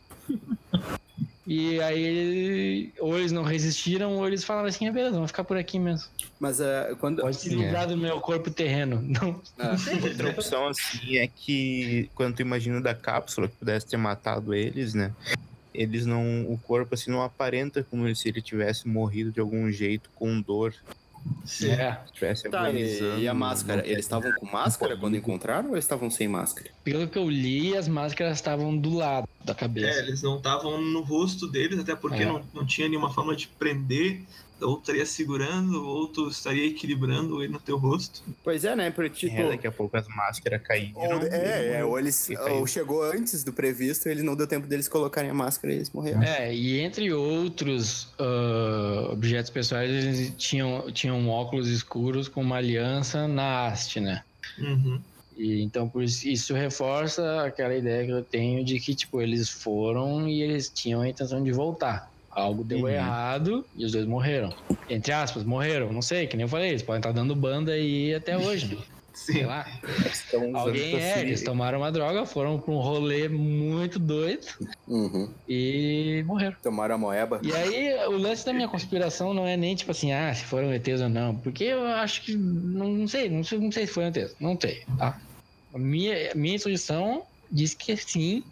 E 1.50 1.80
aí, 1.80 2.92
ou 2.98 3.18
eles 3.18 3.32
não 3.32 3.42
resistiram, 3.42 4.16
ou 4.16 4.26
eles 4.26 4.44
falaram 4.44 4.68
assim: 4.68 4.86
é 4.86 4.92
beleza, 4.92 5.14
vamos 5.14 5.30
ficar 5.30 5.44
por 5.44 5.56
aqui 5.56 5.78
mesmo. 5.78 6.06
Mas 6.38 6.60
uh, 6.60 6.94
quando. 7.00 7.22
Pode 7.22 7.38
se 7.38 7.48
livrar 7.48 7.84
é. 7.84 7.86
do 7.86 7.96
meu 7.96 8.20
corpo 8.20 8.50
terreno. 8.50 9.00
Não. 9.08 9.40
Ah. 9.58 9.74
Outra 10.02 10.28
opção, 10.28 10.68
assim, 10.68 11.16
é 11.16 11.26
que 11.26 12.10
quando 12.14 12.36
tu 12.36 12.42
imagina 12.42 12.82
da 12.82 12.94
cápsula 12.94 13.48
que 13.48 13.56
pudesse 13.56 13.86
ter 13.86 13.96
matado 13.96 14.52
eles, 14.52 14.92
né? 14.92 15.10
Eles 15.72 16.04
não. 16.04 16.52
O 16.52 16.58
corpo, 16.58 16.94
assim, 16.94 17.10
não 17.10 17.22
aparenta 17.22 17.82
como 17.82 18.14
se 18.14 18.28
ele 18.28 18.42
tivesse 18.42 18.86
morrido 18.86 19.32
de 19.32 19.40
algum 19.40 19.70
jeito 19.72 20.10
com 20.14 20.42
dor. 20.42 20.74
Sim. 21.44 21.70
É. 21.70 21.98
Tá, 22.50 22.70
e, 22.70 23.20
e, 23.20 23.28
a 23.28 23.32
máscara? 23.32 23.86
Eles 23.86 24.04
estavam 24.04 24.32
com 24.32 24.46
máscara 24.46 24.96
quando 24.96 25.16
encontraram 25.16 25.68
ou 25.68 25.74
eles 25.74 25.84
estavam 25.84 26.10
sem 26.10 26.28
máscara? 26.28 26.70
Pelo 26.84 27.08
que 27.08 27.18
eu 27.18 27.28
li, 27.28 27.76
as 27.76 27.88
máscaras 27.88 28.36
estavam 28.36 28.76
do 28.76 28.94
lado 28.94 29.26
da 29.44 29.54
cabeça. 29.54 29.98
É, 29.98 29.98
eles 30.00 30.22
não 30.22 30.36
estavam 30.36 30.80
no 30.80 31.00
rosto 31.00 31.48
deles, 31.48 31.78
até 31.78 31.94
porque 31.96 32.22
é. 32.22 32.26
não, 32.26 32.42
não 32.52 32.66
tinha 32.66 32.88
nenhuma 32.88 33.12
forma 33.12 33.34
de 33.34 33.48
prender 33.48 34.22
ou 34.60 34.78
estaria 34.78 35.06
segurando, 35.06 35.86
ou 35.86 36.08
tu 36.08 36.28
estaria 36.28 36.66
equilibrando 36.66 37.42
ele 37.42 37.52
no 37.52 37.60
teu 37.60 37.76
rosto. 37.76 38.22
Pois 38.42 38.64
é, 38.64 38.74
né? 38.74 38.90
Porque, 38.90 39.28
tipo. 39.28 39.40
É, 39.40 39.48
daqui 39.50 39.66
a 39.66 39.72
pouco 39.72 39.96
as 39.96 40.08
máscaras 40.08 40.62
caíram. 40.62 40.92
Ou, 40.94 41.22
é, 41.22 41.78
é, 41.78 41.84
ou 41.84 41.98
eles 41.98 42.28
E 42.28 42.36
ou 42.36 42.66
chegou 42.66 43.02
antes 43.02 43.44
do 43.44 43.52
previsto, 43.52 44.08
ele 44.08 44.22
não 44.22 44.34
deu 44.34 44.46
tempo 44.46 44.66
deles 44.66 44.88
colocarem 44.88 45.30
a 45.30 45.34
máscara 45.34 45.72
e 45.72 45.76
eles 45.76 45.90
morreram. 45.90 46.22
É, 46.22 46.54
e 46.54 46.80
entre 46.80 47.12
outros 47.12 48.08
ah, 48.18 49.08
objetos 49.12 49.50
pessoais, 49.50 49.90
eles 49.90 50.32
tinham, 50.36 50.90
tinham 50.92 51.28
óculos 51.28 51.68
escuros 51.68 52.28
com 52.28 52.40
uma 52.40 52.56
aliança 52.56 53.28
na 53.28 53.66
haste, 53.66 54.00
né? 54.00 54.22
Uhum. 54.58 55.00
E, 55.36 55.62
então, 55.62 55.88
por 55.88 56.02
isso, 56.02 56.28
isso 56.28 56.52
reforça 56.52 57.44
aquela 57.44 57.74
ideia 57.74 58.04
que 58.04 58.10
eu 58.10 58.24
tenho 58.24 58.64
de 58.64 58.80
que, 58.80 58.94
tipo, 58.94 59.22
eles 59.22 59.48
foram 59.48 60.28
e 60.28 60.42
eles 60.42 60.68
tinham 60.68 61.00
a 61.00 61.08
intenção 61.08 61.42
de 61.42 61.52
voltar. 61.52 62.10
Algo 62.30 62.62
deu 62.64 62.80
Uhum. 62.80 62.88
errado 62.88 63.64
e 63.74 63.84
os 63.84 63.92
dois 63.92 64.06
morreram. 64.06 64.54
Entre 64.88 65.12
aspas, 65.12 65.44
morreram. 65.44 65.92
Não 65.92 66.02
sei, 66.02 66.26
que 66.26 66.36
nem 66.36 66.44
eu 66.44 66.48
falei, 66.48 66.70
eles 66.70 66.82
podem 66.82 67.00
estar 67.00 67.12
dando 67.12 67.34
banda 67.34 67.72
aí 67.72 68.14
até 68.14 68.36
hoje, 68.38 68.66
né? 68.76 68.82
Sei 69.14 69.36
Sim. 69.40 69.46
lá. 69.46 69.66
Estão 70.06 70.56
Alguém 70.56 70.94
é, 70.94 71.10
assim, 71.14 71.20
eles 71.22 71.42
tomaram 71.42 71.78
uma 71.78 71.90
droga, 71.90 72.24
foram 72.24 72.60
pra 72.60 72.72
um 72.72 72.78
rolê 72.78 73.28
muito 73.28 73.98
doido 73.98 74.46
Uhum. 74.86 75.28
e 75.48 76.22
morreram. 76.24 76.56
Tomaram 76.62 76.94
a 76.94 76.98
moeba. 76.98 77.40
E 77.42 77.52
aí, 77.52 77.94
o 78.06 78.16
lance 78.16 78.46
da 78.46 78.52
minha 78.52 78.68
conspiração 78.68 79.34
não 79.34 79.44
é 79.44 79.56
nem 79.56 79.74
tipo 79.74 79.90
assim, 79.90 80.12
ah, 80.12 80.32
se 80.32 80.44
foram 80.44 80.72
ETs 80.72 81.00
ou 81.00 81.08
não. 81.08 81.34
Porque 81.34 81.64
eu 81.64 81.84
acho 81.84 82.22
que. 82.22 82.36
Não, 82.36 82.86
não 82.92 83.08
sei, 83.08 83.28
não 83.28 83.42
sei, 83.42 83.58
não 83.58 83.72
sei 83.72 83.86
se 83.88 83.92
foram 83.92 84.08
ETs. 84.08 84.36
Não 84.38 84.56
sei, 84.60 84.84
tá? 84.96 85.18
A 85.74 85.78
minha, 85.78 86.32
minha 86.36 86.54
intuição 86.54 87.24
diz 87.50 87.74
que 87.74 87.96
sim. 87.96 88.42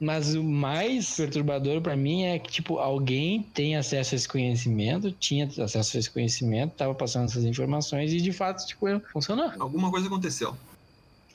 Mas 0.00 0.34
o 0.34 0.44
mais 0.44 1.16
perturbador 1.16 1.80
pra 1.82 1.96
mim 1.96 2.22
é 2.24 2.38
que, 2.38 2.50
tipo, 2.52 2.78
alguém 2.78 3.42
tem 3.42 3.76
acesso 3.76 4.14
a 4.14 4.16
esse 4.16 4.28
conhecimento, 4.28 5.10
tinha 5.10 5.46
acesso 5.60 5.96
a 5.96 6.00
esse 6.00 6.10
conhecimento, 6.10 6.74
tava 6.76 6.94
passando 6.94 7.24
essas 7.24 7.44
informações 7.44 8.12
e 8.12 8.18
de 8.20 8.32
fato, 8.32 8.64
tipo, 8.66 8.86
funcionou. 9.12 9.50
Alguma 9.58 9.90
coisa 9.90 10.06
aconteceu. 10.06 10.56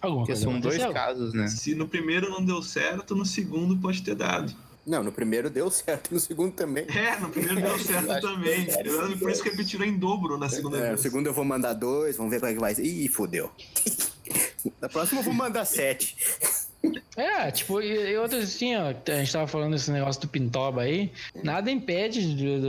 Alguma 0.01 0.21
Porque 0.25 0.33
coisa 0.33 0.43
são 0.49 0.59
dois 0.59 0.75
aconteceu. 0.81 0.93
casos, 0.93 1.33
né? 1.33 1.47
Se 1.47 1.75
no 1.75 1.87
primeiro 1.87 2.29
não 2.29 2.43
deu 2.43 2.61
certo, 2.61 3.15
no 3.15 3.25
segundo 3.25 3.75
pode 3.77 4.01
ter 4.01 4.15
dado. 4.15 4.53
Não, 4.85 5.01
no 5.01 5.11
primeiro 5.13 5.49
deu 5.49 5.71
certo, 5.71 6.13
no 6.13 6.19
segundo 6.19 6.51
também. 6.53 6.85
É, 6.89 7.17
no 7.19 7.29
primeiro 7.29 7.61
deu 7.61 7.79
certo 7.79 8.19
também. 8.21 8.67
Eu- 8.85 9.17
Por 9.17 9.29
isso 9.31 9.41
que 9.43 9.49
repetiram 9.49 9.85
em 9.85 9.97
dobro 9.97 10.37
na 10.37 10.49
segunda 10.49 10.77
É, 10.77 10.87
vez. 10.89 10.99
segundo 11.01 11.27
eu 11.27 11.33
vou 11.33 11.45
mandar 11.45 11.73
dois, 11.73 12.17
vamos 12.17 12.31
ver 12.31 12.39
como 12.39 12.49
é 12.51 12.53
que 12.53 12.59
vai. 12.59 12.73
Ih, 12.85 13.07
fodeu. 13.09 13.49
Na 14.81 14.87
próxima 14.89 15.19
eu 15.19 15.25
vou 15.25 15.33
mandar 15.33 15.63
sete. 15.65 16.15
É, 17.15 17.51
tipo, 17.51 17.79
e, 17.79 18.11
e 18.11 18.17
outras 18.17 18.43
assim, 18.43 18.75
ó, 18.75 18.87
a 18.89 19.15
gente 19.19 19.31
tava 19.31 19.47
falando 19.47 19.71
desse 19.73 19.91
negócio 19.91 20.21
do 20.21 20.27
Pintoba 20.27 20.81
aí, 20.81 21.11
nada 21.43 21.69
impede, 21.71 22.35
do, 22.35 22.59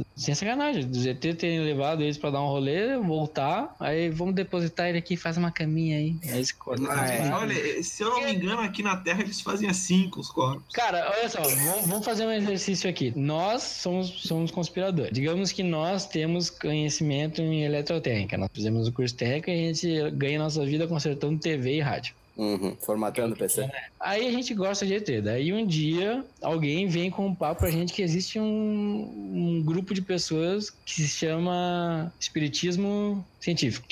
do- 0.00 0.06
sem 0.16 0.34
sacanagem, 0.34 0.86
do 0.86 0.98
GT 1.00 1.34
terem 1.34 1.60
levado 1.60 2.02
eles 2.02 2.16
pra 2.18 2.30
dar 2.30 2.42
um 2.42 2.46
rolê, 2.46 2.96
voltar, 2.96 3.74
aí 3.78 4.08
vamos 4.08 4.34
depositar 4.34 4.88
ele 4.88 4.98
aqui 4.98 5.14
e 5.14 5.16
faz 5.16 5.36
uma 5.36 5.50
caminha 5.50 5.98
aí. 5.98 6.16
Aí 6.32 6.44
se 6.44 6.54
corta. 6.54 6.82
Mas, 6.82 7.10
é. 7.10 7.30
Olha, 7.32 7.82
se 7.82 8.02
eu 8.02 8.10
não 8.10 8.24
me 8.24 8.32
engano, 8.32 8.60
aqui 8.62 8.82
na 8.82 8.96
Terra 8.96 9.20
eles 9.22 9.40
fazem 9.40 9.68
assim 9.68 10.08
com 10.08 10.20
os 10.20 10.30
corpos. 10.30 10.64
Cara, 10.72 11.12
olha 11.18 11.28
só, 11.28 11.42
vamos, 11.42 11.86
vamos 11.86 12.04
fazer 12.04 12.26
um 12.26 12.32
exercício 12.32 12.88
aqui. 12.88 13.12
Nós 13.14 13.62
somos, 13.62 14.08
somos 14.22 14.50
conspiradores. 14.50 15.12
Digamos 15.12 15.52
que 15.52 15.62
nós 15.62 16.06
temos 16.06 16.48
conhecimento 16.50 17.40
em 17.42 17.64
eletrotécnica. 17.64 18.36
Nós 18.38 18.48
fizemos 18.52 18.88
o 18.88 18.92
curso 18.92 19.14
técnico 19.14 19.50
e 19.50 19.52
a 19.52 19.56
gente 19.72 20.10
ganha 20.12 20.38
nossa 20.38 20.64
vida 20.64 20.86
consertando 20.88 21.38
TV 21.38 21.76
e 21.76 21.80
rádio. 21.80 22.14
Uhum, 22.40 22.74
formatando 22.80 23.34
o 23.34 23.36
PC. 23.36 23.68
Aí 24.00 24.26
a 24.26 24.32
gente 24.32 24.54
gosta 24.54 24.86
de 24.86 24.94
ET. 24.94 25.20
Daí 25.20 25.52
um 25.52 25.66
dia 25.66 26.24
alguém 26.40 26.88
vem 26.88 27.10
com 27.10 27.26
um 27.26 27.34
papo 27.34 27.60
pra 27.60 27.70
gente 27.70 27.92
que 27.92 28.00
existe 28.00 28.40
um, 28.40 28.46
um 28.46 29.62
grupo 29.62 29.92
de 29.92 30.00
pessoas 30.00 30.70
que 30.70 31.02
se 31.02 31.08
chama 31.08 32.10
Espiritismo 32.18 33.22
Científico. 33.38 33.86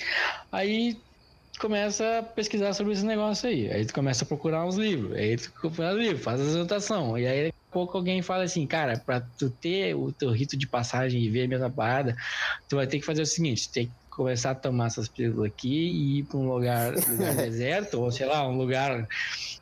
Aí 0.51 0.97
começa 1.59 2.21
a 2.21 2.23
pesquisar 2.23 2.73
sobre 2.73 2.95
esse 2.95 3.05
negócio 3.05 3.51
aí. 3.51 3.71
Aí 3.71 3.85
tu 3.85 3.93
começa 3.93 4.25
a 4.25 4.27
procurar 4.27 4.65
uns 4.65 4.77
livros. 4.77 5.13
Aí 5.15 5.37
tu 5.37 5.53
procura 5.53 5.93
os 5.93 5.99
livros, 5.99 6.25
faz 6.25 6.41
a 6.41 6.45
anotação. 6.45 7.19
E 7.19 7.27
aí 7.27 7.45
daqui 7.49 7.59
a 7.69 7.73
pouco 7.73 7.99
alguém 7.99 8.23
fala 8.23 8.45
assim, 8.45 8.67
cara, 8.67 8.99
pra 8.99 9.21
tu 9.21 9.51
ter 9.51 9.95
o 9.95 10.11
teu 10.11 10.31
rito 10.31 10.57
de 10.57 10.67
passagem 10.67 11.21
e 11.21 11.29
ver 11.29 11.45
a 11.45 11.49
mesma 11.49 11.69
parada, 11.69 12.17
tu 12.67 12.77
vai 12.77 12.87
ter 12.87 12.99
que 12.99 13.05
fazer 13.05 13.21
o 13.21 13.27
seguinte, 13.27 13.71
tem 13.71 13.89
que 13.89 14.08
começar 14.19 14.51
a 14.51 14.55
tomar 14.55 14.87
essas 14.89 15.07
pílulas 15.09 15.47
aqui 15.47 15.69
e 15.69 16.19
ir 16.19 16.23
pra 16.25 16.39
um 16.39 16.49
lugar, 16.53 16.93
lugar 17.09 17.35
deserto, 17.37 18.01
ou 18.01 18.11
sei 18.11 18.27
lá, 18.27 18.47
um 18.49 18.59
lugar 18.59 19.07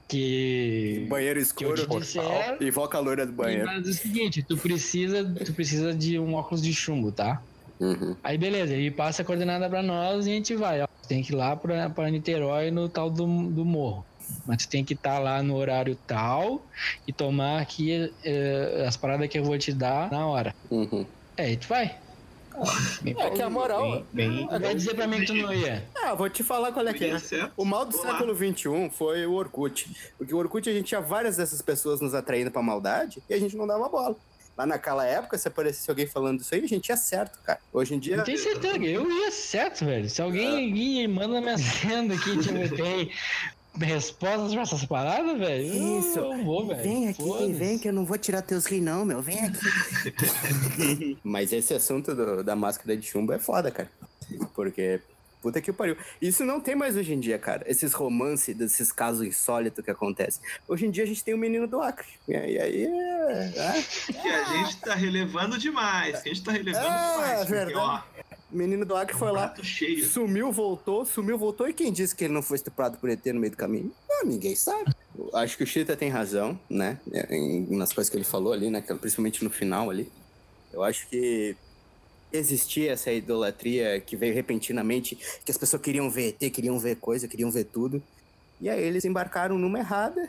que. 0.09 1.07
Banheiro 1.09 1.39
escuro. 1.39 1.87
te 1.87 1.99
disser, 2.01 2.57
Invoca 2.61 2.97
a 2.97 3.01
loira 3.01 3.27
do 3.27 3.33
e 3.33 3.35
banheiro. 3.35 3.67
faz 3.67 3.87
o 3.87 3.93
seguinte, 3.93 4.43
tu 4.43 4.57
precisa, 4.57 5.23
tu 5.45 5.53
precisa 5.53 5.95
de 5.95 6.19
um 6.19 6.35
óculos 6.35 6.63
de 6.63 6.73
chumbo, 6.73 7.13
tá? 7.13 7.43
Uhum. 7.79 8.17
Aí 8.25 8.39
beleza, 8.39 8.73
ele 8.73 8.91
passa 8.91 9.21
a 9.21 9.25
coordenada 9.25 9.69
pra 9.69 9.83
nós 9.83 10.27
e 10.27 10.31
a 10.31 10.35
gente 10.35 10.55
vai. 10.57 10.81
Ó, 10.81 10.87
tem 11.07 11.23
que 11.23 11.33
ir 11.33 11.37
lá 11.37 11.55
pra, 11.55 11.91
pra 11.91 12.11
Niterói 12.11 12.71
no 12.71 12.89
tal 12.89 13.11
do, 13.11 13.27
do 13.51 13.65
morro. 13.65 14.05
Mas 14.47 14.65
tu 14.65 14.69
tem 14.71 14.83
que 14.85 14.95
estar 14.95 15.19
lá 15.19 15.43
no 15.43 15.55
horário 15.55 15.95
tal 16.07 16.65
e 17.07 17.13
tomar 17.13 17.61
aqui 17.61 18.11
eh, 18.25 18.85
as 18.89 18.97
paradas 18.97 19.29
que 19.29 19.39
eu 19.39 19.45
vou 19.45 19.57
te 19.59 19.73
dar 19.73 20.11
na 20.11 20.27
hora. 20.27 20.55
Uhum. 20.71 21.07
É, 21.37 21.45
aí 21.45 21.57
tu 21.57 21.69
vai. 21.69 21.95
Bem 23.03 23.15
É 23.19 23.31
que 23.31 23.43
a 23.43 23.51
moral. 23.51 24.05
Bem, 24.13 24.47
bem- 24.47 24.59
Vai 24.61 24.75
dizer 24.75 24.95
pra 24.95 25.07
mim 25.07 25.21
que 25.21 25.27
tu 25.27 25.35
não 25.35 25.53
ia. 25.53 25.85
Ah, 25.97 26.15
vou 26.15 26.29
te 26.29 26.43
falar 26.43 26.73
qual 26.73 26.87
é 26.89 26.93
que 26.95 27.05
é. 27.05 27.17
O 27.57 27.65
mal 27.65 27.85
do 27.85 27.97
Olá. 27.99 28.13
século 28.13 28.35
XXI 28.35 28.91
foi 28.91 29.27
o 29.27 29.33
Orkut. 29.33 29.91
Porque 30.19 30.35
o 30.35 30.39
Orkut 30.39 30.69
a 30.69 30.73
gente 30.73 30.87
tinha 30.87 31.01
várias 31.01 31.37
dessas 31.37 31.61
pessoas 31.63 32.01
nos 32.01 32.15
atraindo 32.15 32.51
pra 32.51 32.63
maldade 32.63 33.23
e 33.29 33.35
a 33.35 33.39
gente 33.39 33.57
não 33.57 33.67
dava 33.67 33.89
bola. 33.89 34.17
Lá 34.57 34.65
naquela 34.65 35.05
época, 35.05 35.37
se 35.37 35.47
aparecesse 35.49 35.91
alguém 35.91 36.07
falando 36.07 36.41
isso 36.41 36.55
aí, 36.55 36.65
a 36.65 36.67
gente 36.67 36.89
ia 36.89 36.97
certo, 36.97 37.39
cara. 37.45 37.59
Hoje 37.71 37.95
em 37.95 37.99
dia. 37.99 38.17
Eu 38.17 38.25
tenho 38.25 38.39
certeza 38.39 38.79
que 38.79 38.87
eu 38.91 39.11
ia 39.11 39.31
certo, 39.31 39.85
velho. 39.85 40.09
Se 40.09 40.23
alguém 40.23 40.75
ia 40.75 41.03
e 41.03 41.09
manda 41.09 41.43
minha 41.43 41.59
senda 41.59 42.15
aqui, 42.15 42.39
tipo, 42.39 42.75
tem 42.75 43.11
respostas 43.79 44.53
pra 44.53 44.63
essas 44.63 44.85
paradas, 44.85 45.39
velho. 45.39 45.99
Isso. 45.99 46.19
Eu 46.19 46.45
vou, 46.45 46.67
velho. 46.67 46.83
Vem 46.83 47.09
aqui, 47.09 47.53
vem 47.53 47.79
que 47.79 47.89
eu 47.89 47.93
não 47.93 48.05
vou 48.05 48.17
tirar 48.19 48.43
teus 48.43 48.67
rins, 48.67 48.83
não, 48.83 49.05
meu. 49.05 49.21
Vem 49.23 49.39
aqui. 49.41 51.19
Mas 51.25 51.53
esse 51.53 51.75
assunto 51.75 52.15
do- 52.15 52.43
da 52.43 52.57
máscara 52.57 52.97
de 52.97 53.07
chumbo 53.07 53.33
é 53.33 53.39
foda, 53.39 53.71
cara. 53.71 53.91
Porque. 54.55 55.01
Puta 55.43 55.61
que 55.61 55.73
pariu. 55.73 55.97
Isso 56.21 56.45
não 56.45 56.61
tem 56.61 56.75
mais 56.75 56.97
hoje 56.97 57.13
em 57.13 57.21
dia, 57.21 57.39
cara. 57.39 57.63
Esses 57.71 57.93
romances, 57.93 58.57
desses 58.57 58.91
casos 58.91 59.25
insólitos 59.27 59.85
que 59.85 59.91
acontecem. 59.91 60.43
Hoje 60.67 60.87
em 60.87 60.91
dia 60.91 61.05
a 61.05 61.07
gente 61.07 61.23
tem 61.23 61.35
o 61.35 61.39
menino 61.39 61.67
do 61.69 61.81
Acre. 61.81 62.07
E 62.27 62.35
aí 62.35 62.57
é. 62.87 63.53
é- 63.57 64.13
Que 64.13 64.29
a 64.29 64.45
gente 64.45 64.77
tá 64.81 64.95
relevando 64.95 65.57
demais. 65.59 66.21
Que 66.21 66.31
a 66.31 66.35
gente 66.35 66.45
tá 66.45 66.53
relevando 66.53 66.85
É, 66.87 66.91
demais. 66.91 67.39
Porque, 67.41 67.53
verdade. 67.53 67.77
ó, 67.77 68.01
O 68.53 68.57
menino 68.57 68.85
do 68.85 68.97
Acre 68.97 69.17
foi 69.17 69.31
lá. 69.31 69.55
cheio. 69.63 70.05
Sumiu, 70.07 70.51
voltou, 70.51 71.05
sumiu, 71.05 71.37
voltou. 71.39 71.69
E 71.69 71.73
quem 71.73 71.93
disse 71.93 72.15
que 72.17 72.25
ele 72.25 72.35
não 72.35 72.43
foi 72.43 72.57
estuprado 72.57 72.97
por 72.99 73.09
ET 73.11 73.25
no 73.27 73.39
meio 73.41 73.51
do 73.51 73.57
caminho? 73.57 73.93
Ah, 74.11 74.25
ninguém 74.25 74.57
sabe. 74.57 74.93
Acho 75.35 75.57
que 75.57 75.63
o 75.65 75.67
Chita 75.67 75.97
tem 75.97 76.09
razão, 76.09 76.59
né? 76.69 76.99
em- 77.31 77.77
nas 77.77 77.93
coisas 77.93 78.11
que 78.11 78.17
ele 78.17 78.25
falou 78.25 78.53
ali, 78.53 78.71
né? 78.71 78.81
Principalmente 78.81 79.45
no 79.45 79.51
final 79.51 79.91
ali. 79.91 80.11
Eu 80.73 80.83
acho 80.83 81.07
que 81.09 81.57
existia 82.33 82.93
essa 82.93 83.11
idolatria 83.13 84.01
que 84.01 84.17
veio 84.17 84.35
repentinamente, 84.35 85.17
que 85.45 85.51
as 85.51 85.57
pessoas 85.57 85.83
queriam 85.83 86.11
ver 86.11 86.37
ET, 86.41 86.53
queriam 86.53 86.79
ver 86.79 86.97
coisa, 86.97 87.29
queriam 87.29 87.51
ver 87.51 87.65
tudo. 87.65 88.03
E 88.61 88.69
aí 88.69 88.83
eles 88.83 89.05
embarcaram 89.05 89.59
numa 89.59 89.79
errada, 89.79 90.29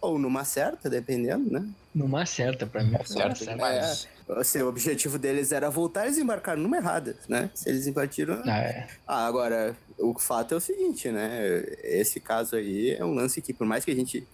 ou 0.00 0.18
numa 0.18 0.44
certa, 0.44 0.88
dependendo, 0.88 1.50
né? 1.50 1.66
Numa 1.94 2.24
certa, 2.24 2.66
pra 2.66 2.82
mim. 2.82 2.96
Certo 3.04 3.44
Numa 3.44 3.52
demais. 3.52 4.08
Assim, 4.28 4.60
o 4.60 4.68
objetivo 4.68 5.18
deles 5.18 5.52
era 5.52 5.70
voltar, 5.70 6.04
eles 6.04 6.18
embarcaram 6.18 6.62
numa 6.62 6.76
errada, 6.76 7.16
né? 7.28 7.50
Se 7.54 7.68
eles 7.68 7.86
embarcaram. 7.86 8.42
Ah, 8.44 8.58
é. 8.58 8.88
Ah, 9.06 9.26
agora, 9.26 9.76
o 9.98 10.18
fato 10.18 10.54
é 10.54 10.56
o 10.56 10.60
seguinte, 10.60 11.10
né? 11.10 11.64
Esse 11.82 12.20
caso 12.20 12.56
aí 12.56 12.90
é 12.90 13.04
um 13.04 13.14
lance 13.14 13.40
que, 13.40 13.52
por 13.52 13.66
mais 13.66 13.84
que 13.84 13.90
a 13.90 13.94
gente 13.94 14.26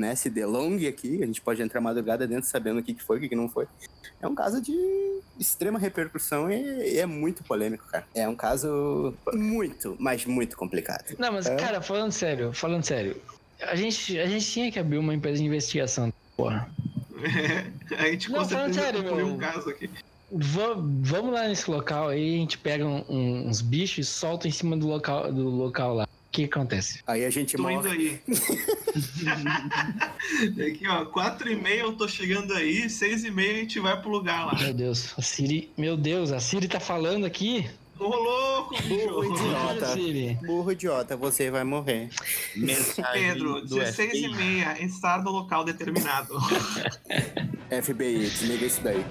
né, 0.00 0.14
se 0.14 0.30
delongue 0.30 0.88
aqui, 0.88 1.22
a 1.22 1.26
gente 1.26 1.40
pode 1.40 1.60
entrar 1.62 1.80
madrugada 1.80 2.26
dentro 2.26 2.48
sabendo 2.48 2.80
o 2.80 2.82
que, 2.82 2.94
que 2.94 3.02
foi, 3.02 3.18
o 3.18 3.20
que, 3.20 3.28
que 3.28 3.36
não 3.36 3.48
foi. 3.48 3.66
É 4.20 4.26
um 4.26 4.34
caso 4.34 4.60
de 4.60 4.74
extrema 5.38 5.78
repercussão 5.78 6.50
e, 6.50 6.94
e 6.94 6.98
é 6.98 7.06
muito 7.06 7.44
polêmico, 7.44 7.86
cara. 7.86 8.06
É 8.14 8.28
um 8.28 8.34
caso 8.34 9.14
muito, 9.32 9.96
mas 9.98 10.24
muito 10.24 10.56
complicado. 10.56 11.14
Não, 11.18 11.32
mas, 11.32 11.46
É? 11.46 11.54
cara, 11.56 11.80
falando 11.80 12.12
sério, 12.12 12.52
falando 12.52 12.82
sério, 12.84 13.16
a 13.60 13.76
gente, 13.76 14.18
a 14.18 14.26
gente 14.26 14.46
tinha 14.50 14.72
que 14.72 14.78
abrir 14.78 14.98
uma 14.98 15.14
empresa 15.14 15.38
de 15.38 15.44
investigação, 15.44 16.12
porra. 16.36 16.68
a 17.98 18.06
gente 18.10 18.30
Não, 18.30 18.48
falando 18.48 18.74
sério, 18.74 19.02
meu. 19.02 19.26
um 19.26 19.38
caso 19.38 19.68
aqui. 19.70 19.90
Va- 20.32 20.76
vamos 20.78 21.32
lá 21.34 21.48
nesse 21.48 21.70
local 21.70 22.08
aí, 22.08 22.36
a 22.36 22.38
gente 22.38 22.56
pega 22.58 22.86
um- 22.86 23.04
um- 23.08 23.48
uns 23.48 23.60
bichos 23.60 24.06
e 24.06 24.10
solta 24.10 24.46
em 24.48 24.50
cima 24.50 24.76
do 24.76 24.86
local, 24.86 25.32
do 25.32 25.48
local 25.48 25.94
lá. 25.94 26.08
O 26.30 26.32
que 26.32 26.44
acontece? 26.44 27.02
Aí 27.08 27.24
a 27.24 27.30
gente 27.30 27.56
Tô 27.56 27.68
indo 27.68 27.88
morre. 27.88 27.90
aí. 27.90 28.20
aqui, 30.70 30.86
ó, 30.86 31.04
4 31.06 31.50
e 31.50 31.56
meia 31.56 31.80
eu 31.80 31.92
tô 31.92 32.06
chegando 32.06 32.54
aí, 32.54 32.88
6 32.88 33.24
e 33.24 33.32
meia 33.32 33.50
a 33.50 33.56
gente 33.56 33.80
vai 33.80 34.00
pro 34.00 34.08
lugar 34.08 34.46
lá. 34.46 34.54
Meu 34.56 34.72
Deus, 34.72 35.12
a 35.18 35.22
Siri. 35.22 35.72
Meu 35.76 35.96
Deus, 35.96 36.30
a 36.30 36.38
Siri 36.38 36.68
tá 36.68 36.78
falando 36.78 37.26
aqui. 37.26 37.68
Ô, 37.98 38.04
louco, 38.06 38.76
Burro, 38.84 39.24
idiota. 39.36 39.86
Siri. 39.92 40.38
Burro 40.46 40.70
idiota, 40.70 41.16
você 41.16 41.50
vai 41.50 41.64
morrer. 41.64 42.10
Mensagem 42.54 43.12
Pedro, 43.12 43.62
do 43.62 43.74
16 43.74 44.12
e 44.14 44.28
FBI. 44.28 44.36
meia, 44.36 44.80
estar 44.84 45.24
no 45.24 45.32
local 45.32 45.64
determinado. 45.64 46.32
FBI, 47.82 48.18
desliga 48.20 48.66
isso 48.66 48.80
daí. 48.82 49.04